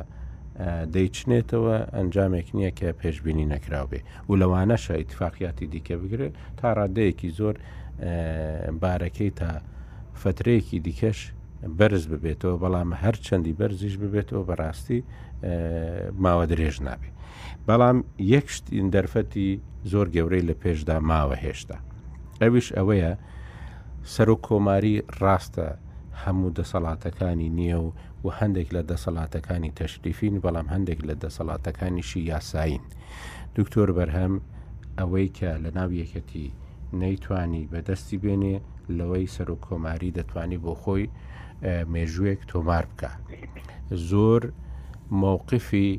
دەیچنێتەوە 0.96 1.78
ئەنجامێک 1.98 2.48
نییە 2.58 2.72
کە 2.80 2.90
پێشببینی 3.02 3.50
نەکراوێ 3.54 4.00
و 4.30 4.34
لەوانەشە 4.42 4.94
ئیتفاقیاتی 5.00 5.68
دیکە 5.74 5.96
بگرێت 6.02 6.34
تا 6.60 6.68
ڕادەیەکی 6.78 7.30
زۆر 7.40 7.56
بارەکەی 8.82 9.32
تا 9.40 9.50
فترەیەکی 10.22 10.80
دیکەش 10.88 11.20
بەرز 11.80 12.04
ببێتەوە 12.12 12.56
بەڵام 12.64 12.90
هەر 13.02 13.16
چەندی 13.26 13.54
بەرزیش 13.60 13.96
ببێتەوە 14.02 14.44
بەڕاستی 14.50 15.00
ماوە 16.24 16.46
درێژ 16.52 16.76
نابێ 16.88 17.10
بەڵام 17.68 17.98
یەک 18.34 18.48
شتین 18.56 18.88
دەرفەتی 18.96 19.48
زۆر 19.92 20.08
گەورەی 20.16 20.48
لە 20.50 20.56
پێشدا 20.62 20.98
ماوە 21.10 21.36
هێشتا 21.44 21.78
ئەویش 22.42 22.68
ئەوەیە 22.78 23.12
سەر 24.14 24.30
و 24.34 24.38
کۆماری 24.48 24.96
ڕاستە 25.22 25.68
هەموو 26.24 26.54
دەسەڵاتەکانی 26.60 27.50
نییە 27.58 27.80
و 27.86 27.90
و 28.26 28.28
هەندێک 28.40 28.70
لە 28.76 28.82
دەسەڵاتەکانی 28.92 29.72
تەشریفین 29.80 30.36
بەڵام 30.44 30.68
هەندێک 30.74 31.00
لە 31.08 31.16
دەسەڵاتەکانیشی 31.24 32.22
یاساین 32.32 32.84
دکتۆر 33.58 33.90
بەرهەم 33.98 34.34
ئەوەی 35.00 35.28
کە 35.38 35.52
لە 35.64 35.70
ناو 35.78 35.90
یەکەتی 36.02 36.48
نەیتوانی 37.02 37.68
بەدەستی 37.72 38.18
بێنێ 38.24 38.56
لەوەی 38.98 39.32
سەر 39.36 39.50
و 39.54 39.58
کۆماری 39.66 40.10
دەتوانانی 40.18 40.62
بۆ 40.64 40.74
خۆی 40.84 41.06
مێژوێک 41.92 42.40
تۆمار 42.52 42.86
بکە 42.92 43.12
زۆر 44.10 44.42
مووقفی 45.22 45.90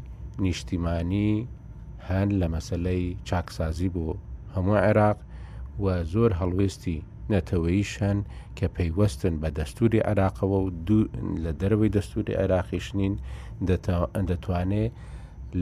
نیشتیمانی 0.45 1.33
هەن 2.09 2.29
لە 2.41 2.47
مەسلەی 2.55 3.05
چاکسازی 3.29 3.89
بوو 3.95 4.21
هەموو 4.55 4.77
عێراق 4.87 5.19
و 5.83 5.85
زۆر 6.12 6.31
هەڵوێستی 6.41 6.99
نەتەوەیشەن 7.33 8.19
کە 8.59 8.67
پەیوەستن 8.77 9.35
بە 9.43 9.49
دەستوری 9.59 10.01
عراقەوە 10.11 10.59
و 10.62 10.71
لە 11.45 11.53
دەروی 11.61 11.93
دەستوری 11.97 12.39
عێراقیشنین 12.41 13.15
دەتوانێت 14.31 14.93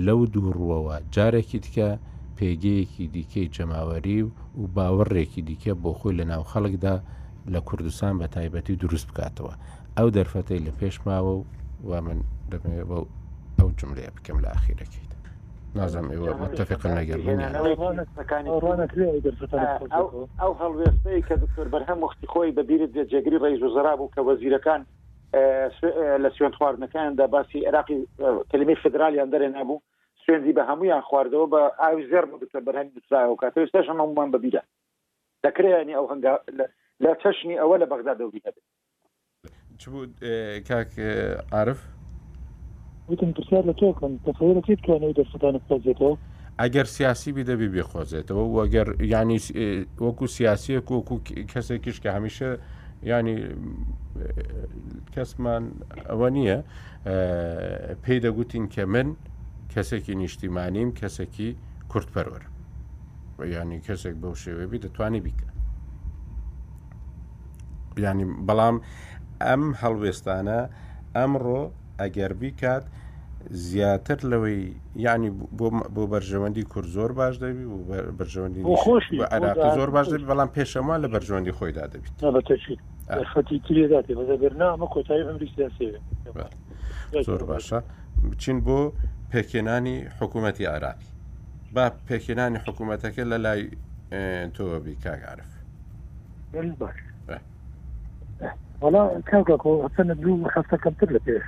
لەو 0.07 0.21
دووڕوەوە 0.35 0.97
جارێکی 1.15 1.59
تکە 1.65 1.91
پێگەیەکی 2.39 3.05
دیکەی 3.15 3.51
جەماوەری 3.55 4.19
و 4.59 4.63
باوەڕێکی 4.77 5.43
دیکە 5.49 5.73
بۆ 5.83 5.91
خۆی 5.99 6.17
لە 6.19 6.25
ناو 6.31 6.43
خەڵکدا 6.51 6.95
لە 7.53 7.61
کوردستان 7.69 8.13
بە 8.21 8.27
تایبەتی 8.35 8.77
دروست 8.83 9.09
بکاتەوە 9.11 9.55
ئەو 10.01 10.11
دەرفەتەی 10.17 10.61
لە 10.67 10.73
پێش 10.81 10.95
ماوە 11.07 11.33
و 11.37 11.43
وا 11.91 11.99
من 12.07 12.19
دەبێت 12.53 12.85
بە 12.91 12.99
ئەو 13.59 13.69
جملێ 13.81 14.07
بکەم 14.17 14.39
لە 14.45 14.49
ئاخیرەکەیت 14.53 15.13
نازم 15.77 16.07
ئێوە 16.13 16.33
متفق 16.43 16.83
نەگەر 16.99 17.19
ئەو 20.43 20.53
هەڵوێستەی 20.63 21.21
کە 21.29 21.35
دکتۆر 21.43 21.67
بەرهەم 21.75 21.99
وختی 22.05 22.27
خۆی 22.33 22.53
بەبیرت 22.57 22.91
دێ 22.97 23.05
جێگری 23.11 23.39
ڕێژ 23.45 23.61
و 23.63 23.73
زەراب 23.77 24.01
و 24.01 24.11
کە 24.15 24.21
وەزیرەکان 24.29 24.81
لە 26.23 26.29
سوێن 26.37 26.53
خواردنەکاندا 26.59 27.27
باسی 27.35 27.59
عراقی 27.69 27.99
کلمی 28.51 28.77
فدرالیان 28.85 29.31
دەرێ 29.35 29.49
نبوو 29.59 29.83
سوێنزی 30.25 30.53
بە 30.59 30.63
هەمویان 30.71 31.03
خواردەوە 31.09 31.47
بە 31.53 31.61
ئاوی 31.83 32.07
زێر 32.11 32.25
دکتۆر 32.43 32.63
بەرهەمی 32.67 32.91
دوایەوە 33.09 33.37
کاتەوێستەشەمان 33.43 34.31
بەبیرە 34.35 34.63
دەکرێنی 35.45 35.95
ئەو 35.99 36.07
هەنگا 36.13 36.35
لە 37.05 37.11
چەشنی 37.23 37.61
ئەوە 37.61 37.77
لە 37.83 37.87
بەغدا 37.93 38.15
دەوری 38.21 38.43
هەبێت 38.47 38.67
چی 39.85 39.91
بود 39.91 40.15
کاک 40.69 40.99
عارف 41.53 41.83
وتم 43.09 43.33
پرسیار 43.33 43.63
لە 43.71 43.75
تۆ 43.81 43.95
کن 43.99 44.19
تەفەوەەکەیت 44.27 44.81
توانەوە 44.87 45.13
دەستانت 45.19 45.63
قۆزێتەوە 45.71 46.17
ئەگەر 46.63 46.85
سیاسی 46.87 47.33
بی 47.33 47.45
دەبی 47.45 47.83
تو 48.27 48.35
و 48.39 48.65
ئەگەر 48.67 48.89
ینی 49.15 49.39
وەکو 50.07 50.27
سیاسیە 50.27 50.79
وەکو 50.87 51.21
کەسێکیش 51.53 51.99
که 52.01 52.11
همیشه 52.13 52.59
یعنی 53.03 53.37
کەسمان 55.17 55.63
ئەوە 56.11 56.29
نییە 56.37 56.59
پێی 58.03 58.19
دەگوتین 58.25 58.67
کە 58.75 58.79
من 58.95 59.17
کەسێکی 59.75 60.15
نیشتیمانیم 60.23 60.93
کەسێکی 60.95 61.51
یعنی 63.41 63.55
ینی 63.75 63.81
کەسێک 63.87 64.15
بەو 64.23 64.35
شێوێبی 64.45 64.79
دەتوانانی 64.85 65.21
بیکە 65.27 65.47
ینی 67.99 68.25
بەڵام 68.47 68.77
ئەم 69.47 69.63
هەڵوێستانە 69.83 70.59
ئەمڕۆ 71.17 71.63
ئەگەر 72.01 72.33
بیکات 72.41 72.85
زیاتر 73.71 74.19
لەوەی 74.31 74.61
ینی 75.07 75.31
بۆ 75.95 76.03
بەرژەوەندی 76.13 76.65
کورد 76.73 76.89
زۆر 76.97 77.11
باش 77.21 77.35
دەبی 77.45 77.65
و 77.73 77.77
بەرژەوەندی 78.19 78.61
عراق 79.35 79.59
زۆر 79.79 79.91
باش 79.97 80.07
دەبی 80.13 80.25
بەڵام 80.31 80.51
پێشەمان 80.59 80.99
لە 81.05 81.09
بەرژەوەندی 81.15 81.53
خۆیدا 81.59 81.85
دەبیت 81.93 82.15
بەرنامە 84.43 84.87
کۆتایی 84.95 85.23
زۆر 87.29 87.43
باشە 87.51 87.79
بچین 88.33 88.59
بۆ 88.67 88.79
پێکێنانی 89.33 89.97
حکوومەتی 90.19 90.65
عراقی 90.75 91.07
با 91.75 91.85
پێکێنانی 92.09 92.59
حکوومەتەکە 92.67 93.23
لە 93.33 93.39
لای 93.45 93.63
تۆ 94.55 94.63
بیکگەعرف 94.85 95.51
باش 96.81 96.99
ولا 98.83 99.21
كاوكاكو 99.27 99.89
حسن 99.89 100.15
دو 100.21 100.49
حتى 100.49 100.77
كم 100.77 100.91
تر 100.91 101.13
لبيش 101.13 101.43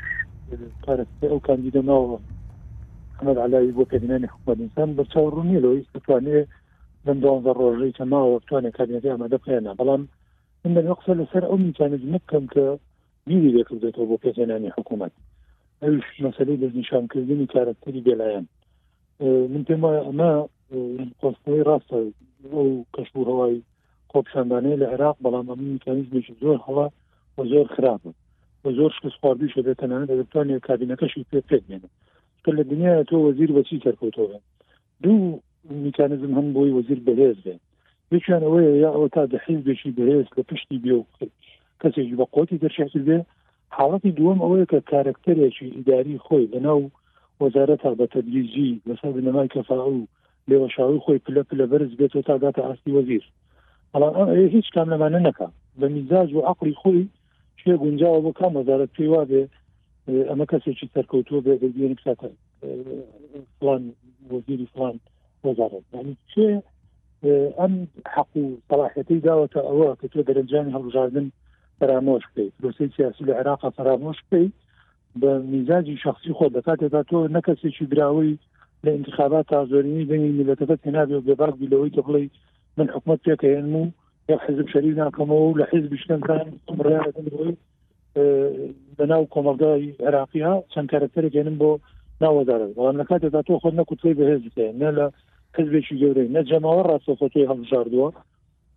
قارس 0.87 1.07
او 1.25 1.41
كان 1.41 1.63
جدا 1.67 1.81
ناو 1.83 2.19
حمد 3.21 3.39
على 3.39 3.69
يبو 3.69 3.85
كدناني 3.85 4.29
حكم 4.29 4.53
الانسان 4.53 4.95
برشاور 4.95 5.35
روني 5.35 5.61
لو 5.61 5.73
يستطواني 5.73 6.47
لم 7.07 7.21
دون 7.21 7.43
ضروري 7.43 7.93
كما 7.93 8.19
وقتواني 8.19 8.71
كابينتي 8.71 9.13
اما 9.15 9.27
دبقينا 9.27 9.73
بلان 9.73 10.07
ان 10.67 10.79
الوقت 10.79 11.11
لسر 11.11 11.55
امي 11.55 11.73
كان 11.73 11.97
جمكم 11.97 12.47
ك 12.47 12.79
بيدي 13.27 13.49
ليك 13.53 13.73
بدأتو 13.73 14.07
بو 14.07 14.17
كدناني 14.19 14.71
حكومات 14.71 15.13
ايش 15.83 16.05
مسألة 16.21 16.55
للنشان 16.55 17.07
كرديني 17.07 17.47
كانت 17.47 17.77
تري 17.83 18.01
بلايان 18.01 18.45
من 19.21 19.65
تما 19.69 20.11
ما 20.11 20.47
قصدي 21.23 21.63
راسه 21.63 22.13
او 22.53 22.85
كشبو 22.95 23.23
هواي 23.23 23.63
قوبشانداني 24.09 24.77
لعراق 24.77 25.17
بلان 25.21 25.51
امي 25.51 25.79
كان 25.79 26.07
جمكم 26.13 26.35
زور 26.43 26.57
هواي 26.69 26.91
و 27.39 27.45
زۆر 27.45 27.65
خراپ 27.77 28.01
و 28.65 28.73
زۆر 28.73 28.91
شکست 28.99 29.15
خواردی 29.21 29.49
شده 29.49 29.75
تەنانە 29.75 30.07
دەتوانێت 30.11 30.65
کابینەکەشی 30.69 31.25
پێ 31.31 31.41
پێێنێ 31.51 31.79
کە 32.45 32.51
لە 32.59 32.63
دنیا 32.71 33.03
تۆ 33.11 33.17
وەزیر 33.27 33.51
بەچی 33.57 33.83
کەرکۆتۆە 33.85 34.39
دوو 35.03 35.39
میکانزم 35.87 36.33
هەم 36.39 36.49
بۆی 36.57 36.75
وەزیر 36.79 37.01
بەهێز 37.07 37.37
بێ 37.45 37.57
یەکیان 38.15 38.43
ئەوەیە 38.47 38.73
یا 38.83 38.91
ئەوە 38.95 39.09
تا 39.15 39.27
دەحیز 39.33 39.61
بێکی 39.67 39.91
بەهێز 39.99 40.27
لە 40.39 40.43
پشتی 40.51 40.79
بێ 40.85 40.93
و 40.95 41.05
کەسێک 41.83 42.09
بە 42.19 42.25
قۆتی 42.35 42.61
دەرشێت 42.63 42.95
بێ 43.09 43.19
حاڵەتی 43.77 44.15
دووەم 44.19 44.39
ئەوەیە 44.45 44.67
کە 44.73 44.79
کارکتەرێکی 44.91 45.67
ئیداری 45.77 46.23
خۆی 46.27 46.47
لەناو 46.53 46.81
وەزارە 47.43 47.77
تا 47.83 47.91
بە 47.99 48.07
تەبلیجی 48.15 48.81
لەسەر 48.89 49.11
بنەمای 49.17 49.49
کەفا 49.55 49.79
و 49.93 50.07
لێوەشاوی 50.49 51.01
خۆی 51.05 51.19
پلە 51.27 51.43
پلە 51.49 51.67
بەرز 51.71 51.91
بێت 51.99 52.13
و 52.17 52.23
تاگاتە 52.29 52.61
ئاستی 52.67 52.93
وەزیر 52.99 53.25
بەڵام 53.93 54.29
هیچ 54.57 54.67
کام 54.75 54.89
لەمانە 54.95 55.21
نەکە 55.27 55.49
بە 55.81 55.87
میزاج 55.95 56.29
و 56.35 56.47
عقلی 56.51 56.75
خۆی 56.83 57.05
شوێ 57.65 57.75
گونجاوە 57.83 58.21
بۆ 58.25 58.31
کام 58.41 58.53
وەزارەت 58.57 58.91
پێی 58.97 59.09
وا 59.13 59.23
بێ 59.31 59.43
ئەمە 60.31 60.45
کەسێکی 60.53 60.91
سەرکەوتووە 60.95 61.41
بێگەگوێنی 61.47 62.01
کاتە 62.05 62.29
فلان 63.59 63.83
وەزیری 64.31 64.67
فلان 64.75 64.97
وەزارەت 65.47 65.85
یعنی 65.97 66.15
چێ 66.33 66.49
ئەم 67.61 67.73
حق 68.15 68.31
و 68.43 68.47
سەلاحەتی 68.69 69.23
داوەتە 69.27 69.61
ئەوە 69.69 69.89
کە 70.01 70.07
تۆ 70.13 70.19
دەرەنجانی 70.29 70.75
هەڵژاردن 70.77 71.27
فرامۆش 71.79 72.25
بکەیت 72.29 72.53
پرۆسی 72.59 72.87
سیاسی 72.97 73.25
لە 73.29 73.33
عێراقا 73.39 73.69
فرامۆش 73.79 74.19
بکەیت 74.25 74.55
بە 75.21 75.31
میزاجی 75.53 75.97
شخصی 76.05 76.33
خۆ 76.39 76.47
دەکاتێکدا 76.57 77.03
تۆ 77.11 77.17
نەکەسێکی 77.37 77.85
براوی 77.93 78.33
لە 78.85 78.91
انتخابات 78.99 79.47
تا 79.51 79.61
زۆرینی 79.71 80.09
دەنگی 80.11 80.33
میلەتەکە 80.39 80.77
تێنابێ 80.85 81.15
و 81.17 81.25
بێباک 81.29 81.55
بیلەوەی 81.63 81.95
کە 81.97 82.01
بڵێ 82.07 82.23
من 82.79 82.87
حکومت 82.95 83.21
پێکەێن 83.27 83.67
و 83.79 83.85
حزب 84.31 84.69
شەری 84.73 84.93
ناکەمەوە 84.97 85.45
و 85.49 85.59
لە 85.61 85.67
حیز 85.73 85.85
بشتەکان 85.93 86.47
بەناو 88.99 89.25
کۆمەلگای 89.35 89.93
عراقیە 90.09 90.53
چەند 90.73 90.89
کارکتەر 90.93 91.25
گەێنم 91.35 91.57
بۆ 91.61 91.71
ناوەدارن 92.23 92.71
بەڵام 92.77 92.97
لە 93.01 93.05
کاتێکدا 93.11 93.43
تۆ 93.49 93.53
خۆ 93.63 93.69
نەکوتوی 93.81 94.17
بەهێز 94.19 94.41
بکە 94.47 94.67
نە 94.81 94.91
لە 94.97 95.07
حزبێکی 95.57 95.99
گەورەی 96.03 96.33
نە 96.37 96.41
جەماوە 96.51 96.83
ڕاستۆفەتی 96.91 97.49
هەڵژاردووە 97.51 98.09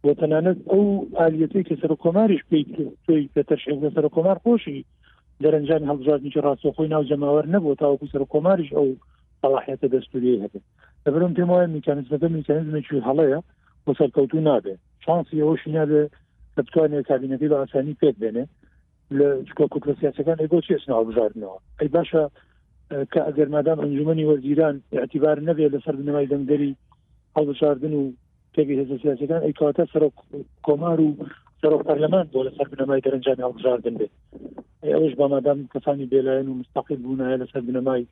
بۆ 0.04 0.12
تەنانەت 0.20 0.58
ئەو 0.72 0.86
ئالیەتی 1.18 1.64
کە 1.68 1.76
سەر 1.82 1.92
کۆماریش 2.04 2.42
پێی 2.50 2.64
توی 3.06 3.30
پێتەشێک 3.36 3.78
لە 3.86 3.90
سەر 3.96 4.06
کۆمار 4.16 4.38
خۆشی 4.46 4.80
دەرەنجان 5.44 5.84
هەڵژاردنیکی 5.90 6.44
ڕاستۆخۆی 6.48 6.92
ناو 6.94 7.04
جەماوەر 7.10 7.46
نەبوو 7.56 7.80
تاوەکو 7.82 8.12
سەر 8.14 8.24
کۆماریش 8.34 8.70
ئەو 8.78 8.88
صلاحیتە 9.42 9.88
دەستوری 9.96 10.42
هەبێت 10.44 10.64
دەبرم 11.06 11.32
پێم 11.38 11.50
وایە 11.52 11.68
میکانزمەکە 11.78 12.28
میکانزمێکی 12.38 13.04
هەڵەیە 13.08 13.40
بۆ 13.88 13.94
سەرکەوتو 14.00 14.42
نابێ 14.48 14.74
شانسی 15.06 15.44
ئەوش 15.44 15.62
نابێ 15.76 16.04
کە 16.56 16.62
بتوانێت 16.68 17.06
کابینەتی 17.12 17.52
لە 17.52 17.58
ئاسانی 17.60 17.94
پێک 18.02 18.16
بێنێ 18.22 18.46
لە 19.18 19.28
چکۆ 19.48 19.64
کوپلە 19.74 19.94
سیاسەکان 20.02 20.38
ئەگۆ 20.44 20.56
چێسن 20.68 20.92
هەڵبژاردنەوە 20.98 21.58
ئەی 21.80 21.90
باشە 21.96 22.24
کە 23.14 23.20
ئەگەر 23.28 23.48
مادام 23.56 23.80
ئەنجومی 23.84 24.28
وەرزیران 24.30 24.76
اعتیبار 25.00 25.38
نەبێ 25.50 25.66
لەسەر 25.76 25.96
بنەوەی 26.00 26.28
دەنگدەری 26.34 26.72
هەڵبژاردن 27.38 27.94
و 28.00 28.04
پێگی 28.54 28.76
هێز 28.80 28.90
سیاسەکان 29.04 29.42
ئەی 29.46 29.54
کاتە 29.60 29.84
سەرۆک 29.94 30.16
کۆمار 30.68 30.98
و 31.06 31.10
سەرۆک 31.62 31.82
پەرلەمان 31.90 32.26
بۆ 32.34 32.40
لەسەر 32.48 32.68
بنەمای 32.72 33.04
دەرەنجامی 33.06 33.46
هەڵبژاردن 33.48 33.96
بێت 34.00 34.14
ئەوش 34.96 35.14
با 35.20 35.26
مادام 35.34 35.60
کەسانی 35.74 36.10
بێلایەن 36.12 36.48
و 36.50 36.58
مستەقیل 36.62 37.00
بوونایە 37.04 37.38
لەسەر 37.44 37.62
بنەمای 37.68 38.04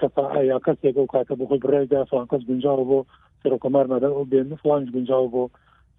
کەفاعە 0.00 0.42
یا 0.52 0.58
کەسێک 0.66 0.96
و 0.98 1.06
کاتە 1.14 1.34
بۆ 1.38 1.44
خۆی 1.50 1.60
بڕێدا 1.64 2.00
فان 2.10 2.26
کەس 2.32 2.42
گونجاوە 2.48 2.84
بۆ 2.90 3.00
سەرۆکۆمار 3.42 3.86
مادەن 3.92 4.12
ئەو 4.16 4.24
بێن 4.32 4.54
فلانج 4.62 4.86
گونجاو 4.94 5.26
بۆ 5.34 5.42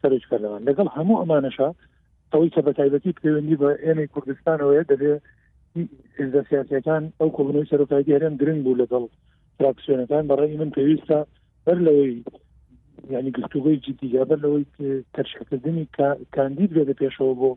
سەرچ 0.01 0.23
کردەوە 0.31 0.59
لەگەڵ 0.67 0.87
هەموو 0.95 1.19
ئەمانەشە 1.21 1.69
ئەوەی 2.31 2.53
کە 2.55 2.61
بە 2.67 2.71
تایبەتی 2.79 3.17
پەیوەندی 3.19 3.59
بە 3.61 3.69
ئێمە 3.85 4.05
کوردستانەوەیە 4.13 4.83
دەبێت 4.91 5.21
ئێزدە 6.17 6.41
سیاسەکان 6.49 7.03
ئەو 7.19 7.29
کۆبنەوەی 7.37 7.69
سەرۆکایەتی 7.71 8.15
هەرێم 8.17 8.35
گرنگ 8.41 8.61
بوو 8.65 8.79
لەگەڵ 8.81 9.03
فراکسیۆنەکان 9.57 10.23
بەڕێی 10.29 10.59
من 10.61 10.69
پێویستە 10.77 11.19
بەر 11.65 11.77
لەوەی 11.87 12.13
یعنی 13.13 13.31
گفتوگوی 13.37 13.81
جدیە 13.85 14.23
بەر 14.29 14.39
لەوەی 14.45 14.63
تەرشکردنی 15.15 15.85
کاندید 16.35 16.71
بێ 16.75 16.83
پێشەوە 17.01 17.33
بۆ 17.39 17.49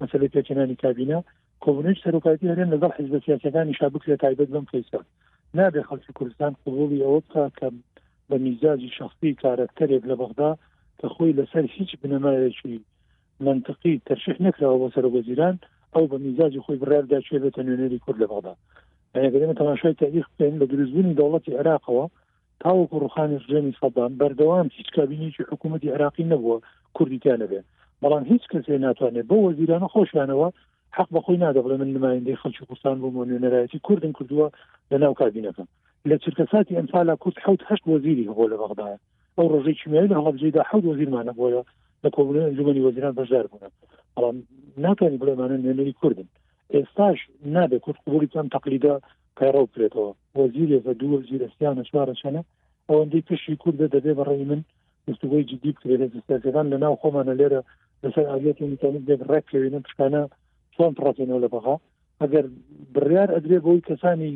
مەسلەی 0.00 0.32
پێچێنانی 0.34 0.80
کابینە 0.84 1.18
کۆبنەوەی 1.64 2.00
سەرۆکایەتی 2.04 2.50
هەرێم 2.52 2.70
لەگەڵ 2.74 2.90
حیزبە 2.98 3.18
سیاسەکانی 3.26 3.78
شابک 3.80 4.02
لە 4.10 4.16
تایبەت 4.22 4.48
بم 4.54 4.66
فیسە 4.72 5.00
نابێ 5.58 5.82
خەڵکی 5.88 6.12
کوردستان 6.18 6.52
قبولی 6.66 7.02
ئەوە 7.04 7.20
بکە 7.24 7.44
کە 7.58 7.66
بە 8.30 8.36
میزاجی 8.46 8.88
شخصی 8.98 9.30
کارکتەرێک 9.42 10.02
لە 10.10 10.14
بەغدا 10.20 10.50
کە 11.00 11.06
خۆی 11.14 11.36
لەسەر 11.40 11.64
هیچ 11.76 11.90
بنەمایەکی 12.02 12.74
منطقی 13.46 14.02
تەرشح 14.08 14.36
نکراوە 14.46 14.78
بۆ 14.82 14.88
سەر 14.94 15.04
وەزیران 15.16 15.54
ئەو 15.94 16.04
بە 16.12 16.16
میزاجی 16.26 16.62
خۆی 16.64 16.80
بڕاردا 16.82 17.18
شوێ 17.26 17.38
بە 17.44 17.50
تەنێنەری 17.56 18.02
کورد 18.04 18.18
لە 18.22 18.26
بەغدا 18.32 18.54
ئەگەمە 19.24 19.54
تەماشای 19.60 19.98
تاریخ 20.02 20.26
بکەین 20.30 20.54
بە 20.60 20.66
دروستبوونی 20.70 21.16
دەوڵەتی 21.18 21.58
عراقەوە 21.60 22.04
تاوەکو 22.62 23.00
ڕوخانی 23.04 23.38
ژێمی 23.50 23.76
سەدان 23.80 24.12
بەردەوام 24.20 24.66
هیچ 24.78 24.88
کابینێکی 24.96 25.42
حکوومەتتی 25.50 25.94
عراقی 25.96 26.24
نەبووە 26.32 26.58
کوردیان 26.96 27.38
نەبێ 27.42 27.60
بەڵام 28.02 28.24
هیچ 28.32 28.44
کەسێ 28.52 28.74
ناتوانێت 28.86 29.26
بۆ 29.30 29.36
وەزیرانە 29.46 29.88
خۆشیانەوە 29.94 30.48
حق 30.96 31.08
بەخۆی 31.14 31.40
نادەڵێ 31.44 31.74
من 31.80 31.90
نمایندەی 31.96 32.40
خەلکی 32.42 32.64
کوردستان 32.68 32.96
بۆ 33.02 33.08
مۆنێنەرایەتی 33.16 33.78
کوردن 33.86 34.12
کردووە 34.18 34.46
لە 34.90 34.96
ناو 35.02 35.12
کابینەکەم 35.20 35.68
لە 36.10 36.16
چرکەساتی 36.24 36.76
ئەمسالا 36.78 37.14
کوست 37.22 37.38
حوت 37.46 37.62
هەشت 37.68 37.84
وەزیری 37.90 38.24
بۆ 38.36 38.44
لە 38.52 38.56
بەغدایە 38.62 38.96
ئەو 39.38 39.46
ڕژەی 39.54 39.76
چمێن 39.80 40.06
لە 40.12 40.16
هەڵبجیدا 40.24 40.62
حوت 40.70 40.84
وەزیرمانە 40.88 41.32
بۆە 41.38 41.62
لە 42.04 42.08
کۆبن 42.16 42.36
ئەنجومی 42.46 42.84
وەزیران 42.86 43.14
بەشدار 43.20 43.44
بوون 43.52 43.68
بەڵام 44.16 44.36
ناتوانانی 44.84 45.20
بڵێمانە 45.22 45.56
نوێنەری 45.64 45.98
کوردن 46.00 46.28
ئێستاش 46.74 47.18
نابێت 47.56 47.80
کورد 47.84 48.00
قوڵیان 48.10 48.46
تەقلیدا 48.54 48.94
کارڕاو 49.38 49.66
کرێتەوە 49.74 50.08
وەزیرێ 50.40 50.78
بە 50.86 50.92
دوو 51.00 51.16
زیرەستیان 51.28 51.76
چوارەشانە 51.88 52.42
ئەوەندەی 52.88 53.26
پشتی 53.28 53.56
کووردە 53.62 53.86
دەبێ 53.96 54.12
بەڕێی 54.18 54.44
من 54.50 54.60
گفتگوی 55.08 55.44
جدی 55.50 55.70
بکرێت 55.76 56.10
دەستەکەدان 56.14 56.66
لە 56.72 56.78
ناو 56.84 56.94
خۆمانە 57.02 57.34
لێرە 57.40 57.60
لەسەر 58.02 58.24
ئاویەت 58.30 58.56
میتوانیت 58.72 59.04
بێت 59.08 59.22
ڕێک 59.30 59.44
لەوێنە 59.54 59.80
پشکانە 59.86 60.22
چۆن 60.74 60.92
پڕاتێنەوە 60.96 61.40
لە 61.44 61.48
بەخە 61.54 61.74
ئەگەر 62.22 62.44
بڕیار 62.94 63.28
ئەدرێ 63.34 63.58
بۆی 63.66 63.84
کەسانی 63.88 64.34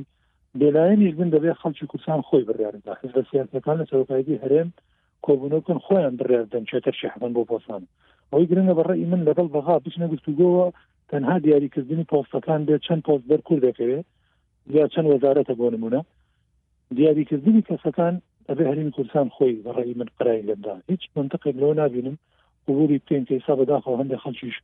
بێلایەنیش 0.60 1.12
بن 1.18 1.28
دەبێت 1.34 1.60
خەڵکی 1.62 1.86
کوردستان 1.92 2.20
خۆی 2.28 2.46
بڕیاردا 2.48 2.92
حز 3.00 3.10
بە 3.16 3.22
سیاسەکان 3.30 3.76
لە 3.80 3.84
سەرۆکایەتی 3.90 4.40
هەرێم 4.42 4.68
کۆبوونەکەن 5.26 5.78
خۆیان 5.84 6.14
بڕێدەن 6.20 6.64
چێتر 6.70 6.94
شەحمن 7.00 7.32
بۆ 7.36 7.42
پۆسان 7.50 7.82
ئەوی 8.32 8.48
گرنگە 8.50 8.74
بەڕی 8.78 9.06
من 9.12 9.20
لەگەڵ 9.28 9.46
بەغا 9.54 9.74
بچنە 9.84 10.06
گفتوگۆەوە 10.14 10.66
تەنها 11.10 11.36
دیاریکردنی 11.44 12.08
پۆستەکان 12.10 12.60
بێت 12.66 12.82
چەند 12.86 13.02
پۆست 13.06 13.24
بەر 13.30 13.40
کوور 13.46 13.60
دەکەوێت 13.68 14.06
یا 14.76 14.84
چەند 14.92 15.08
وەزارەتە 15.12 15.54
بۆ 15.60 15.66
نمونە 15.74 16.00
دیاریکردنی 16.98 17.66
کەسەکان 17.68 18.14
ئەبێ 18.48 18.64
هەرین 18.70 18.90
کوردستان 18.96 19.28
خۆی 19.34 19.62
بەڕی 19.66 19.94
من 20.00 20.08
قرای 20.18 20.46
لەدا 20.48 20.74
هیچ 20.90 21.02
منتەقێک 21.16 21.54
لەوە 21.60 21.74
نبینم 21.82 22.16
قووری 22.66 23.02
پێین 23.06 23.24
تێسا 23.28 23.52
بەداخەوە 23.60 23.98
هەندێک 24.00 24.20
خەڵکیش 24.24 24.56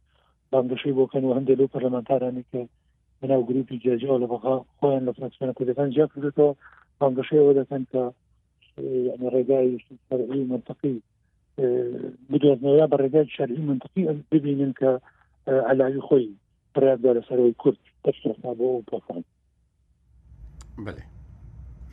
بانگەشەی 0.53 0.97
بۆکەن 0.99 1.24
و 1.24 1.35
هەندێک 1.37 1.57
لەو 1.61 1.72
پەرلەمانتارانی 1.72 2.45
کە 2.51 2.61
هنا 3.24 3.36
و 3.38 3.46
گروپی 3.46 3.78
جێجێ 3.84 4.12
لە 4.22 4.26
بەخا 4.32 4.54
خۆیان 4.80 5.02
لە 5.08 5.12
فەنسمە 5.16 5.52
کوردەکان 5.58 5.88
جیا 5.94 6.06
کردێتەوە 6.12 6.52
هەنگەشەوە 7.02 7.52
دەکەن 7.60 7.82
کە 7.92 8.02
ڕێگای 9.32 9.70
اه، 9.74 9.96
شەرعی 10.08 10.44
منطقی 10.52 10.94
اه، 11.58 11.98
بدۆزنەوە 12.30 12.86
بە 12.90 12.96
ڕێگای 13.02 13.28
شەرعی 13.36 13.62
على 14.08 14.24
ببینن 14.32 14.72
خوي 14.78 14.98
اه، 15.48 15.60
علاوی 15.70 16.00
خۆی 16.08 16.28
پراددا 16.74 17.20
كرد 17.20 17.52
کورد 17.62 17.78
تەشتا 18.04 18.52
بۆ 18.58 18.68
پۆفان 18.90 19.22
بلي 20.86 21.04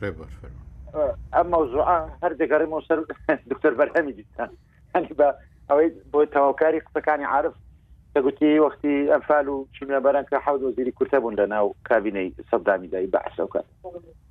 ڕێبەر 0.00 0.30
فەرمان 0.40 0.66
ئەم 1.34 1.46
مەوزوعە 1.52 1.96
هەر 2.22 2.32
دەگەڕێمەوە 2.40 2.82
سەر 2.88 2.98
دكتور 3.50 3.74
برهمي 3.80 4.12
جدا 4.18 4.44
هەنی 4.96 5.14
بە 5.18 5.28
ئەوەی 5.70 5.90
بۆ 6.12 6.18
تەواوکاری 6.34 6.82
قسەکانی 6.86 7.24
عارف 7.34 7.54
دەگوتی 8.16 8.58
وەختی 8.66 8.92
ئەمفال 9.12 9.48
و 9.48 9.64
چونە 9.76 10.00
بەرەن 10.04 10.24
کە 10.30 10.36
حوت 10.46 10.62
وەزیری 10.62 10.92
کورتە 10.98 11.18
بوون 11.20 11.34
لە 11.40 11.46
ناو 11.48 11.74
کابینەی 11.88 12.34
سەدامی 12.50 12.88
دای 12.92 13.06
بەعسەکە 13.14 13.60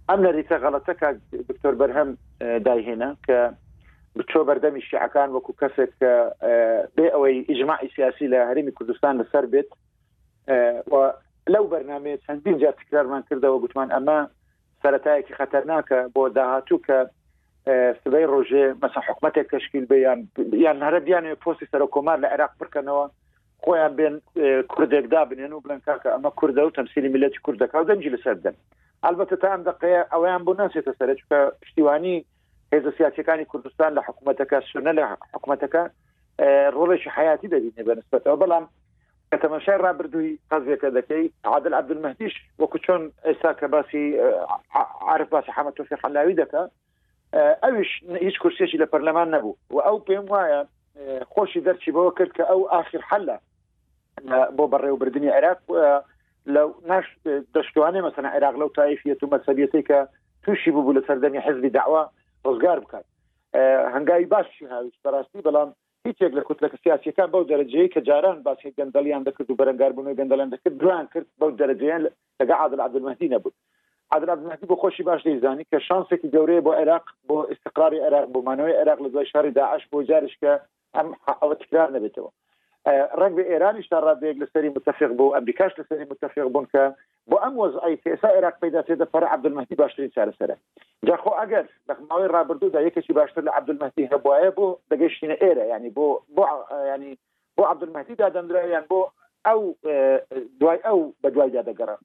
ئەم 0.10 0.20
لە 0.26 0.32
ریتە 0.38 0.56
غەڵەتە 0.64 0.94
کە 1.00 1.08
دکتۆر 1.50 1.74
بەرهەم 1.82 2.10
داهێنا 2.68 3.12
کە 3.28 3.38
بچۆ 4.18 4.40
بەردەمی 4.50 4.82
شیعەکان 4.90 5.30
وەکو 5.36 5.54
کەسێک 5.62 5.92
کە 6.02 6.14
بێ 6.98 7.08
ئەوەی 7.14 7.46
ئیجمماعی 7.50 7.92
سیاسی 7.96 8.26
لە 8.34 8.40
هەرمی 8.50 8.72
کوردستان 8.78 9.14
لەسەر 9.22 9.46
بێت 9.54 9.70
لەو 11.54 11.66
بەرنمێ 11.74 12.14
چەندین 12.26 12.58
جا 12.62 12.72
تکرارمان 12.80 13.24
کردەوە 13.30 13.60
گوتمان 13.64 13.90
ئەمە 13.96 14.20
سەتایەکی 14.84 15.38
خەتەرناکە 15.40 16.00
بۆ 16.16 16.24
داهاتوو 16.38 16.80
کە 16.88 16.98
سبەی 18.04 18.26
ڕۆژێ 18.34 18.66
مەسا 18.82 19.00
حکوومەتێک 19.08 19.48
تشکیل 19.56 19.86
بیان 19.94 20.20
یان 20.66 20.78
هەرە 20.88 21.00
بیانێ 21.08 21.32
پۆستی 21.44 21.68
سەر 21.72 21.82
کۆمار 21.96 22.18
لە 22.24 22.28
عێراق 22.34 22.54
بکەنەوە 22.62 23.06
خۆیان 23.66 23.94
بێن 23.98 24.16
کوردێکدا 24.74 25.22
بنێن 25.32 25.52
و 25.54 25.62
بڵێن 25.66 25.82
کاکە 25.86 26.10
ئەمە 26.14 26.32
کووردە 26.40 26.62
و 26.66 26.74
تەمسیلی 26.78 27.14
میلەتی 27.14 27.40
کوردەکە 27.46 27.76
و 27.80 27.88
دەنجی 27.90 28.14
لەسەر 28.16 28.38
دەن 28.46 28.56
البەتە 29.08 29.36
تا 29.42 29.48
ئەم 29.54 29.62
دقەیە 29.70 30.02
ئەویان 30.14 30.42
بۆ 30.46 30.54
ناسێتە 30.60 30.92
سەر 31.00 31.10
چکە 31.20 31.38
پشتیوانی 31.62 32.18
هێزە 32.74 32.92
سیاسەکانی 32.98 33.46
کوردستان 33.52 33.92
لە 33.98 34.02
حکوومەتەکە 34.08 34.58
سونە 34.72 34.92
لە 35.00 35.04
حکوومەتەکە 35.34 35.84
ڕۆڵێکی 36.76 37.10
حیاتی 37.18 37.48
دەبینێ 37.54 37.82
بەنسبەتەوە 37.88 38.38
بەڵام 38.42 38.66
کە 39.30 39.38
تەمەشای 39.44 39.82
ڕابردووی 39.86 40.40
قەزێکە 40.52 40.90
دەکەی 40.98 41.26
عادل 41.52 41.74
عبدمەدیش 41.80 42.36
وەکو 42.62 42.78
چۆن 42.86 43.02
ئێستا 43.28 43.52
کە 43.60 43.66
باسی 43.74 44.04
عرف 45.14 45.30
باسی 45.36 45.52
حمە 45.58 45.72
تۆفی 45.78 45.98
حلاوی 46.04 46.38
دەکە 46.42 46.62
ئەوش 47.66 47.90
هیچ 48.26 48.36
کورسێکی 48.44 48.78
لە 48.84 48.88
پەرلەمان 48.94 49.28
نەبوو 49.36 49.54
و 49.74 49.78
ئەو 49.88 49.98
پێم 50.08 50.26
وایە 50.34 50.62
خۆشی 51.34 51.62
دەرچی 51.66 51.92
بەوە 51.96 52.12
کرد 52.18 52.32
کە 52.38 52.44
ئەو 52.52 52.62
آخر 52.82 53.02
حلە 53.12 53.38
بۆ 54.58 54.64
بەڕێوەبردننی 54.74 55.34
عێراق 55.36 55.60
لە 56.54 56.62
ناش 56.92 57.06
دەشتوانێ 57.56 58.02
مەسەن 58.08 58.26
عێراق 58.36 58.56
لەو 58.62 58.70
تایفیەت 58.80 59.20
و 59.24 59.32
مەسەبیەتی 59.36 59.84
کە 59.90 59.98
تووشی 60.44 60.72
ببوو 60.76 60.96
لە 60.98 61.02
سەردەمی 61.08 61.44
حزبی 61.46 61.70
داوا 61.78 62.04
ڕزگار 62.48 62.78
بکات 62.84 63.06
هەنگاوی 63.96 64.30
باشی 64.34 64.66
هاویش 64.74 64.98
بەڕاستی 65.06 65.46
بەڵام 65.48 65.70
هیچێک 66.06 66.32
لە 66.38 66.42
کوتلەکە 66.48 66.78
سیاسەکان 66.84 67.28
بەو 67.34 67.44
دەرەجەیە 67.52 67.88
کە 67.94 68.00
جاران 68.08 68.38
باسی 68.48 68.74
گەندەلیان 68.80 69.24
دەکرد 69.28 69.50
و 69.50 69.58
بەرەنگار 69.60 69.92
بوون 69.96 70.14
گەندەلیان 70.20 70.52
دەکرد 70.54 70.76
دوان 70.82 71.06
کرد 71.14 71.28
بەو 71.40 71.52
دەرەجیان 71.60 72.02
لەگە 72.40 72.56
عادل 72.62 72.80
عبدمەدی 72.86 73.32
نەبوو 73.36 73.52
عدرابمەدی 74.16 74.70
بۆ 74.72 74.76
خۆشی 74.84 75.04
باش 75.10 75.22
دەیزانی 75.28 75.66
کە 75.72 75.78
شانسێکی 75.88 76.30
گەورەیە 76.36 76.62
بۆ 76.68 76.72
عێراق 76.80 77.06
بۆ 77.28 77.38
استقراری 77.54 78.04
عێراق 78.06 78.26
بۆمانەوەی 78.34 78.78
عێراق 78.80 79.00
لە 79.04 79.10
دوای 79.14 79.28
شاری 79.32 79.52
داعش 79.60 79.84
بۆ 79.92 79.98
جارشکە 80.10 80.54
ئەم 80.98 81.08
ئەوە 81.42 81.56
تکرار 81.62 81.88
نەبێتەوە 81.96 82.30
ڕگ 83.22 83.34
بە 83.38 83.44
ئێرانیش 83.48 83.88
تا 83.90 83.98
ڕادێک 84.04 84.38
لەسەری 84.44 84.70
متفق 84.78 85.12
بوو 85.18 85.34
ئەمریکاش 85.38 85.72
لەسەری 85.80 86.06
متفق 86.12 86.48
بوون 86.54 86.68
کە 86.74 86.84
بۆ 87.30 87.38
ئەم 87.44 87.54
وەزعی 87.62 87.98
کەسا 88.04 88.30
عێراق 88.36 88.56
پیدا 88.62 88.82
تێدە 88.88 89.06
پەر 89.14 89.24
عبدمەدی 89.36 89.76
باشترین 89.82 90.12
چارەسەرە 90.16 90.56
جاخۆ 91.08 91.32
ئەگەر 91.42 91.66
لەخماوەی 91.90 92.32
ڕابردوودا 92.36 92.82
یەکێکی 92.88 93.14
باشتر 93.20 93.42
لە 93.48 93.52
عبدمەدی 93.60 94.10
هەبواە 94.14 94.50
بۆ 94.58 94.68
دەگەشتینە 94.92 95.36
ئێرە 95.44 95.64
ینی 95.74 95.92
بۆ 95.98 96.08
بۆ 96.36 96.44
ینی 96.94 97.14
بۆ 97.58 97.64
عبدمەدی 97.74 98.20
دادەندرایان 98.22 98.86
بۆ 98.92 99.02
ئەو 99.48 99.62
دوای 100.60 100.80
ئەو 100.88 101.00
بە 101.22 101.30
دوای 101.34 101.50
دادەگەڕە 101.58 101.98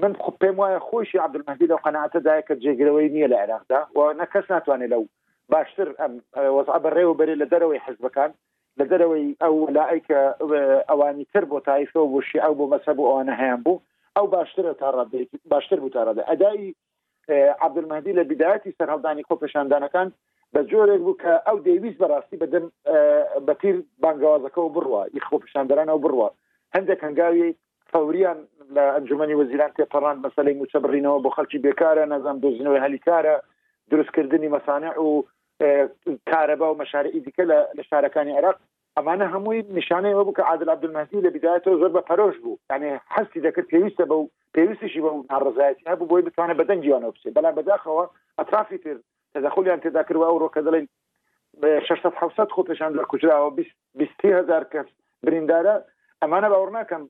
من 0.00 0.12
خب 0.24 0.34
پێم 0.42 0.56
وایە 0.60 0.80
خۆشی 0.88 1.18
عبدمەدی 1.26 1.68
لەو 1.72 1.80
قەنعاتەدایە 1.84 2.42
کە 2.48 2.54
جێگرەوەی 2.62 3.08
نییە 3.14 3.28
لە 3.32 3.36
عێراقدا 3.42 3.80
و 3.96 3.98
نەکەس 4.20 4.46
ناتوانێت 4.52 4.90
لەو 4.94 5.02
باشتر 5.52 5.88
ئەم 6.00 6.12
وەزع 6.56 6.78
بەڕێوە 6.84 7.14
بەرێ 7.18 7.34
لە 7.42 7.46
دەرەوەی 7.52 7.84
حزبەکان 7.86 8.30
لە 8.80 8.84
دەرەوەی 8.92 9.26
ئەو 9.44 9.54
لایکە 9.76 10.18
ئەوانی 10.90 11.26
تر 11.32 11.44
بۆ 11.52 11.58
تایفە 11.68 11.96
و 12.00 12.10
بۆشی 12.14 12.42
ئەو 12.44 12.54
بۆ 12.58 12.64
مەسە 12.74 12.90
بۆ 12.98 13.04
ئەوانە 13.08 13.34
هەیان 13.40 13.60
بوو 13.66 13.80
ئەو 14.16 14.26
باشترە 14.34 14.72
تا 14.80 15.06
باشتر 15.54 15.80
بوو 15.80 15.92
تاڕدا 15.96 16.22
ئەدایی 16.30 16.74
عبدمەدی 17.66 18.16
لە 18.18 18.22
بداەتی 18.30 18.74
سەرهەڵدانی 18.78 19.26
خۆپەشاندانەکان 19.28 20.08
بە 20.54 20.60
جۆرێک 20.70 21.00
بوو 21.06 21.18
کە 21.22 21.32
ئەو 21.46 21.56
دەویست 21.68 21.98
بەڕاستی 22.02 22.40
بەدەم 22.42 22.66
بەتیر 23.48 23.76
بانگوازەکەەوە 24.02 24.70
بڕوە 24.76 25.02
یخۆ 25.18 25.36
پیشاندەرانەوە 25.44 26.00
بڕوە 26.04 26.28
هەندێک 26.76 27.00
هەنگاوی 27.06 27.48
فوریان 27.92 28.38
لە 28.76 28.84
ئەنجومی 28.94 29.38
وەزیران 29.40 29.72
تێپەڕان 29.76 30.16
مەسلەی 30.24 30.58
موچە 30.60 30.78
بڕینەوە 30.84 31.18
بۆ 31.24 31.30
خەلکی 31.36 31.62
بێکارە 31.64 32.04
نەزان 32.12 32.36
دۆزینەوەی 32.42 32.84
هەلیکارە 32.84 33.36
دروستکردنی 33.90 34.52
مەسانع 34.54 34.92
و 35.06 35.10
کارەبا 36.30 36.74
و 36.74 36.78
مەشارعی 36.82 37.22
دیکە 37.26 37.44
لە 37.76 37.82
شارەکانی 37.90 38.36
عراق 38.38 38.56
ئەمانە 38.98 39.22
هەمووی 39.34 39.62
نیشانەی 39.78 40.14
وە 40.18 40.24
بوو 40.24 40.36
کە 40.38 40.42
عادل 40.50 40.70
عبدمەسی 40.74 41.22
لە 41.26 41.30
بداەوە 41.34 41.78
زۆر 41.80 41.90
بە 41.96 42.02
پەرۆش 42.10 42.36
بوو 42.44 42.56
یعنی 42.70 42.90
هەستی 43.14 43.40
دەکرد 43.46 43.70
پێویستە 43.72 44.04
بە 44.10 44.14
و 44.20 44.28
پێویستشی 44.54 45.02
بە 45.04 45.10
ناڕزایەتی 45.30 45.88
هەبوو 45.92 46.10
بۆی 46.10 46.22
بتوانە 46.26 46.54
بەدەنگیانە 46.60 47.08
بچێت 47.14 47.34
بەلا 47.36 47.50
بەداخەوە 47.58 48.04
ئەترافی 48.38 48.78
تر 48.84 48.96
تەدەخلیان 49.34 49.80
تێدا 49.84 50.02
کردوا 50.08 50.28
و 50.34 50.38
ڕۆکە 50.42 50.60
دەڵێن 50.66 50.86
600 51.88 52.48
خۆتشان 52.56 52.90
لە 52.98 53.04
کوجراوە 53.10 53.50
20 53.94 54.10
هزار 54.40 54.64
کەس 54.72 54.86
بریندارە 55.26 55.74
ئەمانە 56.22 56.48
باوەڕ 56.52 56.70
ناکەم 56.78 57.02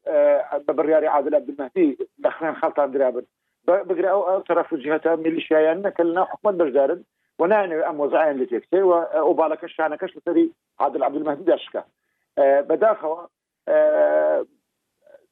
بە 0.67 0.73
بڕیاری 0.79 1.13
عادل 1.15 1.35
عبدمەسی 1.41 1.89
دەخێن 2.25 2.55
خەڵتان 2.61 2.89
درابن 2.95 3.27
بگرا 3.89 4.11
ئەو 4.29 4.41
طرف 4.49 4.73
جهتا 4.85 5.17
میلیشیایان 5.17 5.79
نەکە 5.87 6.03
لەنا 6.09 6.25
حکومت 6.33 6.55
بەشدارن 6.61 7.01
ونانێ 7.41 7.79
ئەم 7.87 7.97
وەزایان 8.03 8.37
لە 8.41 8.47
تێکسەوە 8.51 8.99
ئەو 9.17 9.31
باڵەکە 9.41 9.67
شانەکەش 9.77 10.11
لەسەری 10.17 10.47
عادل 10.83 11.03
عبدمەدی 11.09 11.49
دەشکە 11.53 11.83
بەداخەوە 12.69 13.21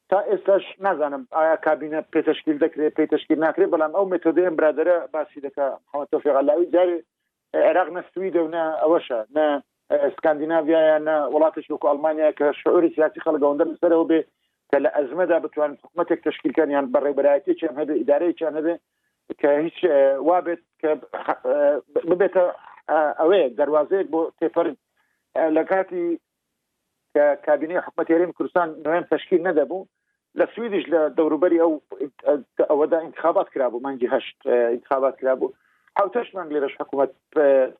تا 0.09 0.17
ئێستاش 0.29 0.63
نازانم 0.85 1.23
ئایا 1.37 1.55
کابینە 1.67 1.99
پێتەشکیل 2.13 2.57
دەکرێت 2.65 2.93
پێتەشکیل 2.99 3.39
ناکرێت 3.45 3.69
بەڵام 3.73 3.93
ئەو 3.97 4.05
متۆدەیان 4.11 4.55
برادرە 4.59 4.97
باسی 5.15 5.43
دەکە 5.45 5.65
حەمەتۆفیغالاوی 5.91 6.69
جارێ 6.75 6.97
عێراق 7.65 7.89
نەستوی 7.97 8.33
دەونە 8.35 8.63
ئەوەشە 8.81 9.19
نە 9.35 9.45
سکاندیناڤیایان 10.15 11.05
وڵاتش 11.33 11.65
وەکو 11.69 11.89
ئەلمانیا 11.91 12.29
کە 12.39 12.47
شعوری 12.61 12.93
سیاسی 12.95 13.23
خەڵگەوندە 13.25 13.63
لەسەرەوە 13.71 14.05
بێ 14.11 14.21
کە 14.69 14.77
لە 14.83 14.89
ئەزمەدا 14.97 15.37
بتوان 15.45 15.71
حکوومەتێک 15.81 16.19
تشکیلکانیان 16.27 16.85
بەڕێبرایەتی 16.95 17.57
چیان 17.59 17.75
هەبێ 17.81 17.93
ئیدارەی 17.99 18.33
چیان 18.39 18.55
هەبێ 18.59 18.75
کە 19.41 19.49
هیچ 19.65 19.77
وابێت 20.29 20.61
کە 20.81 20.89
ببێتە 22.09 22.45
ئەوەیە 23.19 23.47
دەواازەیەک 23.59 24.07
بۆ 24.13 24.21
تێپەر 24.39 24.67
لە 25.55 25.63
کاتی 25.69 26.05
کە 27.13 27.25
کابینی 27.45 27.83
حکومەتێرین 27.85 28.35
کوردستان 28.37 28.67
نوێن 28.85 29.05
تشکیل 29.13 29.41
نەدەبوو 29.47 29.87
لە 30.39 30.45
سویدش 30.53 30.83
لە 30.93 31.01
دەوروبەری 31.17 31.61
ئەو 31.63 31.73
ئەوەدا 32.69 32.97
انتخابات 33.07 33.47
کرابوو 33.53 33.83
مانگی 33.85 34.11
هەشت 34.15 34.37
انتخابات 34.75 35.15
کرابوو 35.19 35.53
حوتش 35.97 36.27
مانگ 36.35 36.49
لێرەش 36.53 36.75
حکوومەت 36.81 37.11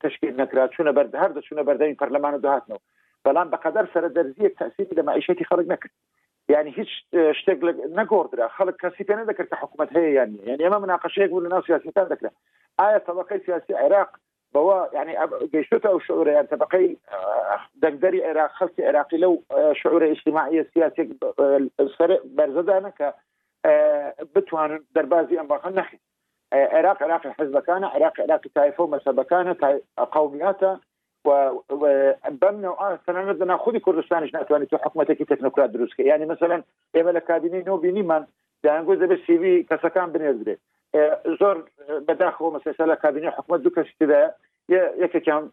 تشکیل 0.04 0.34
نکرا 0.42 0.64
چونە 0.76 0.92
بەر 0.98 1.08
هەر 1.22 1.32
دەچونە 1.38 1.64
بەردەین 1.68 1.98
پەرلەمان 2.02 2.34
و 2.36 2.44
داهاتنەوە 2.46 2.82
بەڵام 3.26 3.48
بەقدر 3.54 3.86
سەر 3.94 4.04
دەرزیە 4.18 4.50
تاسیری 4.60 4.98
لە 4.98 5.04
معیشەتی 5.08 5.48
خەڵک 5.50 5.68
نەکرد 5.74 5.94
يعني 6.54 6.72
هیچ 6.80 6.90
اه، 7.14 7.32
شتێک 7.40 7.60
نەگۆڕدرا 7.98 8.48
خەڵک 8.58 8.76
کەسی 8.84 9.04
پێ 9.08 9.14
نەدەکرد 9.22 9.50
کە 9.52 9.58
حکوومەت 9.62 9.90
هەیە 9.98 10.12
یانی 10.18 10.38
یعنی 10.50 10.62
ئەمە 10.66 10.78
مناقەشەیەک 10.84 11.30
بوو 11.32 11.46
لە 11.46 11.50
ناو 11.54 11.66
سیاسیتان 11.68 12.06
دەکرا 12.14 12.30
ئایا 12.80 13.00
تەبەقەی 13.08 13.44
سیاسی 13.46 13.74
عێراق 13.82 14.10
بەوە 14.54 14.80
یعنی 14.98 15.14
گەیشتوتە 15.54 15.88
ئەو 15.92 16.00
شعوریان 16.08 16.46
تەبقەی 16.54 16.88
اه، 17.14 17.60
دەنگدەری 17.84 18.22
عێراق 18.28 18.52
خەڵکی 18.60 18.84
عێراقی 18.88 19.18
لەو 19.24 19.34
اه، 19.52 19.74
شعورە 19.82 20.08
اجتماعیە 20.16 20.64
سیاسێک 20.74 21.08
سەر 21.98 22.10
بەرزەدانە 22.38 22.92
کە 23.00 23.08
بتوانن 24.36 24.82
دەربازی 24.96 25.38
ئەم 25.40 25.48
باخە 25.54 25.70
نەخی 25.80 26.00
عێراق 26.76 27.00
عراقی 27.04 27.30
حزبەکانە 27.40 27.88
عراق 27.96 28.16
عراقی 28.26 28.50
تایفۆ 28.56 28.84
مەسەبەکانە 28.94 29.54
قومیاتە 30.16 30.72
بەم 31.26 32.56
نوع 32.64 32.80
سەرەنەدەنا 33.06 33.56
خودی 33.64 33.80
کوردستانیش 33.86 34.32
ناتوانێت 34.36 34.70
تو 34.72 34.78
حکوومەتێکی 34.84 35.30
تەکنکرات 35.32 35.70
دروستکە 35.74 36.04
ینی 36.12 36.26
مثلەن 36.34 36.62
ئێمە 36.96 37.12
لە 37.18 37.22
کابینی 37.30 37.62
نو 37.70 37.76
بینیمان 37.86 38.24
دایانگۆ 38.64 38.94
دەبێت 39.04 39.22
سیوی 39.28 39.66
کەسەکان 39.70 40.10
بنێردرێت 40.14 40.60
زۆر 41.40 41.58
بەداخەوە 42.08 42.50
مەسسا 42.56 42.84
لە 42.92 42.96
کابینی 43.04 43.30
حکوومەت 43.38 43.60
دوو 43.64 43.76
کەسیدا 43.76 44.22
یەکێکیان 45.04 45.44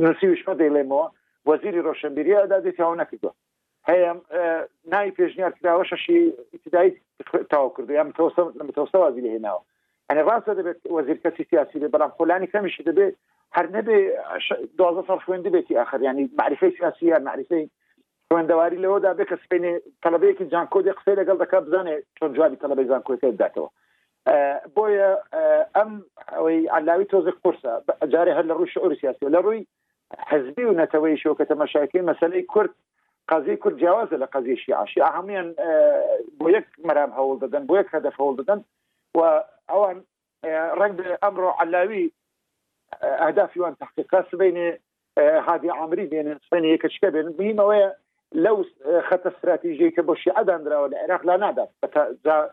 نووسیشمە 0.00 0.54
دەیڵێمەوە 0.60 1.04
وەزیری 1.48 1.84
ڕۆشنبیری 1.88 2.38
ئەدادێت 2.42 2.76
هاو 2.82 2.94
نەکردوە 3.02 3.32
هەیە 3.90 4.10
نای 4.92 5.10
پێشنیار 5.18 5.52
کراوە 5.58 5.84
شەشی 5.90 6.18
ابتدایی 6.56 6.90
تاو 7.52 7.66
کردو 7.76 7.92
یان 7.92 8.06
متوسط 8.12 8.38
متوسط 8.68 8.94
وازی 8.94 9.22
لێ 9.24 9.30
هێناوە 9.36 9.60
ئەنە 10.08 10.22
ڕاستە 10.28 10.52
دەبێت 10.58 10.78
وەزیر 10.96 11.18
کەسی 11.24 11.42
سیاسی 11.50 11.80
بێ 11.82 11.88
بەڵام 11.94 12.10
خۆلانی 12.18 12.50
کەمیشی 12.54 12.82
دەبێت 12.88 13.14
هەر 13.56 13.66
نەبێ 13.76 13.96
دوازە 14.78 15.02
سال 15.06 15.20
خوێندی 15.26 15.52
بێتی 15.56 15.74
آخر 15.84 16.00
ینی 16.08 16.24
معریفەی 16.38 16.76
سیاسی 16.78 17.10
معریفەی 17.28 17.64
خوێندەواری 18.28 18.82
لەوەدا 18.84 19.12
بێ 19.18 19.24
کە 19.30 19.36
سپێنێ 19.44 19.72
تەلبەیەکی 20.04 20.50
جانکۆدی 20.52 20.96
قسەی 20.98 21.18
لەگەڵ 21.20 21.36
دەکە 21.42 21.58
بزانێ 21.66 21.94
چۆن 22.18 22.30
جوابی 22.36 22.60
تەلبەی 22.62 22.88
زانکۆەکە 22.92 23.28
داتەوە 23.42 23.68
بۆیە 24.76 25.10
ئەم 25.76 25.90
ئەوەی 26.34 26.60
علاوی 26.76 27.08
تۆزق 27.12 27.36
قرسە 27.44 27.72
جارێ 28.12 28.32
هەر 28.38 28.46
لە 28.50 28.54
ڕووی 28.58 28.72
شعوری 28.74 29.00
سیاسی 29.02 29.32
لە 29.36 29.40
ڕووی 29.44 29.60
حزبی 30.30 30.64
و 30.66 30.76
نەتەوەی 30.80 31.16
شۆکە 31.22 31.44
تەمەشاکی 31.50 32.06
مەسلەی 32.10 32.42
کورد 32.54 32.70
قازی 33.30 33.56
کورد 33.62 33.76
جیاوازە 33.82 34.16
لە 34.22 34.26
قەزیە 34.32 34.56
شیعشی 34.64 35.00
ئاهمیان 35.06 35.48
بۆ 36.38 36.46
یەک 36.56 36.66
مەرام 36.88 37.10
هەوڵ 37.18 37.36
دەدەن 37.44 37.62
بۆ 37.68 37.74
یەک 37.80 37.88
هەدەف 37.96 38.14
هەوڵ 38.20 38.34
دەدەن 38.40 38.60
و 39.16 39.20
ئەوان 39.72 39.98
ڕنگ 40.80 40.96
ئەمڕۆ 41.22 41.50
علاوی 41.62 42.04
اهدافیان 43.02 43.74
تحقیقا 43.80 44.22
سبینێ 44.32 44.70
آه، 45.18 45.40
هادی 45.48 45.68
عمری 45.82 46.06
بێنن 46.12 46.38
سبین 46.46 46.64
یەکەچکە 46.74 47.08
بێنن 47.14 47.32
بهیمەوەیە 47.38 47.86
هو 47.86 47.94
لو 48.44 48.56
آه، 48.84 49.00
خط 49.08 49.22
استراتيجي 49.30 49.88
كبوشي 49.96 50.30
عدن 50.40 50.62
راه 50.72 50.80
العراق 50.90 51.22
لا 51.28 51.36
نادات 51.42 51.68
آه، 51.84 52.50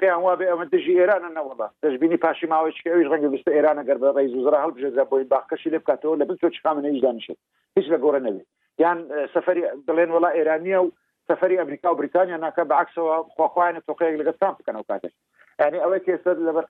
پێیان 0.00 0.20
وا 0.26 0.34
بێ 0.38 0.46
ئەمە 0.50 0.66
دژی 0.74 0.94
ئێرانە 0.98 1.30
نەوەڵە 1.38 1.68
دەشببینی 1.82 2.16
پاشی 2.24 2.46
ماوەیەویش 2.52 3.06
ڕەنگە 3.12 3.28
بستە 3.34 3.50
ئێرانە 3.56 3.82
گەر 3.88 3.98
بە 4.02 4.08
ڕی 4.16 4.28
زوزرا 4.34 4.58
هەڵبژێزە 4.64 5.02
بۆی 5.10 5.24
باخکەشی 5.34 5.70
لێ 5.72 5.78
بکاتەوە 5.82 6.14
ايش 6.20 6.28
بچۆ 6.30 6.48
چخامنە 6.56 6.88
هیچ 6.92 7.02
دانیشێت 7.04 7.38
هیچ 7.76 7.86
لە 7.92 7.96
گۆرە 8.04 8.20
نەبێت 8.26 8.48
یان 8.82 8.98
سەفری 9.34 9.62
دڵێن 9.88 10.10
وڵا 10.16 10.30
ئێرانیە 10.36 10.78
و 10.84 10.92
سەفری 11.28 11.58
ئەمریکا 11.60 11.88
و 11.90 11.98
بریتانیا 12.00 12.38
ناکە 12.46 12.62
بەعکسەوە 12.72 13.16
كانوا 13.36 13.82
تۆقەیەک 13.88 14.14
يعني 14.14 14.32
بکەنەوە 14.60 14.84
کاتێک 14.90 15.14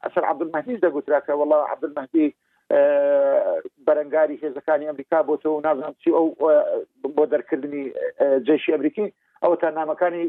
اسر 0.09 0.25
عبد 0.31 0.43
المهدي 0.43 0.75
اذا 0.75 0.89
قلت 0.95 1.09
لك 1.11 1.29
والله 1.29 1.61
عبد 1.73 1.85
المهدي 1.85 2.35
بەرەنگاری 3.87 4.41
هێزەکانی 4.45 4.89
ئەمریکا 4.91 5.19
بۆ 5.29 5.35
تۆ 5.43 5.51
نازانام 5.67 5.95
چی 6.03 6.11
ئەو 6.17 6.27
بۆ 7.17 7.25
دەرکردنی 7.33 7.85
جێشی 8.47 8.75
ئەمریکی 8.75 9.07
ئەو 9.43 9.53
تا 9.61 9.69
نامەکانی 9.79 10.25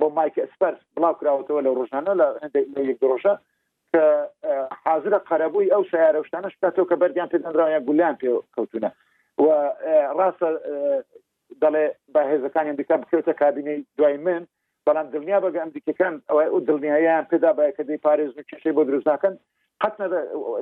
بۆ 0.00 0.06
مایک 0.16 0.34
ئەسپەرس 0.42 0.80
بڵاوکراوەتەوە 0.96 1.60
لە 1.66 1.70
ڕۆژانە 1.78 2.12
لە 2.20 2.26
هەندێک 2.42 2.98
ڕۆژە 3.10 3.34
کە 3.92 4.02
حاضرە 4.84 5.18
قەرەبووی 5.28 5.72
ئەو 5.74 5.82
سیارە 5.90 6.20
شتانە 6.28 6.48
شکاتەوە 6.54 6.88
کە 6.90 6.96
بەردیان 7.02 7.28
پێدەراوە 7.32 7.80
گولیان 7.86 8.14
پێ 8.20 8.28
کەوتونە 8.54 8.90
و 9.44 9.46
ڕاستە 10.18 10.48
دەڵێ 11.62 11.84
بە 12.12 12.20
هێزەکانی 12.30 12.70
ئەمریکا 12.72 12.96
بکەوتە 13.02 13.32
کابینەی 13.42 13.78
دوای 13.98 14.16
من 14.26 14.42
بەڵام 14.86 15.06
دڵنیا 15.14 15.38
بەگە 15.44 15.60
ئەمریکەکان 15.62 16.14
ئەو 16.30 16.58
دڵنیاییان 16.68 17.24
پێدا 17.32 17.50
باەکە 17.58 17.82
دەی 17.88 18.02
پارێز 18.06 18.30
و 18.34 18.46
کێشەی 18.48 18.74
بۆ 18.76 18.82
دروستناکەن 18.88 19.34
قەتە 19.82 20.06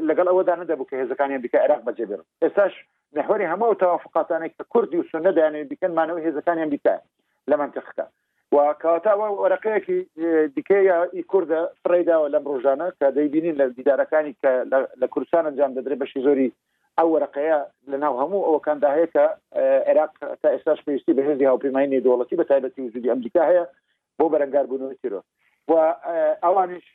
لەگەڵ 0.09 0.27
ئەوەدا 0.31 0.55
نەدەبوو 0.61 0.89
کە 0.89 0.95
هێزەکانیان 1.03 1.41
بکە 1.45 1.59
عراق 1.65 1.81
بەجێبێت 1.87 2.21
ئێستاش 2.45 2.75
نەهوەری 3.17 3.51
هەموو 3.53 3.79
تەوافقاتانێک 3.83 4.53
کە 4.59 4.65
کوردی 4.73 4.99
و 5.01 5.09
سنەدایانێ 5.13 5.61
بکەنمانەوە 5.71 6.21
هێزەکانیان 6.27 6.71
بیکە 6.75 6.95
لە 7.51 7.57
منتەختە 7.63 8.05
و 8.55 8.57
کاتاوە 8.83 9.29
وەرەقەیەکی 9.43 9.99
دیکەیە 10.57 10.97
ئی 11.17 11.23
کووردە 11.31 11.61
فڕیداوە 11.83 12.29
لەم 12.35 12.45
ڕۆژانە 12.51 12.89
کە 12.99 13.07
دەیبینین 13.17 13.57
لە 13.61 13.67
دیدارەکانی 13.79 14.33
کە 14.43 14.51
لە 15.01 15.07
کوردستان 15.13 15.45
ئەنجام 15.49 15.73
دەدرێت 15.77 16.01
بەشی 16.03 16.25
زۆری 16.27 16.49
ئەو 16.99 17.09
وەرەقەیە 17.15 17.59
لە 17.91 17.97
ناو 18.05 18.15
هەموو 18.23 18.47
ئەوەکاندا 18.47 18.89
هەیە 18.97 19.09
کە 19.15 19.25
عێراق 19.89 20.13
تا 20.43 20.49
ئێستاش 20.55 20.81
پێویستی 20.87 21.17
بە 21.17 21.23
هێزی 21.29 21.49
هاوپیمانی 21.51 22.05
دۆڵەتی 22.07 22.39
بە 22.41 22.45
تایبەتی 22.51 22.83
وجودی 22.87 23.11
ئەمریکا 23.13 23.43
هەیە 23.51 23.65
بۆ 24.19 24.27
بەرەنگار 24.33 24.65
بوونەوە 24.69 24.97
تیرۆ 25.01 25.21
و 25.71 25.73
ئەوانش 26.45 26.87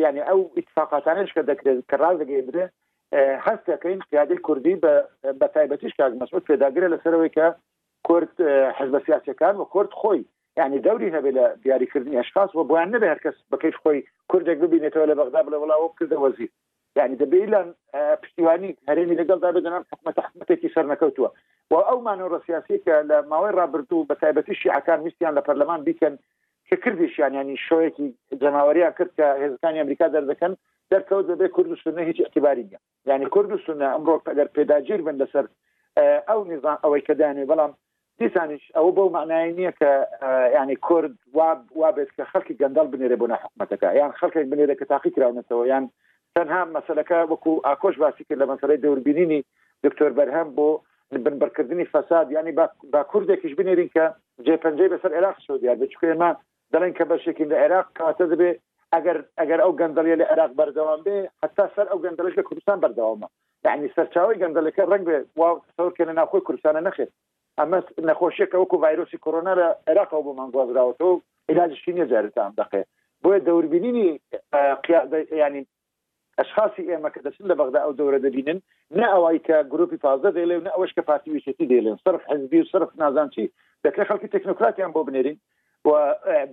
ینی 0.00 0.22
ئەو 0.28 0.40
اتفاقاتانش 0.60 1.30
کە 1.36 1.42
دەکرێت 1.50 1.80
کە 1.90 1.96
ڕازگەێدرێ 2.02 2.64
هەستەکەین 3.46 3.98
پیادی 4.10 4.36
کوردی 4.46 4.76
بە 5.40 5.46
تایبەتیش 5.54 5.92
کاک 6.00 6.12
مەسود 6.20 6.46
پێداگرێ 6.50 6.88
لەسەرەوەی 6.92 7.32
کە 7.36 7.46
کورد 8.08 8.32
حزب 8.78 8.94
سیاسەکان 9.06 9.54
و 9.56 9.64
کورد 9.74 9.90
خۆی 10.00 10.22
ینی 10.58 10.80
دەوری 10.86 11.14
هەبێ 11.16 11.30
لە 11.38 11.44
دیاریکردنی 11.64 12.18
ئەشخاص 12.20 12.50
و 12.54 12.66
بۆیان 12.68 12.88
نبێ 12.94 13.08
هەرکەس 13.12 13.36
بەکەیت 13.52 13.76
خۆی 13.82 14.00
کوردێک 14.30 14.58
ببینێتەوە 14.64 15.06
لە 15.10 15.14
بەغدا 15.18 15.40
بڵێ 15.46 15.58
وڵاو 15.62 15.94
کردە 15.98 16.16
وەزیر 16.24 16.50
یعنی 16.98 17.16
دەبیلان 17.22 17.68
پشتیوانی 18.22 18.70
هەرێمی 18.90 19.18
لەگەڵ 19.20 19.38
دا 19.44 19.50
بدەنم 19.56 19.82
حکومت 19.92 20.16
حکومتێکی 20.24 20.72
سەر 20.74 20.86
نەکەوتووە 20.92 21.30
و 21.70 21.74
ئەو 21.88 21.98
مانۆڕە 22.06 22.38
سیاسی 22.46 22.78
کە 22.84 22.94
لە 23.10 23.16
ماوەی 23.30 23.56
رابرردوو 23.60 24.06
بە 24.10 24.14
تایبەتی 24.22 24.54
شیعەکان 24.60 24.98
ویستیان 25.00 25.34
لە 25.38 25.42
پەرلەمان 25.46 25.80
بیکەن 25.86 26.14
کردیشیان 26.76 27.34
ینی 27.34 27.56
شوەیەکی 27.56 28.12
جەماوەریان 28.40 28.92
کرد 28.98 29.10
کە 29.18 29.26
هێزەکانی 29.42 29.80
ئەمریکا 29.80 30.06
دەردەکەن 30.14 30.52
دەرکەوت 30.90 31.26
دەبێت 31.30 31.50
کورد 31.56 31.70
و 31.70 31.76
سونە 31.76 31.98
هیچ 32.00 32.20
اعتباری 32.20 32.64
نیە 32.70 32.78
ینی 33.06 33.26
کورد 33.26 33.52
و 33.52 33.58
سونە 33.66 33.86
ئەمڕۆ 33.94 34.14
ئەگەر 34.30 34.48
پێداگیر 34.56 35.00
بن 35.06 35.16
لەسەر 35.22 35.44
ئەو 36.28 36.40
نظام 36.52 36.78
ئەوەی 36.84 37.02
کە 37.06 37.14
دانێ 37.20 37.44
بەڵام 37.50 37.72
دیسانش 38.18 38.62
ئەو 38.76 38.88
بەو 38.96 39.08
معنای 39.16 39.52
نییە 39.58 39.72
کە 39.80 39.90
ینی 40.58 40.76
کورد 40.76 41.14
وابێت 41.80 42.10
کە 42.16 42.24
خەڵکی 42.32 42.58
گەندەڵ 42.60 42.86
بنێرێ 42.92 43.16
بۆ 43.20 43.26
نەحکومەتەکە 43.32 43.88
یان 44.00 44.12
خەڵکی 44.20 44.50
بنێرە 44.52 44.74
کە 44.80 44.84
تاقی 44.92 45.10
کراونەتەوە 45.16 45.66
یان 45.72 45.84
تەنها 46.34 46.62
مەسلەکە 46.76 47.18
وەکو 47.32 47.52
ئاکۆش 47.66 47.96
باسی 48.02 48.24
کرد 48.28 48.38
لە 48.42 48.46
مەسلەی 48.52 48.80
دەوربینینی 48.84 49.40
دکتۆر 49.84 50.10
بەرهەم 50.18 50.48
بۆ 50.56 50.68
بنبەرکردنی 51.24 51.86
فەساد 51.94 52.26
ینی 52.36 52.52
با 52.92 53.00
کوردێکیش 53.12 53.52
بنێرین 53.60 53.90
کە 53.96 54.04
جێ 54.46 54.56
پنجەی 54.64 54.90
بەسەر 54.94 55.12
عێراق 55.16 55.36
شودیار 55.46 55.76
بچکێمە 55.82 56.30
دەڵێن 56.74 56.92
کە 56.98 57.04
بەشێکی 57.10 57.44
لە 57.50 57.56
عێراق 57.62 57.86
کاتە 57.98 58.26
دەبێ 58.32 58.50
ئەگەر 58.94 59.18
ئەگەر 59.40 59.60
ئەو 59.64 59.72
گەندەلیە 59.80 60.16
لە 60.20 60.24
عێراق 60.30 60.52
بەردەوام 60.58 61.00
بێ 61.06 61.16
هەتا 61.42 61.64
سەر 61.74 61.86
ئەو 61.90 61.98
گەندەلش 62.04 62.34
لە 62.38 62.42
کوردستان 62.48 62.78
بەردەوامە 62.84 63.28
یعنی 63.66 63.88
سەرچاوی 63.96 64.40
گەندەلەکە 64.42 64.82
ڕنگ 64.92 65.04
بێ 65.08 65.18
وا 65.40 65.48
سەورکە 65.76 66.04
لە 66.08 66.14
ناخۆی 66.20 66.44
کوردستانە 66.46 66.80
نەخێت 66.88 67.10
ئەمە 67.58 67.78
نەخۆشیەکە 68.08 68.56
وەکو 68.58 68.76
ڤایرۆسی 68.84 69.22
کۆرۆنا 69.24 69.52
لە 69.60 69.66
عێراق 69.88 70.10
ئەو 70.14 70.22
بۆمان 70.26 70.48
گوازراوەەوە 70.54 71.12
علاجشی 71.50 71.92
نێجارتان 71.98 72.50
دەقێ 72.60 72.82
بۆیە 73.22 73.40
دەوربینینی 73.48 74.06
ینی 75.44 75.62
ئەشخاصی 76.40 76.88
ئێمە 76.90 77.08
کە 77.14 77.20
دەچن 77.26 77.46
لە 77.50 77.54
بەغدا 77.60 77.80
ئەو 77.84 77.92
دەورە 78.00 78.18
دەبینن 78.24 78.58
نە 78.98 79.06
ئەوای 79.14 79.38
کە 79.46 79.56
گروپی 79.72 79.98
فازە 80.04 80.30
دەڵێ 80.38 80.54
و 80.58 80.64
نە 80.66 80.72
ئەوش 80.76 80.90
کە 80.96 81.02
فاتیویشێتی 81.08 81.66
دێڵێن 81.70 81.98
صرف 82.04 82.22
حزبی 82.30 82.60
و 82.60 82.64
صرف 82.72 82.90
نازان 83.02 83.28
چی 83.34 83.44
دەکرێت 83.84 84.06
خەڵکی 84.10 84.32
تەکنۆکراتیان 84.34 84.90
بۆ 84.94 85.00
بنێرین 85.06 85.36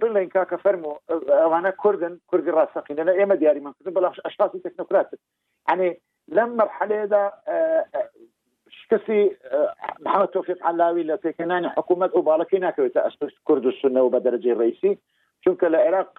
بڵێن 0.01 0.29
کاکە 0.35 0.55
فەرمو 0.61 0.93
ئەوانە 1.09 1.71
کوردن 1.81 2.13
کوردی 2.29 2.51
ڕاستەقینە 2.57 3.03
لە 3.09 3.13
ئێمە 3.19 3.35
دیاریمان 3.41 3.73
کردن 3.77 3.93
بەڵام 3.97 4.13
ئەشخاصی 4.25 4.63
تەکنۆکرات 4.65 5.07
ئەنێ 5.69 5.79
يعني 5.87 6.01
لەم 6.35 6.49
مەرحلەیەدا 6.59 7.21
شکستی 8.79 9.21
محەممەد 10.05 10.29
تۆفیق 10.37 10.59
علاوی 10.69 11.07
لە 11.09 11.15
پێکەانی 11.25 11.69
حکوومەت 11.77 12.11
و 12.13 12.21
باڵەکەی 12.27 12.63
ناکەوێت 12.65 12.95
ئەس 13.05 13.15
کورد 13.47 13.63
و 13.65 13.71
سنەوە 13.79 14.09
بە 14.13 14.19
دەرەجێ 14.25 14.53
ڕیسی 14.61 14.93
چونکە 15.43 15.65
لە 15.73 15.79
عێراق 15.85 16.13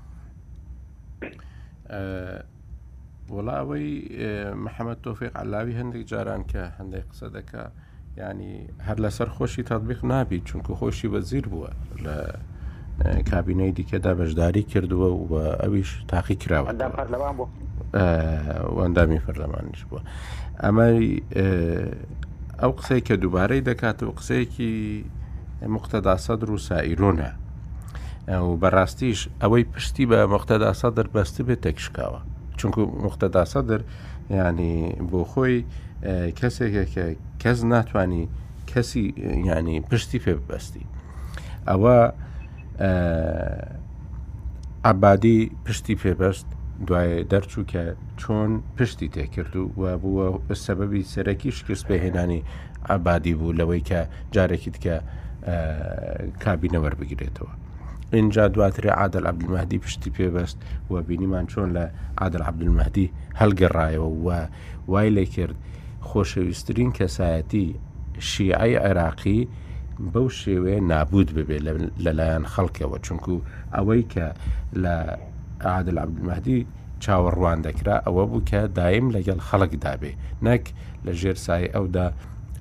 وڵا 3.32 3.52
ئەوەی 3.60 3.88
محەممەد 4.64 4.98
تۆفێک 5.04 5.32
علاوی 5.36 5.74
هەندێک 5.80 6.04
جاران 6.10 6.42
کە 6.52 6.62
هەندێک 6.78 7.04
قسە 7.10 7.26
دەکا 7.36 7.64
ینی 8.20 8.54
هەر 8.86 8.96
لەسەر 9.04 9.28
خۆشی 9.36 9.62
تاتبیق 9.70 10.00
نابی 10.10 10.42
چونکە 10.48 10.72
خۆشی 10.80 11.08
بەزیر 11.14 11.44
بووە 11.52 11.70
لە 12.04 12.14
کابینەی 13.30 13.72
دیکەدا 13.78 14.12
بەشداری 14.20 14.62
کردووە 14.72 15.08
و 15.16 15.22
بە 15.32 15.44
ئەویش 15.62 15.90
تاقی 16.12 16.36
کراوە 16.42 16.68
ئەندامی 18.82 19.20
فەرلەمانش 19.24 19.80
بووە 19.88 20.02
ئەمە 20.62 20.86
ئەو 22.62 22.72
قسەی 22.78 23.00
کە 23.08 23.12
دووبارەی 23.22 23.64
دەکاتەوە 23.70 24.12
قسەیەکی 24.18 24.74
مختەدا 25.74 26.16
سەدر 26.26 26.48
و 26.50 26.58
سائیرۆنە 26.68 27.30
بەڕاستیش 28.62 29.20
ئەوەی 29.40 29.64
پشتی 29.72 30.04
بە 30.10 30.18
مختەدا 30.34 30.72
سەدر 30.82 31.06
بەستی 31.14 31.42
بێت 31.46 31.60
تێکشکاوە 31.66 32.20
چونکو 32.56 32.80
مختدا 33.04 33.44
سەدر 33.54 33.80
ینی 34.30 34.76
بۆ 35.10 35.20
خۆی 35.30 35.58
کەسێکێکە 36.38 37.06
کەس 37.42 37.58
ناتانی 37.72 38.24
کەسی 38.70 39.04
ینی 39.54 39.78
پشتی 39.90 40.18
پێ 40.24 40.32
ببەستی 40.40 40.84
ئەوە 41.68 41.96
ئابادی 44.84 45.38
پشتی 45.64 45.94
پێبەست 46.02 46.46
دوای 46.86 47.12
دەرچوو 47.30 47.64
کە 47.72 47.84
چۆن 48.20 48.50
پشتی 48.76 49.08
تێکرد 49.14 49.54
و 49.56 49.62
و 49.82 49.84
بووە 50.02 50.26
سەبەبی 50.66 51.08
سەرەکی 51.14 51.50
شکست 51.58 51.84
بەهێنانی 51.90 52.40
ئابادی 52.88 53.34
بوو 53.38 53.56
لەوەی 53.58 53.82
کە 53.90 54.00
جارێکیت 54.34 54.76
کە 54.84 54.94
کابینەوەەر 56.44 56.94
بگرێتەوە 57.00 57.52
اینجا 58.12 58.48
دواتر 58.48 58.90
عادل 58.90 59.24
عبدمەدی 59.26 59.78
پشتی 59.78 60.10
پێبەست 60.18 60.56
و 60.92 61.02
بینیمان 61.02 61.46
چۆن 61.46 61.72
لە 61.76 61.84
عادل 62.22 62.42
عبدمەدی 62.42 63.08
هەلگەڕایەوە 63.40 64.10
و 64.26 64.34
وای 64.86 65.10
لێ 65.14 65.24
کرد 65.28 65.54
خۆشەویستترین 66.02 66.90
کەسایەتی 66.98 67.64
شیعی 68.18 68.74
عێراقی 68.78 69.48
بەو 70.12 70.28
شێوەیە 70.42 70.80
نابود 70.82 71.28
ببێت 71.36 71.62
لەلایەن 72.04 72.44
خەڵکەوە 72.54 72.98
چونکو 73.06 73.36
ئەوەی 73.74 74.02
کە 74.12 74.26
لە 74.82 74.96
عادل 75.72 75.98
عبدمەدی 76.04 76.66
چاوەڕوان 77.04 77.58
دەکرا 77.66 77.96
ئەوە 78.06 78.24
بوو 78.30 78.46
کە 78.50 78.58
دایم 78.78 79.06
لەگەڵ 79.16 79.38
خەڵکدابێ 79.48 80.12
نەک 80.46 80.64
لە 81.06 81.12
ژێر 81.20 81.36
سای 81.46 81.64
ئەودا 81.74 82.06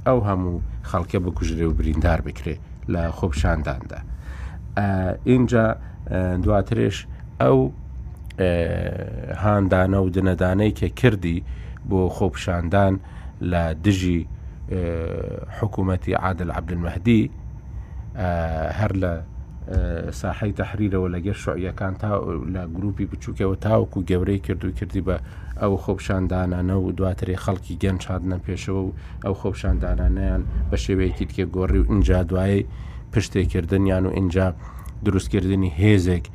ئەو 0.08 0.20
هەموو 0.28 0.64
خەڵکە 0.90 1.18
بکوژرێ 1.26 1.66
و 1.68 1.76
بریندار 1.80 2.20
بکرێ 2.28 2.56
لە 2.94 3.02
خۆپشانداندا. 3.18 4.00
اینجا 5.24 5.76
دواترش 6.44 7.08
ئەو 7.42 7.72
هاندانە 9.44 9.98
و 10.02 10.10
دنەدانەی 10.10 10.72
کە 10.80 10.86
کردی 11.00 11.44
بۆ 11.90 12.10
خۆپشاندان 12.18 12.94
لە 13.52 13.62
دژی 13.86 14.28
حکوومەتی 15.62 16.14
عادل 16.24 16.52
عبدمەهدی 16.52 17.22
هەر 18.82 18.92
لە 19.02 19.10
ساحی 20.12 20.52
تحریرەوە 20.54 21.10
لەگەر 21.16 21.38
شعیەکان 21.46 21.94
تا 22.00 22.12
لە 22.54 22.64
گروپی 22.76 23.06
بچووکەوە 23.06 23.58
تاوکو 23.62 24.04
گەورەی 24.10 24.40
کرد 24.46 24.66
و 24.66 24.72
کردی 24.72 25.02
بە 25.08 25.16
ئەو 25.62 25.74
خۆپشاندانانە 25.86 26.74
و 26.84 26.92
دواتری 26.98 27.38
خەڵکی 27.44 27.74
گەن 27.84 27.98
چادنە 28.04 28.38
پێشەوە 28.46 28.70
و 28.88 28.92
ئەو 29.26 29.34
خۆپشاندانانیان 29.42 30.42
بە 30.72 30.76
شێوەیەکی 30.84 31.26
تکە 31.30 31.46
گۆڕی 31.56 31.80
و 31.82 31.86
ئینجا 31.92 32.24
دوایی 32.24 32.62
پشتێکردنیان 33.14 34.04
و 34.08 34.12
اینجا 34.14 34.54
دروستکردنی 35.06 35.70
هێزێک 35.82 36.26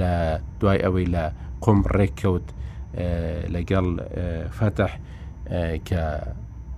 لە 0.00 0.12
دوای 0.60 0.78
ئەوەی 0.84 1.06
لە 1.14 1.24
قۆم 1.64 1.78
ڕێککەوت 1.96 2.46
لەگەڵ 3.54 3.86
فتح 4.58 4.92
کە 5.88 6.02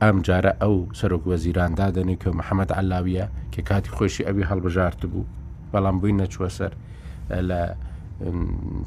ئەم 0.02 0.16
جارە 0.26 0.52
ئەو 0.62 0.74
سەرۆک 0.98 1.22
وەزیراندا 1.30 1.88
دەنی 1.96 2.16
کە 2.22 2.28
محەممەد 2.40 2.70
علاویە 2.78 3.26
کە 3.52 3.60
کاتی 3.68 3.90
خۆشی 3.96 4.22
ئەوی 4.28 4.44
هەڵبژارت 4.50 5.00
بوو 5.10 5.24
بەڵام 5.72 5.96
بووی 6.00 6.14
نەچوە 6.20 6.48
سەر 6.58 6.72
لە 7.48 7.60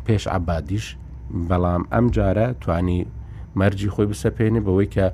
پێش 0.05 0.23
عبادیش 0.37 0.85
بەڵام 1.49 1.83
ئەم 1.93 2.05
جارە 2.15 2.47
توانی 2.61 2.99
مەرجی 3.59 3.89
خۆی 3.93 4.07
بسەپێنێ 4.11 4.61
بەوەی 4.67 4.89
کە 4.95 5.05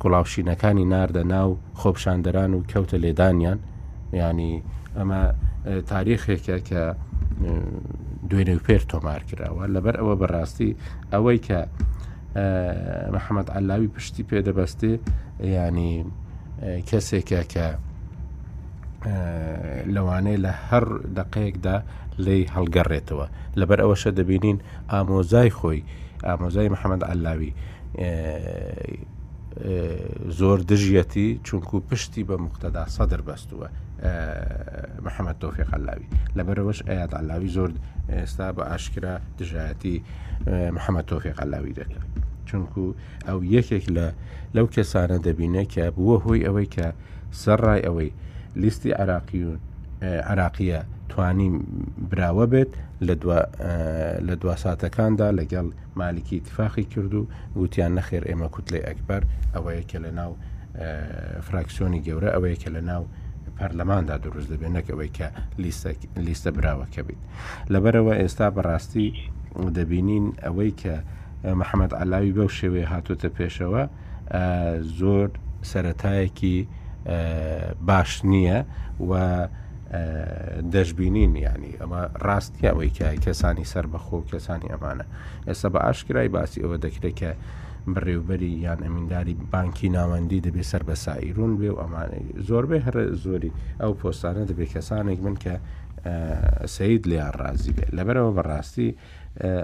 کوڵاوشینەکانی 0.00 0.84
ناردە 0.92 1.22
ناو 1.34 1.48
خۆپشاندەران 1.80 2.52
و 2.54 2.60
کەوتە 2.70 2.96
لێدانیان 3.04 3.58
ینی 4.20 4.62
ئەمە 4.96 5.20
تاریخێکە 5.92 6.56
کە 6.68 6.82
دوێنێ 8.30 8.56
پێر 8.66 8.82
تۆمار 8.90 9.20
کراوە 9.28 9.64
لەبەر 9.74 9.94
ئەوە 10.00 10.14
بەڕاستی 10.20 10.76
ئەوەی 11.12 11.38
کە 11.46 11.58
محەممەد 13.14 13.48
ئەلاوی 13.54 13.88
پشتی 13.94 14.24
پێدەبەستێ 14.30 14.92
ینی 15.56 15.94
کەسێکە 16.88 17.40
کە 17.52 17.66
لەوانەیە 19.94 20.38
لە 20.44 20.52
هەر 20.68 20.84
دقەیەکدا 21.18 21.76
لی 22.24 22.40
هەڵگەڕێتەوە 22.54 23.26
لەبەر 23.60 23.78
ئەوەشە 23.82 24.10
دەبینین 24.18 24.58
ئامۆزای 24.92 25.50
خۆی 25.58 25.80
ئامۆزای 26.28 26.72
محەممەد 26.74 27.02
ئەلاوی 27.10 27.50
زۆر 30.38 30.58
دژیەتی 30.70 31.28
چونکو 31.46 31.76
پشتی 31.88 32.22
بە 32.28 32.36
مختدا 32.44 32.84
سەدر 32.96 33.20
بەستووە 33.28 33.68
محەممەد 34.04 35.36
تۆفی 35.42 35.64
قەلاوی 35.70 36.08
لەبەرەوەش 36.36 36.80
ئاات 36.88 37.12
ئەلاوی 37.18 37.50
زۆر 37.56 37.70
ئێستا 38.12 38.48
بە 38.56 38.62
ئاشکرا 38.70 39.14
دژایەتی 39.38 39.96
محەممەد 40.76 41.06
تۆفی 41.10 41.32
قەلاوی 41.38 41.72
دەکات 41.80 42.06
چونکو 42.48 42.84
ئەو 43.28 43.38
یەکێک 43.56 43.84
لە 43.96 44.06
لەو 44.56 44.66
کەسانە 44.74 45.18
دەبینە 45.26 45.62
کە 45.74 45.84
بووە 45.96 46.16
هۆی 46.24 46.44
ئەوەی 46.46 46.68
کە 46.76 46.86
سەرڕای 47.42 47.80
ئەوەی 47.86 48.10
لیستی 48.62 48.92
عراقیون 49.02 49.58
عراقیە 50.30 50.80
توانی 51.10 51.48
براوە 52.10 52.46
بێت 52.52 52.70
لە 54.26 54.34
دو 54.40 54.48
ساتەکاندا 54.64 55.28
لەگەڵ 55.38 55.66
مالکی 56.00 56.36
اتفاقی 56.38 56.84
کرد 56.92 57.12
و 57.14 57.22
گوتیان 57.58 57.92
نەخێر 57.98 58.22
ئێمە 58.28 58.48
کووت 58.54 58.66
لێ 58.72 58.80
ئەکبەر 58.88 59.22
ئەوەیە 59.54 59.82
کە 59.90 59.98
لە 60.04 60.10
ناو 60.18 60.32
فراکسیۆنی 61.46 62.00
گەورە 62.06 62.30
ئەوەیە 62.34 62.56
کە 62.62 62.70
لە 62.76 62.80
ناو 62.90 63.02
پەرلەماندا 63.62 64.16
دروست 64.26 64.48
دەبێت 64.52 64.72
نەکەوەی 64.78 65.10
کە 65.18 65.28
لیستە 66.26 66.50
براوەکە 66.56 67.00
بیت 67.08 67.20
لەبەرەوە 67.72 68.14
ئێستا 68.20 68.46
بەڕاستی 68.56 69.08
دەبینین 69.76 70.26
ئەوەی 70.44 70.72
کە 70.82 70.94
محەممەد 71.60 71.92
ئالاوی 71.98 72.32
بەو 72.38 72.48
شێوەیە 72.58 72.86
هاتوتە 72.92 73.28
پێشەوە 73.38 73.82
زۆر 74.98 75.28
سەتایەکی 75.70 76.58
باش 77.88 78.10
نییە 78.30 78.58
و 79.08 79.12
دەشببینین 80.74 81.32
ینی 81.46 81.72
ئەمە 81.80 82.02
ڕاستیەوەی 82.26 82.90
کە 82.98 83.06
کەسانی 83.24 83.66
سەر 83.72 83.86
بەخۆ 83.92 84.18
کەسانی 84.30 84.68
ئەمانە 84.72 85.06
ئێستا 85.48 85.68
بە 85.74 85.80
ئاشکرای 85.86 86.28
باسی 86.36 86.58
ئەوە 86.64 86.76
دەکرێت 86.84 87.14
کە 87.20 87.30
بڕێوبەری 87.94 88.52
یان 88.66 88.78
ئەمینداری 88.86 89.34
بانکی 89.52 89.88
ناوەندی 89.96 90.44
دەبێت 90.46 90.66
سەر 90.72 90.82
بە 90.88 90.94
سایرون 91.04 91.52
بێ 91.60 91.70
و 91.74 91.78
ئەمانەی 91.82 92.24
زۆربەی 92.48 92.80
هەر 92.86 92.96
زۆری 93.24 93.52
ئەو 93.82 93.92
پۆستانە 94.00 94.42
دەبێت 94.50 94.70
کەسانێک 94.74 95.18
من 95.26 95.36
کە 95.44 95.54
سعید 96.76 97.02
لیان 97.10 97.32
ڕازی 97.40 97.72
بێت 97.76 97.90
لەبەرەوە 97.96 98.32
بەڕاستی 98.36 98.88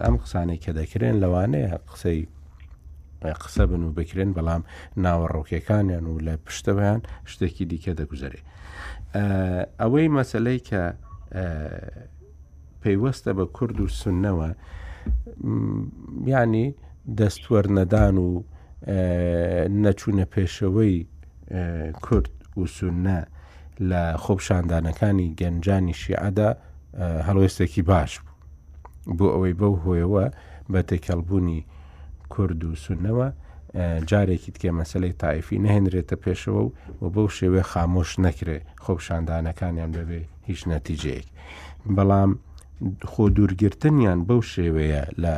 ئەم 0.05 0.17
قسانێک 0.23 0.61
کە 0.65 0.73
دەکرێن 0.81 1.17
لەوانەیە 1.23 1.71
قسەی 1.91 2.21
قسە 3.43 3.63
بن 3.71 3.83
و 3.83 3.91
بکرێن 3.99 4.31
بەڵام 4.39 4.63
ناوەڕۆکیەکانیان 5.05 6.05
و 6.11 6.15
لە 6.27 6.35
پشتەوەیان 6.47 7.01
شتێکی 7.31 7.65
دیکە 7.71 7.93
دەگوزارێ 8.01 8.41
ئەوەی 9.81 10.09
مەسلەی 10.17 10.61
کە 10.69 10.83
پەیوەستە 12.83 13.31
بە 13.39 13.45
کورد 13.57 13.77
و 13.81 13.89
سنەوە 14.01 14.51
ینی 16.31 16.69
دەستوەرنەدان 17.17 18.17
و 18.27 18.43
نەچوونە 19.83 20.25
پێشەوەی 20.35 20.97
کورد 22.05 22.27
وسونە 22.61 23.19
لە 23.91 24.03
خۆپشاندانەکانی 24.25 25.29
گەنجانی 25.41 25.95
شیعدا 26.03 26.51
هەڵوێستێکی 27.27 27.83
باش 27.91 28.13
بوو 29.07 29.17
بۆ 29.19 29.27
ئەوەی 29.35 29.55
بەو 29.61 29.75
هۆیەوە 29.85 30.27
بە 30.73 30.81
تێکەڵبوونی 30.89 31.61
کورد 32.33 32.61
و 32.65 32.73
سونەوە 32.85 33.29
جارێکی 34.11 34.53
تکێ 34.55 34.71
مەسلەی 34.81 35.13
تایفی 35.21 35.59
نەهێنرێتە 35.65 36.17
پێشەوە 36.25 36.63
و 37.03 37.05
بەو 37.15 37.29
شێوێ 37.39 37.63
خامۆش 37.71 38.11
نەکرێ 38.27 38.59
خۆپشاندانەکانیان 38.85 39.91
بەبێ 39.97 40.21
هیچ 40.49 40.61
نەتیجەیەک 40.73 41.27
بەڵام 41.97 42.31
خۆ 43.11 43.23
دوورگرتنیان 43.37 44.19
بەو 44.29 44.41
شێوەیە 44.53 45.05
لە 45.23 45.35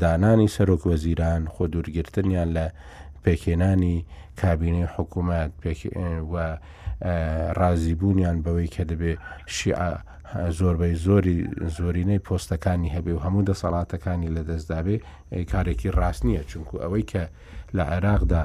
دانانی 0.00 0.48
سەرۆک 0.48 0.82
وەزیران 0.90 1.42
خۆ 1.54 1.64
دوورگرتنیان 1.72 2.48
لە 2.56 2.66
پێکێنانی 3.24 4.04
کابینەی 4.40 4.90
حکوومەت 4.94 5.50
و 6.32 6.34
رازیبوونیان 7.60 8.36
بەوەی 8.44 8.68
کە 8.74 8.82
دەبێ 8.90 9.12
شیع 9.56 9.78
زۆربەی 10.58 10.94
زۆری 11.04 11.38
زۆرینەی 11.76 12.20
پۆستەکانی 12.26 12.92
هەبێ 12.96 13.12
و 13.14 13.22
هەموو 13.24 13.46
دەسەڵاتەکانی 13.50 14.32
لە 14.36 14.42
دەستدابێ 14.50 14.96
کارێکی 15.52 15.90
ڕاست 15.98 16.22
نییە 16.28 16.42
چونکو 16.50 16.74
ئەوەی 16.82 17.08
کە 17.10 17.22
لە 17.76 17.84
عێراقدا 17.94 18.42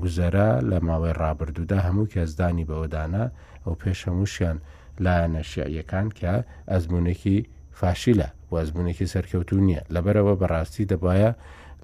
گوزەرە 0.00 0.48
لە 0.70 0.78
ماوەی 0.88 1.16
ڕابردوودا 1.22 1.78
هەموو 1.86 2.10
کەسدانی 2.12 2.68
بەوەدانا 2.70 3.24
ئەو 3.64 3.74
پێش 3.82 3.98
هەمووشیان 4.08 4.56
لایەنە 5.04 5.42
شیعیەکان 5.50 6.06
کە 6.18 6.34
ئەزمونێکی 6.72 7.38
فاشیلە 7.78 8.28
وەزبوونێکی 8.54 9.10
سەرکەوتو 9.14 9.56
نییە 9.66 9.82
لەبەرەوە 9.94 10.34
بەڕاستی 10.40 10.88
دەبایە 10.92 11.30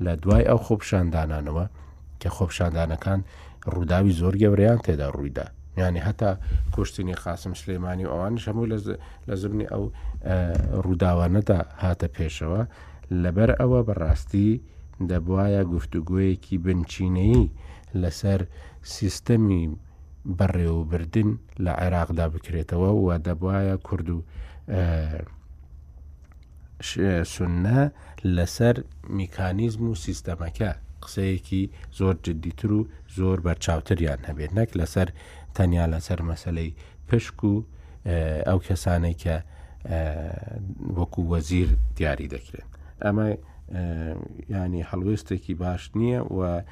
لە 0.05 0.13
دوای 0.23 0.45
ئەو 0.51 0.59
خۆپشاندانانەوە 0.67 1.65
کە 2.21 2.29
خۆپشاندانەکان 2.37 3.21
ڕووداوی 3.73 4.17
زۆر 4.21 4.35
گەورەیان 4.43 4.79
تێدا 4.87 5.07
ڕوویدا 5.17 5.47
یعنی 5.81 6.01
هەتا 6.07 6.31
کوشتنی 6.75 7.17
خاسم 7.23 7.53
سلەیمانی 7.61 8.05
و 8.07 8.13
ئەوان 8.15 8.35
هەموو 8.47 8.71
لە 9.29 9.35
زمنی 9.43 9.67
ئەو 9.73 9.85
ڕووداوانەدا 10.85 11.59
هاتە 11.83 12.07
پێشەوە 12.17 12.63
لەبەر 13.23 13.51
ئەوە 13.61 13.81
بەڕاستی 13.89 14.51
دەبواە 15.11 15.63
گفتوگوۆیەکی 15.75 16.57
بنچینەی 16.65 17.43
لەسەر 18.03 18.41
سیستەمی 18.95 19.63
بەڕێوبردن 20.39 21.31
لە 21.65 21.73
عێراقدا 21.83 22.27
بکرێتەوە 22.35 22.91
و 23.05 23.07
دەبواە 23.27 23.75
کورد 23.87 24.09
و 24.11 24.19
سنە 26.83 27.91
لەسەر 28.25 28.81
میکانیزم 29.09 29.91
و 29.91 29.95
سیستەمەکە 29.95 30.75
قسەیەکی 31.03 31.71
زۆر 31.99 32.15
جددیتر 32.23 32.73
و 32.73 32.89
زۆر 33.17 33.39
بەرچاوتریان 33.47 34.21
هەبێت 34.29 34.53
نەک 34.59 34.71
لەسەر 34.81 35.09
تەنیا 35.57 35.87
لەسەر 35.93 36.21
مەسلەی 36.31 36.75
پشک 37.09 37.45
و 37.45 37.65
ئەو 38.49 38.59
کەسانەی 38.67 39.17
کە 39.23 39.37
وەکو 40.99 41.21
وەزیر 41.33 41.69
دیاری 41.97 42.31
دەکرێت 42.35 42.69
ئەمە 43.05 43.29
ینی 44.53 44.83
هەڵوێستێکی 44.91 45.55
باش 45.63 45.83
نییە 45.99 46.21
و 46.37 46.63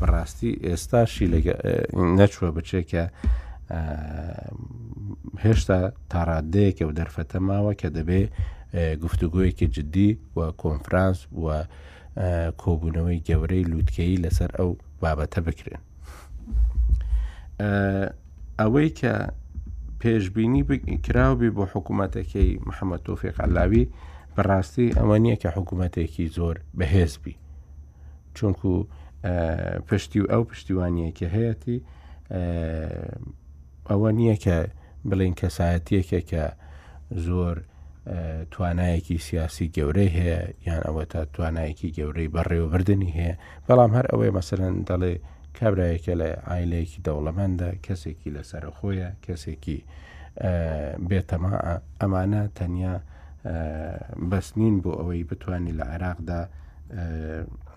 بڕاستی 0.00 0.52
ئێستاشی 0.68 1.26
نەچوە 2.18 2.48
بچێکە 2.56 3.02
هێشتا 5.44 5.78
تاڕادەیەکە 6.10 6.84
و 6.86 6.96
دەرفەتە 6.98 7.38
ماوە 7.48 7.72
کە 7.80 7.88
دەبێ 7.96 8.22
گفتوگویەکی 8.74 9.66
جددی 9.66 10.18
و 10.36 10.40
کۆنفرانس 10.62 11.18
و 11.44 11.46
کۆبوونەوەی 12.62 13.20
گەورەی 13.28 13.64
لووتکەی 13.70 14.22
لەسەر 14.24 14.50
ئەو 14.58 14.70
بابەتە 15.02 15.40
بکرێن. 15.46 15.82
ئەوەی 18.60 18.90
کە 19.00 19.14
پێشببینی 20.02 20.62
کراوبی 21.06 21.50
بۆ 21.56 21.64
حکوومەتەکەی 21.74 22.50
محەممەد 22.66 23.02
تۆفێق 23.06 23.36
ئەلاوی 23.42 23.84
بەڕاستی 24.36 24.94
ئەمە 24.98 25.16
نییە 25.22 25.36
کە 25.42 25.48
حکوومەتێکی 25.56 26.26
زۆر 26.36 26.56
بەهێزبی 26.78 27.34
چونکو 28.36 28.70
پشتی 29.88 30.20
و 30.20 30.24
ئەو 30.32 30.42
پشتیوانیە 30.50 31.10
کە 31.18 31.26
هەیەی 31.36 31.78
ئەوە 33.90 34.10
نییە 34.18 34.36
کە 34.44 34.56
بڵین 35.10 35.34
کەسایەتیەکە 35.40 36.20
کە 36.30 36.44
زۆر 37.26 37.56
توانایەکی 38.50 39.18
سیاسی 39.26 39.66
گەورەی 39.76 40.12
هەیە 40.18 40.40
یان 40.66 40.80
ئەوە 40.86 41.04
تا 41.12 41.20
توانایەکی 41.34 41.90
گەورەی 41.98 42.32
بەڕێوەبردننی 42.36 43.10
هەیە 43.18 43.34
بەڵام 43.68 43.92
هەر 43.96 44.06
ئەوەی 44.12 44.34
مەسەرەن 44.36 44.74
دەڵێ 44.88 45.14
کابراایەکە 45.58 46.14
لە 46.22 46.28
ئایلەیەکی 46.48 47.02
دەوڵەمەندە 47.06 47.70
کەسێکی 47.86 48.30
لەسەر 48.36 48.64
خۆیە 48.76 49.08
کەسێکی 49.24 49.78
بێتەما 51.08 51.52
ئەمانە 52.00 52.42
تەنیا 52.56 52.94
بەسنین 54.30 54.76
بۆ 54.82 54.92
ئەوەی 55.00 55.22
بتانی 55.30 55.72
لە 55.78 55.84
عێراقدا 55.92 56.40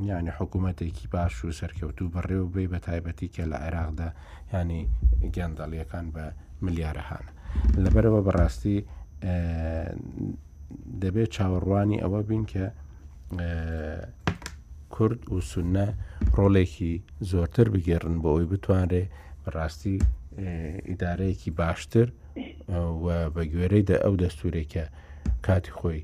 ینی 0.10 0.32
حکوومەتێکی 0.38 1.06
باش 1.14 1.34
و 1.46 1.56
سەرکەوت 1.60 1.98
و 2.02 2.12
بەڕێو 2.16 2.46
بێ 2.54 2.66
بە 2.72 2.80
تایبەتی 2.88 3.28
کە 3.36 3.44
لە 3.52 3.58
عێراقدا 3.66 4.10
ینی 4.54 4.82
گەندەڵیەکان 5.36 6.06
بە 6.16 6.26
ملیارەهان 6.66 7.26
لەبەرەوە 7.84 8.22
بەڕاستی 8.28 8.78
دەبێت 11.02 11.30
چاوەڕوانی 11.36 12.02
ئەوە 12.04 12.22
بین 12.30 12.44
کە 12.52 12.66
کورد 14.94 15.20
و 15.34 15.40
سونە 15.52 15.88
ڕۆڵێکی 16.38 16.94
زۆرتر 17.32 17.68
بگێڕن 17.74 18.16
بۆ 18.24 18.30
ئەوی 18.34 18.46
بتوانرێ 18.52 19.04
بەڕاستی 19.44 19.98
ئیدارەیەکی 20.90 21.52
باشتر 21.62 22.08
بە 23.34 23.42
گوێرەی 23.52 23.88
دە 23.90 23.98
ئەو 24.04 24.14
دەستورێکە 24.24 24.86
کاتی 25.46 25.74
خۆی 25.78 26.02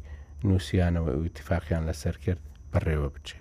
نووسیانەوە 0.48 1.12
ئیتفاقیان 1.24 1.84
لەسەر 1.90 2.16
کرد 2.24 2.42
بەڕێوە 2.72 3.10
بچێ 3.16 3.38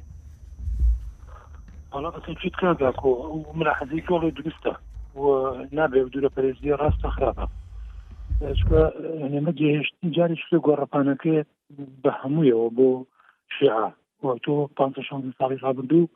چیت 2.41 2.55
کاگاکۆ 2.61 3.11
مراحەزی 3.59 4.01
کۆڵی 4.09 4.33
درستە 4.39 4.73
نابێ 5.79 6.01
دوورە 6.12 6.31
پەرێزیە 6.35 6.75
ڕاستە 6.83 7.09
خراپە 7.16 7.47
ئەمە 8.43 9.53
گەهشتنی 9.61 10.11
جاری 10.16 10.36
شت 10.43 10.53
گۆڕپانەکە 10.66 11.36
بە 12.03 12.11
هەموویەوە 12.20 12.66
بۆ 12.76 12.88
شیعە 13.55 13.86
تۆ 14.45 14.55
پ 14.76 14.78
ساڵی 15.38 15.59
سابدوو 15.64 16.11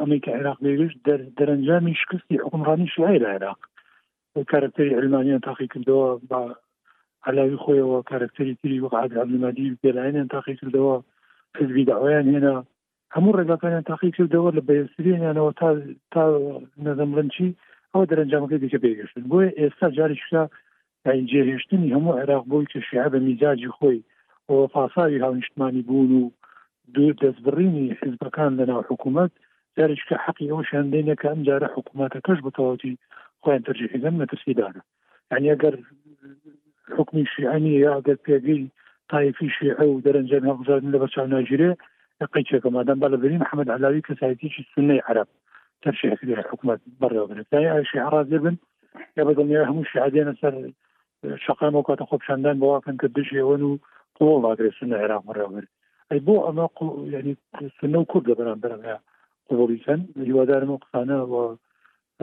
ئەمریکا 0.00 0.30
عێراق 0.36 0.58
لێگەشت 0.64 0.96
دەرەنجامی 1.38 1.94
شکستی 2.00 2.42
حکمڕانی 2.44 2.92
شوعی 2.94 3.22
لە 3.22 3.28
عێراق 3.34 3.58
کارکتەری 4.52 4.96
ئەلمانیان 4.96 5.40
تاقی 5.48 5.66
کردەوە 5.74 6.08
بە 6.30 6.40
علاوی 7.28 7.60
خۆیەوە 7.62 7.98
کارکتەری 8.10 8.54
تری 8.60 8.82
وقعات 8.84 9.12
عبدمادی 9.22 9.76
بێلایەنیان 9.82 10.28
تاقی 10.34 10.54
کردەوە 10.60 10.94
حزبی 11.58 11.84
داوایان 11.90 12.26
هێنا 12.34 12.56
هەموو 13.14 13.36
ڕێگاکانیان 13.38 13.84
تاقی 13.90 14.14
کردەوە 14.18 14.50
لە 14.56 14.62
بەسرینیانەوە 14.68 15.50
تا 15.60 15.68
تا 16.12 16.22
نەزەمڵەن 16.86 17.28
چی 17.36 17.46
ئەوە 17.92 18.04
دەرەنجامەکە 18.10 18.56
دیکە 18.62 18.78
بێگەشتن 18.84 19.24
بۆیە 19.30 19.50
ئێستا 19.60 19.86
جاری 19.98 20.16
شتا 20.26 20.42
ئەینجێهێشتنی 21.08 21.92
هەموو 21.96 22.16
عێراق 22.18 22.44
بۆی 22.50 22.66
کە 22.72 22.78
شیع 22.88 23.06
بە 23.12 23.18
میزاجی 23.26 23.74
خۆی 23.76 24.04
ئەوە 24.48 24.66
پاساوی 24.74 25.22
هاونیشتمانی 25.24 25.82
بوون 25.88 26.12
و 26.20 26.24
دوو 26.94 27.16
دەستبڕینی 27.24 27.86
حزبەکان 28.00 28.52
لەناو 28.60 28.86
حکوومەت 28.90 29.32
جارش 29.76 30.02
کە 30.08 30.16
حەقی 30.24 30.50
ئەو 30.52 30.60
شاندێنە 30.70 31.14
کە 31.20 31.26
ئەم 31.30 31.40
جارە 31.48 31.68
حکوومەتەکەش 31.76 32.38
بەتەواتی 32.46 32.92
خۆیان 33.42 33.62
ترجیحدەن 33.68 34.14
مەترسیدانە 34.20 34.82
یعنی 35.30 35.48
ئەگەر 35.52 35.74
حکمی 36.96 37.24
شیعانی 37.34 37.72
یاگەر 37.88 38.18
پێگەی 38.26 38.62
تایفی 39.10 39.48
شیع 39.58 39.78
و 39.88 40.02
دەرەنجەن 40.06 40.44
هەبزارن 40.50 40.86
لە 40.94 40.98
بەچاو 41.02 41.26
ناگیرێ 41.34 41.70
قیچێکە 42.34 42.70
مادەم 42.76 42.98
برین 43.22 43.42
حمەد 43.50 43.68
علاوی 43.76 44.04
کە 44.06 44.12
سایتیی 44.20 44.66
سنەی 44.74 45.00
عرب 45.10 45.28
تەرشیحکردی 45.82 46.38
حکوومەت 46.50 46.80
بەڕێوەبرێت 47.00 47.50
شیعرا 47.90 48.22
دەبن 48.32 48.56
یا 49.16 49.22
بەدڵنیا 49.28 49.62
هەموو 49.68 49.88
شیعادێنە 49.92 50.34
سر 50.42 50.54
شقام 51.46 51.74
و 51.74 51.82
کاتە 51.88 52.04
خۆپشاندان 52.10 52.56
بواکەن 52.64 52.96
کە 53.00 53.08
دژێون 53.18 53.62
و 53.68 53.76
قۆڵ 54.16 54.36
ناگرێسن 54.46 54.86
لە 54.92 54.96
عێراق 55.02 55.24
ڕێبر 55.36 55.64
ئەی 56.10 56.20
بۆ 56.26 56.34
ئەمە 56.46 56.66
ینی 57.16 57.34
سنە 57.78 57.98
و 58.00 58.08
کورد 58.10 58.26
لە 58.30 58.34
بەرامبەرم 58.38 58.82
قوڵیچەند 59.48 60.02
هیوادارم 60.28 60.70
و 60.72 60.80
قسانە 60.82 61.16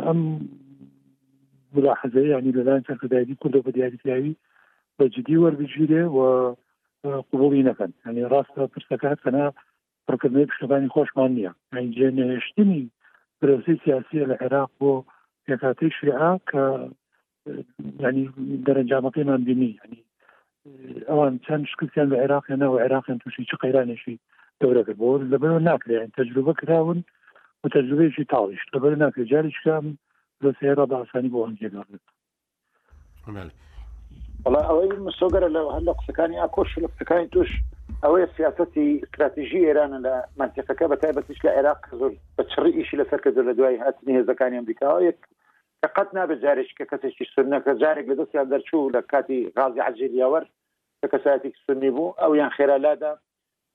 ئەم 0.05 0.19
بلا 1.75 1.93
حەزەیە 2.01 2.31
ینی 2.39 2.55
لەلاەن 2.57 2.83
چەرکدایدی 2.87 3.39
کورد 3.41 3.55
بە 3.65 3.71
دیارییاوی 3.75 4.33
بە 4.97 5.03
جدی 5.15 5.37
وەربژیرێ 5.41 6.03
و 6.15 6.19
قوڵی 7.29 7.67
نەکەن 7.69 7.91
ینی 8.05 8.29
ڕاستە 8.31 8.61
پرسەکەات 8.73 9.19
کەنا 9.25 9.45
پڕکردنی 10.07 10.49
پشتەکانی 10.51 10.93
خۆشمان 10.95 11.29
نییە 11.37 11.51
جێنێشتنی 11.97 12.81
برەوسی 13.39 13.75
سیاسی 13.83 14.25
لە 14.29 14.35
عێراق 14.43 14.71
بۆ 14.79 14.91
پێکاتی 15.45 15.89
شیعا 15.97 16.33
کە 16.49 16.63
ینی 18.03 18.23
دەرەنجامەکەیمان 18.67 19.41
بینی 19.49 19.69
ینی 19.81 20.01
ئەوان 21.09 21.33
چەند 21.45 21.63
شکستیان 21.71 22.07
لە 22.11 22.17
عێراقیانەوە 22.23 22.81
عێراقیان 22.85 23.17
تووشی 23.21 23.45
چ 23.49 23.53
قەیرانێکی 23.63 24.19
دەورەکرد 24.61 24.97
بۆ 25.01 25.09
لەبەر 25.31 25.51
ناکرێن 25.69 26.11
تەجروبە 26.17 26.53
کراون 26.59 26.99
و 27.61 27.63
تەجروبێکی 27.75 28.25
تاڵیش 28.33 28.61
لەبەر 28.73 28.91
ناکرێت 29.03 29.27
جاریشکام 29.33 29.85
لە 30.43 30.49
سێرا 30.59 30.85
باسانی 30.91 31.31
بۆ 31.33 31.39
ئەنجێگەڕێت 31.45 32.05
وڵا 34.45 34.61
ئەوەی 34.69 34.99
مسۆگەرە 35.07 35.49
لە 35.55 35.61
هەندە 35.75 35.93
قسەکانی 35.99 36.39
ئاکۆش 36.43 36.69
لە 36.83 36.87
قسەکانی 36.93 37.27
توش 37.35 37.49
ئەوەیە 38.03 38.27
سیاستی 38.37 38.87
استراتیژی 39.05 39.65
ئێرانە 39.67 39.99
لە 40.05 40.13
منتیفەکە 40.39 40.85
بە 40.91 40.95
تایبەتیش 41.01 41.39
لە 41.45 41.51
عێراق 41.57 41.81
زۆر 41.99 42.13
بە 42.35 42.43
چڕی 42.51 42.71
ئیشی 42.77 42.99
لەسەرکە 43.01 43.29
زۆر 43.35 43.45
لە 43.49 43.53
دوای 43.57 43.77
هاتنی 43.83 44.13
هێزەکانی 44.17 44.59
ئەمریکاەک 44.59 45.19
قد 45.85 46.07
نا 46.15 46.25
بزارش 46.27 46.73
که 46.73 46.85
کسی 46.85 47.11
که 47.11 47.25
کەسێکی 47.25 47.27
سنەکە 47.35 47.69
جارێک 47.81 48.07
لە 48.07 48.25
یاد 48.35 48.49
در 48.49 48.59
چو 48.59 48.89
لکاتی 48.89 49.51
غازی 49.57 49.79
عجلیاوەەر 49.81 50.45
کە 51.05 51.09
که 51.11 51.51
سنی 51.67 51.89
بوو 51.89 52.13
ئەو 52.17 52.35
یان 52.37 52.49
خێرالادا 52.49 53.17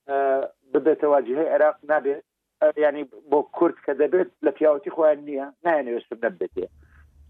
اه، 0.09 0.42
بدەتەواجههی 0.74 1.48
عێراق 1.53 1.76
نابێت 1.88 2.22
اه، 2.62 2.72
ینی 2.76 3.05
بۆ 3.30 3.38
کورد 3.53 3.74
کە 3.86 3.92
دەبێت 4.03 4.28
لە 4.46 4.50
پیاوەتی 4.59 4.90
خۆیان 4.96 5.18
نییە 5.28 5.46
نایەنێت 5.66 6.05
سنە 6.11 6.30
بێتە 6.40 6.66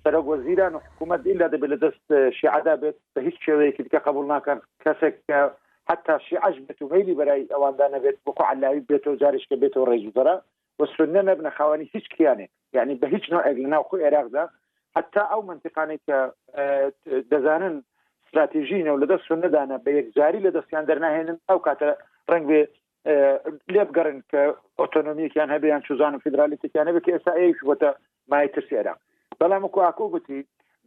سەر 0.05 0.15
وەزیران 0.29 0.73
و 0.75 0.79
حکوومەت 0.87 1.23
ئللا 1.31 1.47
دەبێت 1.53 1.71
لە 1.75 1.79
دەست 1.85 2.31
شیعدا 2.41 2.75
بێت 2.83 2.97
به 3.15 3.21
هیچ 3.27 3.37
چیزی 3.45 3.73
که 3.73 3.83
دیکە 3.83 4.01
قبول 4.09 4.27
نکن 4.35 4.59
کسی 4.85 5.09
که 5.27 5.51
حتی 5.91 6.13
شیعش 6.29 6.57
بێت 6.67 6.83
و 6.83 6.89
میلی 6.95 7.15
برای 7.15 7.47
بەرای 7.47 7.77
دانه 7.79 7.99
نەبێت 7.99 8.17
بۆ 8.27 8.33
علاوی 8.51 8.85
بێت 8.91 9.07
و 9.07 9.17
زارش 9.17 9.47
که 9.49 9.57
و 9.57 9.61
بێتەوە 9.63 10.09
و 10.27 10.41
وسنە 10.83 11.23
نەبنە 11.29 11.51
خوانی 11.57 11.89
هیچ 11.93 12.09
کیانه 12.09 12.49
یعنی 12.73 12.95
به 12.95 13.07
هیچ 13.09 13.33
نوع 13.33 13.43
ئەگل 13.43 13.67
ناو 13.73 13.83
خۆی 13.91 14.31
ده 14.35 14.49
حتى 14.97 15.21
او 15.21 15.23
حتا 15.25 15.35
ئەو 15.35 15.43
منتیقانی 15.51 15.97
کە 16.09 16.33
اه، 16.55 16.91
دەزانن 17.33 17.77
استراتیژینە 18.25 18.89
و 18.95 19.01
لە 19.03 19.07
دەست 19.13 19.29
نەدانە 19.45 19.79
بە 19.85 19.89
یەکجاری 19.99 20.41
لە 20.47 20.51
دەستیان 20.57 20.85
دەرناهێنن 20.89 21.39
ئەو 21.49 21.59
کاتە 21.67 21.89
ڕنگ 22.33 22.47
بێ 22.51 22.63
اه، 23.07 23.39
لێ 23.73 23.83
بگەڕن 23.89 24.19
که 24.31 24.41
ئۆتۆنمیەکیان 24.81 25.51
هەبیان 25.55 25.83
چوزان 25.89 26.13
و 26.15 26.19
فیدراالیتیان 26.25 26.89
هەبێت 26.89 27.05
کە 27.07 27.13
ئێستا 27.15 27.33
ئەیش 27.41 27.59
بۆتە 27.69 27.91
مای 28.31 28.49
ترسی 28.55 28.77
عێراق 28.79 28.99
بەڵام 29.41 29.63
مکو 29.65 29.81
ئاکۆ 29.85 30.05
گوتی 30.15 30.41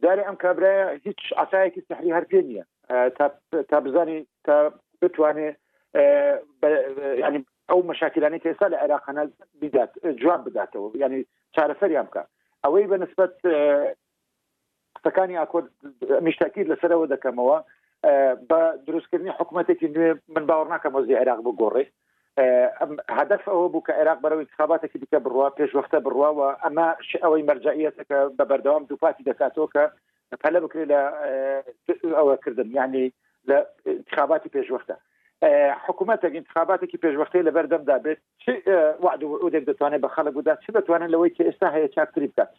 دارێ 0.04 0.22
ئەم 0.28 0.36
کابراە 0.44 0.76
هیچ 1.06 1.20
عسایەکی 1.42 1.84
سەحری 1.88 2.14
هەرپێ 2.16 2.40
نییە 2.48 2.64
اه، 2.90 3.08
تا 3.70 3.76
بزانی 3.86 4.18
تا 4.46 4.56
بتوانێ 5.02 5.48
ینی 7.24 7.40
ئەو 7.70 7.80
مشاکلانی 7.90 8.38
سال 8.60 8.72
عراق 8.74 8.78
عێراقانە 8.82 9.22
بیدات 9.60 9.90
جواب 10.20 10.42
یعنی 10.56 10.96
ینی 11.02 11.20
چارەسەریان 11.56 12.08
که 12.14 12.22
ئەوەی 12.66 12.88
بە 12.92 12.96
نسبت 13.04 13.34
قسەکانی 14.96 15.40
ئاکۆ 15.40 15.58
میشتاکیت 16.26 16.66
لەسەرەوە 16.72 17.06
دەکەمەوە 17.14 17.58
بە 18.50 18.60
دروستکردنی 18.86 19.36
حکوومەتێکی 19.38 19.92
نوێ 19.94 20.10
من 20.34 20.44
باوەڕ 20.48 20.68
ناکەم 20.74 20.92
وزی 20.96 21.18
عێراق 21.20 21.40
بگۆڕی 21.46 21.86
هدف 23.20 23.42
ئەوە 23.52 23.66
بوو 23.72 23.84
کە 23.86 23.92
عێراق 23.98 24.18
بەرەوەی 24.24 24.44
انتخاباتێکی 24.46 25.00
دیکە 25.02 25.18
بڕوا 25.24 25.48
پێشوەختە 25.58 25.98
بڕواوە 26.06 26.48
ئەمە 26.64 26.86
ئەوەی 27.22 27.46
مەرجعیەتەکە 27.48 28.18
بە 28.38 28.44
بەردەوام 28.50 28.84
دووپاتی 28.88 29.26
دەکاتەوە 29.30 29.68
کە 29.74 29.84
پەلە 30.42 30.58
بکرێت 30.64 30.88
لە 30.92 31.02
ئەوەکردن 32.18 32.68
یعنی 32.78 33.04
لە 33.48 33.58
انتخاباتی 33.94 34.52
پێشوەختە 34.56 34.96
حکوومەتێک 35.86 36.32
انتخاباتێکی 36.40 36.98
پێشوەختی 37.02 37.44
لە 37.46 37.50
بەردەمدا 37.56 37.96
بێت 38.04 38.20
وعد 39.04 39.20
وعودێک 39.22 39.64
دەتوانێت 39.70 40.00
بە 40.04 40.08
خەڵک 40.14 40.34
ودا 40.36 40.54
چی 40.62 40.70
دەتوانێت 40.76 41.10
لەوەی 41.14 41.34
کە 41.36 41.42
ئێستا 41.48 41.68
هەیە 41.76 41.88
چاکتری 41.96 42.26
بکات 42.32 42.50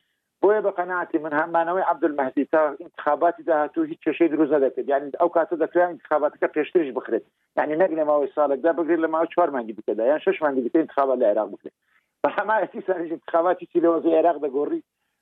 بۆیە 0.42 0.62
بە 0.66 0.72
قەنعاتی 0.78 1.18
من 1.26 1.34
هەمانەوەی 1.42 1.88
عبدمەهدی 1.92 2.46
تا 2.54 2.62
انتخاباتی 2.86 3.44
داهاتوو 3.50 3.90
هیچ 3.92 4.00
کێشەی 4.06 4.30
دروست 4.34 4.54
نەدەکرد 4.56 4.88
یعنی 4.94 5.08
ئەو 5.22 5.30
کاتە 5.36 5.56
دەکرا 5.64 5.86
انتخاباتەکە 5.94 6.48
پێشترش 6.56 6.90
بخرێت 6.98 7.26
یعنی 7.58 7.74
نەک 7.82 7.92
لە 8.00 8.04
ماوەی 8.10 8.34
ساڵێکدا 8.38 8.72
بگرێت 8.78 9.02
لە 9.06 9.10
ماوە 9.14 9.28
چوار 9.34 9.50
مانگی 9.56 9.74
بکەدا 9.78 10.04
یان 10.12 10.20
شش 10.26 10.38
مانگی 10.44 10.62
بکە 10.66 10.78
انتخابات 10.84 11.18
لە 11.22 11.26
عێراق 11.30 11.50
بکرێت 11.54 11.76
بە 12.24 12.30
هەمایەتی 12.38 12.82
سانیش 12.88 13.12
انتخاباتی 13.18 13.66
چی 13.72 13.78
لەوەزی 13.84 14.12
عێراق 14.18 14.38
دەگۆڕی 14.46 14.82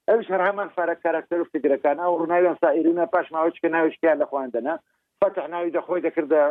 ئەوش 0.10 0.28
هەر 0.34 0.42
هەمان 0.48 0.70
فەرە 0.76 0.96
کاراکتەر 1.04 1.40
و 1.42 1.50
فکرەکان 1.54 1.98
ئەو 2.04 2.14
ڕووناویان 2.22 2.58
سائرینە 2.62 3.06
پاش 3.14 3.28
ماوەچکە 3.36 3.68
ناوشکیان 3.76 4.18
لە 4.22 4.26
خواندنە 4.30 4.76
فتح 5.22 5.46
ناوی 5.54 5.72
دەخۆی 5.78 6.04
دەکردە 6.08 6.42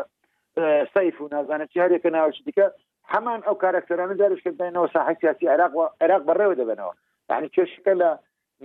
سیف 0.94 1.20
و 1.22 1.28
نازانە 1.32 1.64
چارێکە 1.74 2.06
ناوچ 2.14 2.36
دیکە 2.46 2.66
هەمان 3.12 3.40
ئەو 3.46 3.54
کارکتەرانە 3.62 4.16
دارشکردنەوە 4.22 4.88
ساحی 4.94 5.16
سیاسی 5.20 5.48
عراق 5.54 5.72
عراق 6.04 6.22
بەڕێوە 6.28 6.54
دەبنەوە 6.60 6.94
یعنی 7.30 7.48
کێشەکە 7.54 7.94
لە 8.00 8.10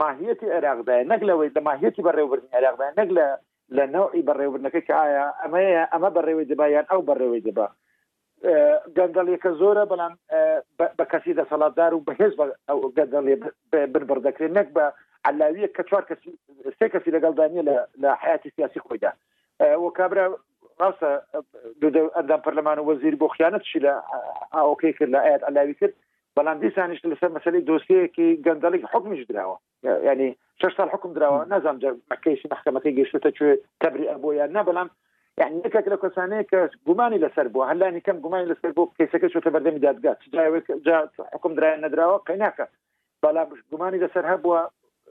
ماهیەتی 0.02 0.52
عێراقدای 0.56 1.04
نەک 1.12 1.22
لەوەی 1.30 1.50
لە 1.56 1.62
ماهیەتی 1.70 2.04
بەڕێوەبردن 2.08 2.50
عێراقدای 2.56 2.92
نەک 3.00 3.10
لە 3.18 3.26
لە 3.78 3.84
نوعی 3.96 4.24
بەڕێوەبرنەکە 4.30 4.82
کە 4.88 4.94
ئایا 5.02 5.26
ئەمەیە 5.44 5.84
ئەمە 5.94 6.10
بەڕێوەی 6.18 6.50
دەبایان 6.52 6.86
ئەو 6.92 7.02
بەڕێوەی 7.10 7.46
دەبا 7.48 7.68
گەندەڵیەکە 8.98 9.52
زۆرە 9.60 9.84
بەڵام 9.92 10.14
بە 10.98 11.06
کەسی 11.12 11.38
دەسەڵاتدار 11.40 11.92
و 11.94 12.06
بەهێز 12.08 12.34
گەندەڵێ 12.98 13.36
بنبڕدەکرێن 13.94 14.54
نەک 14.58 14.68
بە 14.76 14.86
علاویە 15.30 15.70
کە 15.76 15.84
چوار 15.90 16.04
کەسی 16.10 16.30
سێ 16.78 16.88
کەسی 16.94 17.14
لەگەڵدانیە 17.16 17.64
لە 18.04 18.10
حیاتی 18.22 18.54
سیاسی 18.56 18.84
خۆیدا 18.86 19.12
وە 19.84 19.90
کابرا 19.98 20.26
ڕاستە 20.82 21.08
ئەندام 22.18 22.42
پەرلەمان 22.46 22.78
و 22.80 22.86
وەزیر 22.90 23.16
بۆ 23.24 23.28
خیانەتشی 23.36 23.80
لە 23.86 23.94
ئاوکەی 24.56 24.94
کرد 25.00 25.14
لە 25.16 25.20
ئاات 25.30 25.42
ئەلاوی 25.48 25.76
کرد 25.80 25.94
بەڵام 26.38 26.60
دیسانیشت 26.64 27.06
لەسەر 27.14 27.30
مەسلەی 27.38 27.66
دۆستەیەکی 27.70 28.28
گەندەڵێک 28.46 28.84
حکمیش 28.94 29.24
درراوە 29.30 29.58
ینی 30.10 30.30
شش 30.62 30.72
سال 30.78 30.90
حکم 30.96 31.12
درراوە 31.14 31.46
نازام 31.54 31.76
مەکەیش 32.12 32.42
محکمەکەی 32.54 32.96
گەشتە 33.00 33.30
کوێ 33.38 33.54
تەبری 33.82 34.10
ئەبۆیان 34.12 34.50
نە 34.58 34.62
بەڵام 34.68 34.90
يعني 35.42 35.56
نكك 35.64 35.88
لو 35.92 35.98
كسانه 36.06 36.42
ك 36.52 36.54
غماني 36.88 37.18
لسربو 37.24 37.64
هلا 37.64 37.90
ني 37.92 38.02
كم 38.02 38.18
غماني 38.26 38.46
لسربو 38.52 38.86
كيسك 38.98 39.28
شو 39.32 39.40
تبردم 39.40 39.78
دادغات 39.78 40.18
جاي 40.34 40.62
جا 40.86 41.10
حكم 41.34 41.52
دراي 41.56 41.78
ندراو 41.82 42.18
قيناك 42.18 42.60
بلا 43.24 43.44
مش 43.50 43.60
غماني 43.74 43.98
لسرهب 43.98 44.46
و 44.46 44.54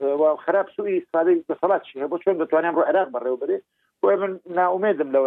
وخراب 0.01 0.69
سوء 0.69 0.97
استفاده 0.97 1.41
بصلات 1.49 1.85
شي 1.85 2.03
هبو 2.03 2.17
شلون 2.17 2.37
بتواني 2.37 2.69
امرو 2.69 2.81
عراق 2.81 3.07
برا 3.07 3.29
وبري 3.31 3.61
ومن 4.03 4.37
نا 4.49 4.65
اميدم 4.75 5.11
لو 5.11 5.23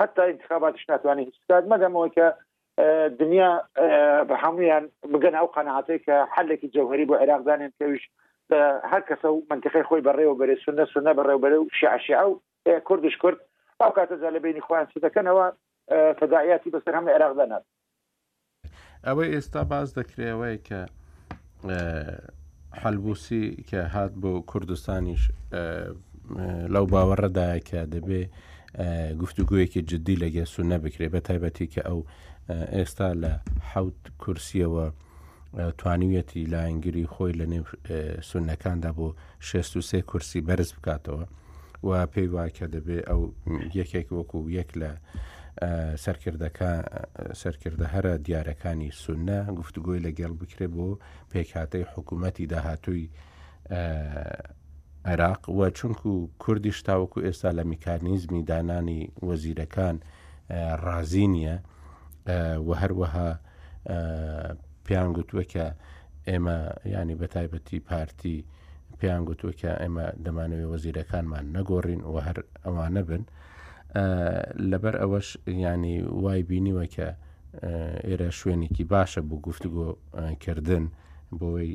حتا 0.00 0.22
انتخابات 0.24 0.74
ناتوانانی 0.88 1.24
هیچکات 1.30 1.64
مەدەمەوە 1.72 2.10
کە 2.16 2.34
دنیا 3.20 3.50
بە 4.30 4.36
هەمویان 4.44 4.84
بگەن 5.14 5.34
ئەو 5.38 5.46
قەنعاتەی 5.56 5.98
کە 6.06 6.14
حلێکی 6.34 6.68
جوهری 6.74 7.06
بۆ 7.08 7.14
عێراقدانێن 7.22 7.72
پێویش 7.78 8.04
هەر 8.92 9.02
کەسە 9.08 9.24
و 9.34 9.42
منتخی 9.50 9.82
خۆی 9.88 10.04
بەڕێوە 10.08 10.34
بەرێ 10.40 10.56
سونە 10.64 10.84
سونە 10.92 11.12
بەڕێوبەرە 11.18 11.56
و 11.60 11.64
شعشیع 11.80 12.22
و 12.28 12.32
کوردش 12.88 13.16
کورد 13.22 13.38
ئەو 13.82 13.90
کاتەجا 13.96 14.30
لە 14.36 14.40
بینی 14.44 14.60
خۆیان 14.66 14.86
س 14.92 14.96
دەکەنەوە 15.06 15.46
تداعیاتی 16.20 16.70
بەسەر 16.74 16.94
هەم 16.98 17.04
لە 17.08 17.12
عێراقدا 17.16 17.44
نات 17.52 17.64
ئەوەی 19.06 19.28
ئێستا 19.34 19.62
باز 19.70 19.88
دەکرێەوەی 19.98 20.58
کە 20.68 20.80
حلبوسی 22.82 23.44
کە 23.70 23.80
هات 23.94 24.12
بۆ 24.22 24.32
کوردستانیش 24.50 25.22
لەو 26.74 26.84
باوەڕەدایە 26.92 27.58
کە 27.68 27.80
دەبێ 27.94 28.22
گفتوگویەکی 29.22 29.82
جددی 29.90 30.16
لەگە 30.22 30.44
سو 30.54 30.62
نەبکرێ 30.72 31.06
بە 31.14 31.20
تایبەتی 31.28 31.66
کە 31.72 31.82
ئەو 31.88 32.00
ئێستا 32.76 33.08
لە 33.22 33.32
حوت 33.70 34.00
کورسیەوە 34.22 34.86
توانویەتی 35.78 36.42
لاینگری 36.54 37.06
خۆی 37.14 37.32
لە 37.40 37.46
نێو 37.52 37.64
سونەکاندا 38.28 38.90
بۆ 38.98 39.08
63 39.40 40.02
کورسی 40.10 40.40
بەرز 40.48 40.70
بکاتەوە 40.76 41.24
و 41.86 42.06
پێی 42.12 42.28
واکە 42.34 42.66
دەبێت 42.74 43.04
ئەو 43.10 43.20
یەکێک 43.80 44.06
وەکو 44.12 44.40
یەک 44.58 44.70
لە 44.80 44.90
سەرکردە 47.40 47.86
هەرە 47.94 48.12
دیارەکانی 48.26 48.90
سونە 49.02 49.38
گفتگوۆی 49.60 50.04
لەگەڵ 50.06 50.32
بکرێ 50.40 50.66
بۆ 50.74 50.88
پێکاتەی 51.32 51.84
حکوومەتی 51.92 52.46
داهاتووی 52.52 53.06
عێراق 55.04 55.48
و 55.50 55.60
چونکو 55.70 56.28
کوردیش 56.38 56.78
تاوەکو 56.86 57.20
ئێستا 57.26 57.50
لە 57.58 57.64
میکانیزمی 57.72 58.42
دانانی 58.48 59.10
وەزیرەکان 59.28 59.96
ڕازی 60.84 61.26
نییە 61.34 61.56
و 62.66 62.70
هەروەها 62.82 63.28
پیان 64.86 65.08
گوتووەکە 65.16 65.64
ئێمە 66.28 66.58
ینی 66.96 67.14
بەتایبەتی 67.22 67.80
پارتی 67.88 68.38
پێیان 68.98 69.22
گوتووەکە 69.28 69.70
ئێمە 69.82 70.06
دەمانەوەی 70.24 70.70
وەزیرەکانمان 70.72 71.44
نەگۆڕین 71.56 72.00
و 72.12 72.16
هەر 72.26 72.38
ئەوانە 72.64 73.02
بن 73.08 73.22
لەبەر 74.70 74.94
ئەوەش 75.02 75.28
ینی 75.48 75.96
وای 76.22 76.42
بینیوە 76.50 76.84
کە 76.94 77.08
ئێرە 78.08 78.28
شوێنێکی 78.38 78.84
باشە 78.92 79.20
بۆ 79.28 79.36
گفتوگۆکردن 79.46 80.84
بۆی 81.38 81.68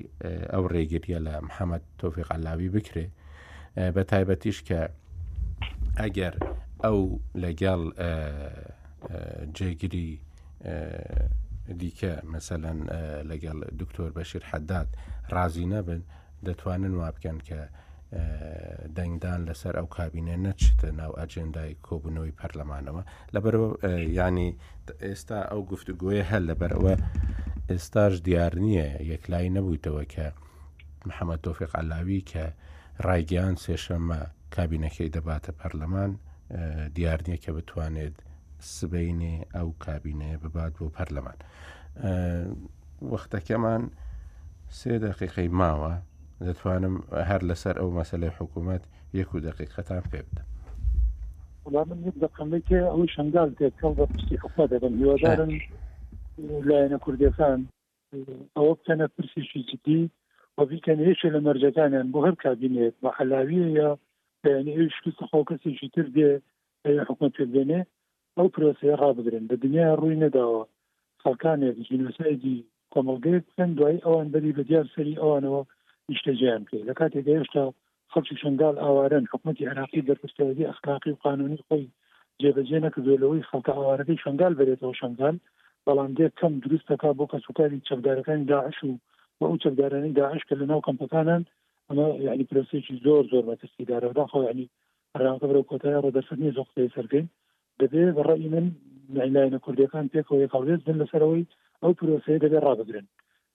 ئەو 0.53 0.63
ڕێگریە 0.73 1.19
لە 1.27 1.33
محەممەد 1.47 1.83
تۆفیق 2.01 2.27
ئەلاوی 2.31 2.69
بکرێ 2.75 3.05
بە 3.95 4.01
تایبەتیش 4.11 4.57
کە 4.67 4.81
ئەگەر 6.01 6.35
ئەو 6.83 6.99
لەگەڵ 7.43 7.81
جێگیری 9.57 10.09
دیکە 11.79 12.13
مثلەن 12.35 12.79
لەگەڵ 13.31 13.57
دکتۆر 13.81 14.09
بەشیر 14.17 14.43
حەدات 14.51 14.89
ڕازی 15.33 15.65
نەبن 15.73 16.01
دەتوانن 16.47 16.93
وا 16.99 17.09
بکەن 17.15 17.37
کە 17.47 17.61
دەنگدان 18.97 19.39
لەسەر 19.49 19.73
ئەو 19.79 19.87
کابینە 19.97 20.35
نەچتە 20.45 20.89
ناو 20.99 21.11
ئەجندای 21.19 21.71
کۆبوونەوەی 21.87 22.37
پەرلەمانەوە 22.39 23.03
لەبەرەوە 23.35 23.69
ینی 24.19 24.49
ئێستا 25.07 25.39
ئەو 25.51 25.61
گفتوگوۆی 25.71 26.27
هەل 26.31 26.43
لەبەرەوە 26.49 26.93
ئێستاش 27.73 28.13
دیار 28.27 28.53
نییە 28.65 28.89
یەکلای 29.11 29.53
نەبوویتەوە 29.55 30.03
کە 30.13 30.25
محەممەد 31.07 31.39
تۆفق 31.45 31.71
ئالاوی 31.75 32.21
کە 32.31 32.45
ڕایگەیان 33.05 33.55
سێشەمە 33.63 34.19
کابینەکەی 34.55 35.13
دەباتە 35.15 35.51
پەرلەمان 35.59 36.11
دیارنیە 36.95 37.37
کە 37.43 37.51
بتوانێت 37.57 38.15
سبینێ 38.75 39.35
ئەو 39.55 39.67
کابینەیە 39.85 40.37
ببات 40.43 40.73
بۆ 40.79 40.87
پەرلەمان 40.95 41.37
وەختەکەمان 43.11 43.83
سێ 44.77 44.93
دقیقەی 45.05 45.49
ماوە 45.59 45.93
دەتوانم 46.45 46.95
هەر 47.29 47.41
لەسەر 47.49 47.75
ئەو 47.81 47.89
مەسلەی 47.99 48.35
حکوومەت 48.37 48.83
یەک 49.19 49.29
و 49.33 49.43
دقیقەتان 49.47 50.03
پێ 50.11 50.21
بدەم 50.27 50.47
وڵام 51.65 51.87
من 52.03 52.13
دەقەمەی 52.23 52.85
ئەوەی 52.89 53.09
شنگال 53.15 53.49
تێکەڵ 53.57 53.91
بە 53.97 54.05
پستی 54.11 54.35
حقا 54.43 54.63
دەبن 54.71 54.93
هیوادارن 55.01 55.51
لایەنە 56.69 56.97
کوردەکان 57.05 57.59
ئەوە 58.55 58.73
بکەنە 58.79 59.05
پرسیشی 59.15 59.61
جدی 59.69 60.01
و 60.57 60.65
بیکەن 60.69 60.99
هێشە 61.07 61.27
لە 61.35 61.39
مەرجەکانیان 61.45 62.07
بۆ 62.13 62.19
هەر 62.27 62.35
کابینێت 62.43 62.95
بە 63.03 63.09
حلاویە 63.17 63.67
یا 63.79 63.89
خۆ 65.31 65.41
کەسێکی 65.49 65.89
تر 65.95 66.07
بێ 66.15 66.27
حکومت 67.09 67.33
پێبێنێ 67.39 67.81
ئەو 68.37 68.47
پرۆسی 68.53 68.97
ڕابدرن 69.01 69.43
بە 69.49 69.55
دنیا 69.63 69.87
ڕووی 70.01 70.19
نەداوە 70.25 70.61
خەکانێک 71.23 71.77
ژینوسایدی 71.87 72.59
کۆمەلگەی 72.93 73.43
بکەن 73.47 73.69
دوای 73.77 74.03
ئەوان 74.05 74.27
بەری 74.33 74.55
بە 74.57 74.63
دیار 74.69 74.85
سەری 74.95 75.19
ئەوانەوە 75.21 75.61
نیشتەجیان 76.09 76.63
پێ 76.69 76.79
لە 76.89 76.93
کاتێک 76.99 77.25
هێشتا 77.33 77.63
خەڵکی 78.11 78.35
شنگال 78.43 78.75
ئاوارن 78.83 79.25
حکومەتی 79.31 79.69
عراقی 79.71 80.05
دەرپستەوەی 80.07 80.67
ئەخلاقی 80.69 81.11
و 81.13 81.19
قانونی 81.25 81.63
خۆی 81.67 81.87
جێبەجێ 82.41 82.79
نەکردوێلەوەی 82.85 83.47
خەڵکە 83.49 83.73
ئاوارەکەی 83.77 84.21
شنگال 84.23 84.53
بێتەوە 84.59 84.93
شنگال 85.01 85.37
بەڵام 85.87 86.11
دێت 86.17 86.33
چەم 86.39 86.53
دروستەکە 86.65 87.09
بۆ 87.17 87.25
کەسوکاری 87.33 87.83
چەکدارەکانی 87.89 88.49
داعش 88.53 88.77
و 88.83 88.89
بە 89.39 89.45
ئەو 89.49 89.57
چەکدارانی 89.63 90.15
داعش 90.21 90.41
کە 90.47 90.55
لە 90.59 90.65
ناو 90.71 90.81
کەمپەکانن 90.87 91.41
ئەمە 91.89 92.07
یعنی 92.27 92.43
پرۆسێکی 92.49 92.93
زۆر 93.05 93.23
زۆر 93.31 93.43
بەتەستیدارەدا 93.49 94.23
خۆ 94.31 94.39
ینی 94.49 94.67
ڕاکە 95.21 95.47
بە 95.51 95.61
کۆتای 95.69 96.01
ڕدەسەر 96.05 96.37
نیە 96.41 96.51
زۆختی 96.57 96.93
سەرگەین 96.95 97.27
دەبێت 97.79 98.11
بەڕی 98.17 98.49
من 98.55 98.65
لایەنە 99.15 99.59
کوردەکان 99.65 100.05
پێکەوە 100.13 100.37
یەکڵێت 100.45 100.81
بن 100.87 100.95
لەسەرەوەی 101.01 101.43
ئەو 101.81 101.91
پرۆسەیە 101.99 102.39
دەبێت 102.43 102.63
ڕابگرن 102.67 103.07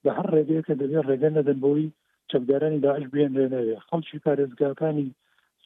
بە 0.05 0.11
هەر 0.19 0.27
ڕێگەیە 0.35 0.63
کە 0.67 0.75
دەبێت 0.83 1.05
ڕێگەن 1.11 1.33
نەدەنبەوەی 1.39 1.87
چەکدارانی 2.31 2.83
داعش 2.85 3.05
بێن 3.15 3.31
لێنەوێ 3.39 3.77
خەڵکی 3.89 4.23
پارێزگاکانی 4.27 5.09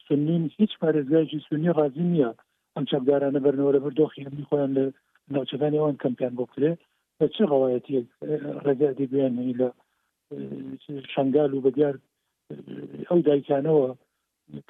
سنین 0.05 0.43
هیچ 0.57 0.71
پارێزگایکی 0.81 1.39
سنی 1.49 1.71
ڕازی 1.79 2.03
نییە 2.11 2.31
ئەم 2.75 2.83
چەکدارانە 2.91 3.39
بەرنەوەرە 3.45 3.79
بەردۆخی 3.85 4.25
هەمی 4.27 4.47
خۆیان 4.49 4.71
لە 4.77 4.85
ناوچەکانی 5.33 5.77
ئەوان 5.79 5.95
کەمپیان 6.03 6.33
بۆ 6.37 6.45
کرێ 6.53 6.71
بە 7.17 7.25
چه 7.35 7.43
ڕەوایەتی 7.51 7.97
ڕێگادی 8.65 9.09
بێنی 9.11 9.57
لە 9.59 9.67
شنگال 11.13 11.51
و 11.53 11.63
بەدیار 11.65 11.95
ئەو 13.09 13.19
دایکانەوە 13.27 13.87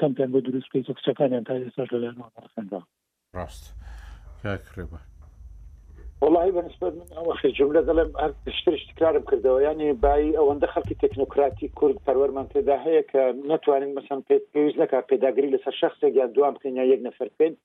کەمپیان 0.01 0.29
بۆ 0.33 0.39
دروستکەی 0.47 0.85
کچەکانیان 0.97 1.43
تا 1.47 1.53
ئێستاش 1.59 1.89
لەلایەندا 1.93 2.79
ڕاست 3.35 3.65
کاکرێبە 4.43 4.99
والله 6.21 6.45
بالنسبه 6.55 6.89
من 6.99 7.07
اول 7.19 7.35
شيء 7.41 7.51
جمله 7.57 7.79
قال 8.15 8.31
اشتري 8.47 8.79
تكرار 8.91 9.17
بكردوا 9.19 9.61
يعني 9.61 9.93
باي 9.93 10.37
او 10.37 10.49
عند 10.51 10.65
خلق 10.65 10.85
تكنوقراطي 11.03 11.67
كرد 11.79 11.97
پرور 12.07 12.31
من 12.37 12.47
تدا 12.49 12.77
هي 12.83 13.01
ك 13.11 13.15
نتوانين 13.51 13.95
مثلا 13.95 14.23
بيوز 14.53 14.73
لك 14.77 15.07
بيداغري 15.09 15.49
لس 15.51 15.69
شخص 15.69 16.03
يا 16.03 16.25
دوام 16.25 16.53
كنيا 16.57 16.83
يك 16.83 16.99
نفر 17.03 17.29
بين 17.39 17.57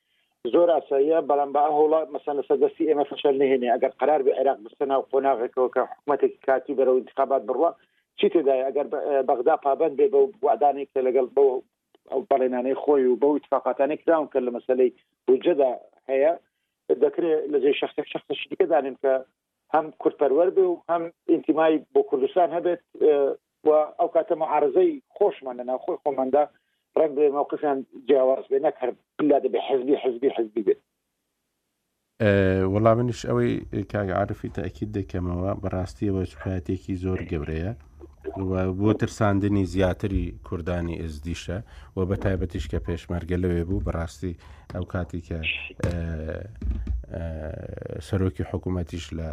زۆر 0.52 0.70
ئاساییە 0.74 1.18
بەڵام 1.30 1.50
بە 1.54 1.62
هەوڵات 1.78 2.08
مەسەنەسە 2.16 2.54
دەستی 2.62 2.86
ئێمە 2.90 3.04
فشل 3.10 3.34
نهێنێ 3.42 3.68
ئەگەر 3.72 3.90
قرار 4.00 4.20
بە 4.26 4.32
عێراق 4.38 4.58
بستنا 4.64 4.96
و 4.98 5.06
قۆناغێکەوە 5.12 5.68
کە 5.74 5.82
حکوومەتێکی 5.90 6.40
کاتی 6.46 6.76
بەرەو 6.78 7.00
انتخابات 7.00 7.42
بڕوە 7.48 7.70
چی 8.18 8.28
تێدای 8.34 8.64
ئەگەر 8.68 8.86
بەغدا 9.28 9.54
پابند 9.64 9.94
بێ 9.98 10.06
بە 10.12 10.20
وعدانێک 10.46 10.88
کە 10.94 11.00
لەگەڵ 11.08 11.26
بە 11.36 11.44
ئەو 12.12 12.20
بەڵێنانەی 12.30 12.78
خۆی 12.82 13.04
و 13.08 13.20
بە 13.22 13.28
اتفاقاتانێک 13.36 14.00
داون 14.08 14.26
کرد 14.32 14.44
لە 14.48 14.52
مەسلەی 14.56 14.90
بجەدا 15.26 15.72
هەیە 16.10 16.32
دەکرێت 17.04 17.40
لە 17.52 17.58
جێ 17.64 17.72
شخص 17.80 17.96
شخص 18.12 18.28
دیکە 18.50 18.66
دانین 18.72 18.96
کە 19.02 19.12
هەم 19.74 19.86
کورتپەروەەر 20.02 20.50
بێ 20.56 20.64
و 20.72 20.76
هەم 20.90 21.02
ئینتیمای 21.30 21.74
بۆ 21.94 22.00
کوردستان 22.10 22.48
هەبێت 22.56 22.82
و 23.66 23.70
ئەو 23.98 24.08
کاتە 24.14 24.34
معارزەی 24.42 24.90
خۆشمان 25.16 25.56
لەناو 25.60 25.82
خۆی 25.84 26.00
خۆماندا 26.04 26.44
ڕێک 26.98 27.12
بێ 27.16 27.26
مووقفیان 27.36 27.78
جیاواز 28.08 28.44
بێ 28.50 28.58
نەکرد 28.66 28.96
بلا 29.18 29.38
دەبێ 29.44 29.60
حزبی 29.68 29.94
حزبی 30.04 30.28
حزبی 30.36 30.62
بێت 30.66 30.80
وەڵام 32.72 32.96
منش 32.98 33.20
ئەوەی 33.28 33.52
کاگعاعرفی 33.92 34.54
تاکیید 34.60 34.90
دەکەمەوە 34.98 35.50
بەڕاستیەوە 35.62 36.22
چپاتێکی 36.32 36.94
زۆر 37.04 37.20
گەورەیە 37.30 37.72
بۆ 38.80 38.90
ترساندنی 39.00 39.64
زیاتری 39.74 40.24
کوردانی 40.48 40.96
ئزدیشە 41.06 41.58
و 41.96 41.98
بە 42.08 42.16
تایبەتیش 42.24 42.64
کە 42.72 42.78
پێشمەرگە 42.86 43.36
لەوێ 43.42 43.62
بوو 43.68 43.84
بەڕاستی 43.86 44.34
ئەو 44.74 44.84
کاتی 44.92 45.20
کە 45.28 45.38
سەرۆکی 48.08 48.44
حکوومەتیش 48.50 49.04
لە 49.18 49.28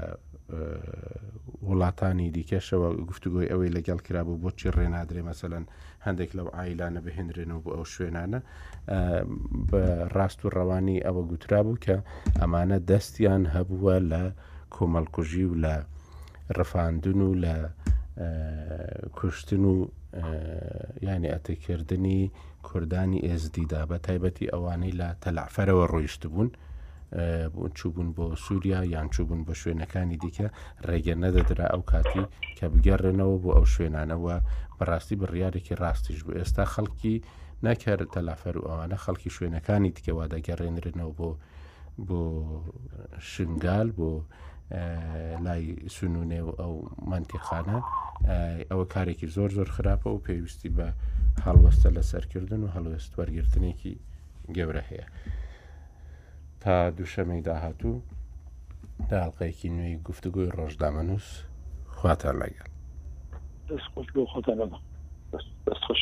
وڵاتانی 1.69 2.28
دیکەشەوە 2.38 2.88
گفتوگوی 3.10 3.49
ئەوەی 3.52 3.74
لەگەڵ 3.78 3.99
کرابوو 4.07 4.40
بۆچی 4.44 4.74
ڕێنادرێ 4.78 5.22
مەسەەن 5.30 5.65
هەندێک 6.06 6.32
لەو 6.38 6.48
ئایلانە 6.57 6.99
بهێنرێنەوە 7.06 7.64
بۆ 7.64 7.69
ئەو 7.76 7.86
شوێنانە 7.94 8.40
بە 9.69 9.82
ڕاست 10.15 10.40
و 10.41 10.53
ڕەوانی 10.56 11.03
ئەوە 11.06 11.22
گوترابوو 11.32 11.82
کە 11.86 11.95
ئەمانە 12.40 12.78
دەستیان 12.90 13.44
هەبووە 13.56 13.95
لە 14.11 14.24
کۆمەڵکوژی 14.76 15.45
و 15.52 15.56
لە 15.64 15.76
ڕفاندن 16.57 17.19
و 17.28 17.32
لە 17.44 17.56
کوشتن 19.18 19.64
و 19.74 19.76
ینی 21.07 21.32
ئەتەکردنی 21.34 22.22
کوردانی 22.68 23.24
ئێزدیدا 23.28 23.82
بە 23.91 23.98
تایبەتی 24.06 24.52
ئەوانەی 24.53 24.98
لە 24.99 25.07
تەلافەرەوە 25.24 25.86
ڕۆیشت 25.91 26.22
بوون. 26.32 26.49
چوبوون 27.74 28.14
بۆ 28.14 28.36
سووریا 28.38 28.84
یان 28.86 29.10
چوبوون 29.14 29.44
بە 29.48 29.54
شوێنەکانی 29.62 30.18
دیکە 30.24 30.48
ڕێگەر 30.88 31.18
نەدەدرا 31.24 31.68
ئەو 31.74 31.82
کاتی 31.92 32.24
کە 32.58 32.66
بگەڕێنەوە 32.74 33.36
بۆ 33.44 33.50
ئەو 33.56 33.66
شوێنانەوە 33.74 34.36
بەڕاستی 34.78 35.16
بڕیارێکی 35.22 35.80
ڕاستیش 35.82 36.20
بوو 36.24 36.38
ئێستا 36.40 36.66
خەڵکی 36.74 37.16
نەکرد 37.66 38.08
تەلافەر 38.16 38.56
و 38.58 38.68
ئەوانە 38.70 38.98
خەڵکی 39.04 39.34
شوێنەکانی 39.36 39.94
دکەوا 39.96 40.26
دەگەڕێنرنەوە 40.34 41.12
بۆ 41.20 41.30
بۆ 42.08 42.22
شنگال 43.32 43.90
بۆ 43.98 44.12
لای 45.46 45.64
سنوونێ 45.96 46.42
و 46.48 46.52
ئەو 46.62 46.74
منتیخانە 47.12 47.80
ئەوە 48.70 48.86
کارێکی 48.94 49.28
زۆر 49.36 49.50
زۆر 49.58 49.70
خراپە 49.76 50.10
و 50.12 50.24
پێویستی 50.28 50.70
بە 50.78 50.88
هەڵوەستە 51.46 51.90
لەسەرکردن 51.98 52.62
و 52.64 52.72
هەڵوێست 52.76 53.12
وەرگرتنێکی 53.18 53.94
گەورە 54.58 54.84
هەیە. 54.92 55.08
تا 56.64 56.76
دووشەمەی 56.98 57.42
داهاتوو 57.48 58.02
داڵقەیەکی 59.10 59.70
نوێی 59.78 59.96
گفتگوی 60.10 60.52
ڕۆژدامەنووس 60.58 61.28
خواتان 61.96 62.36
لەگەن 62.42 62.70
دەستخۆش 63.68 64.08
بۆ 64.16 64.22
خۆتان 64.34 64.56
لەمە 64.62 64.80
دەستخۆش. 65.68 66.02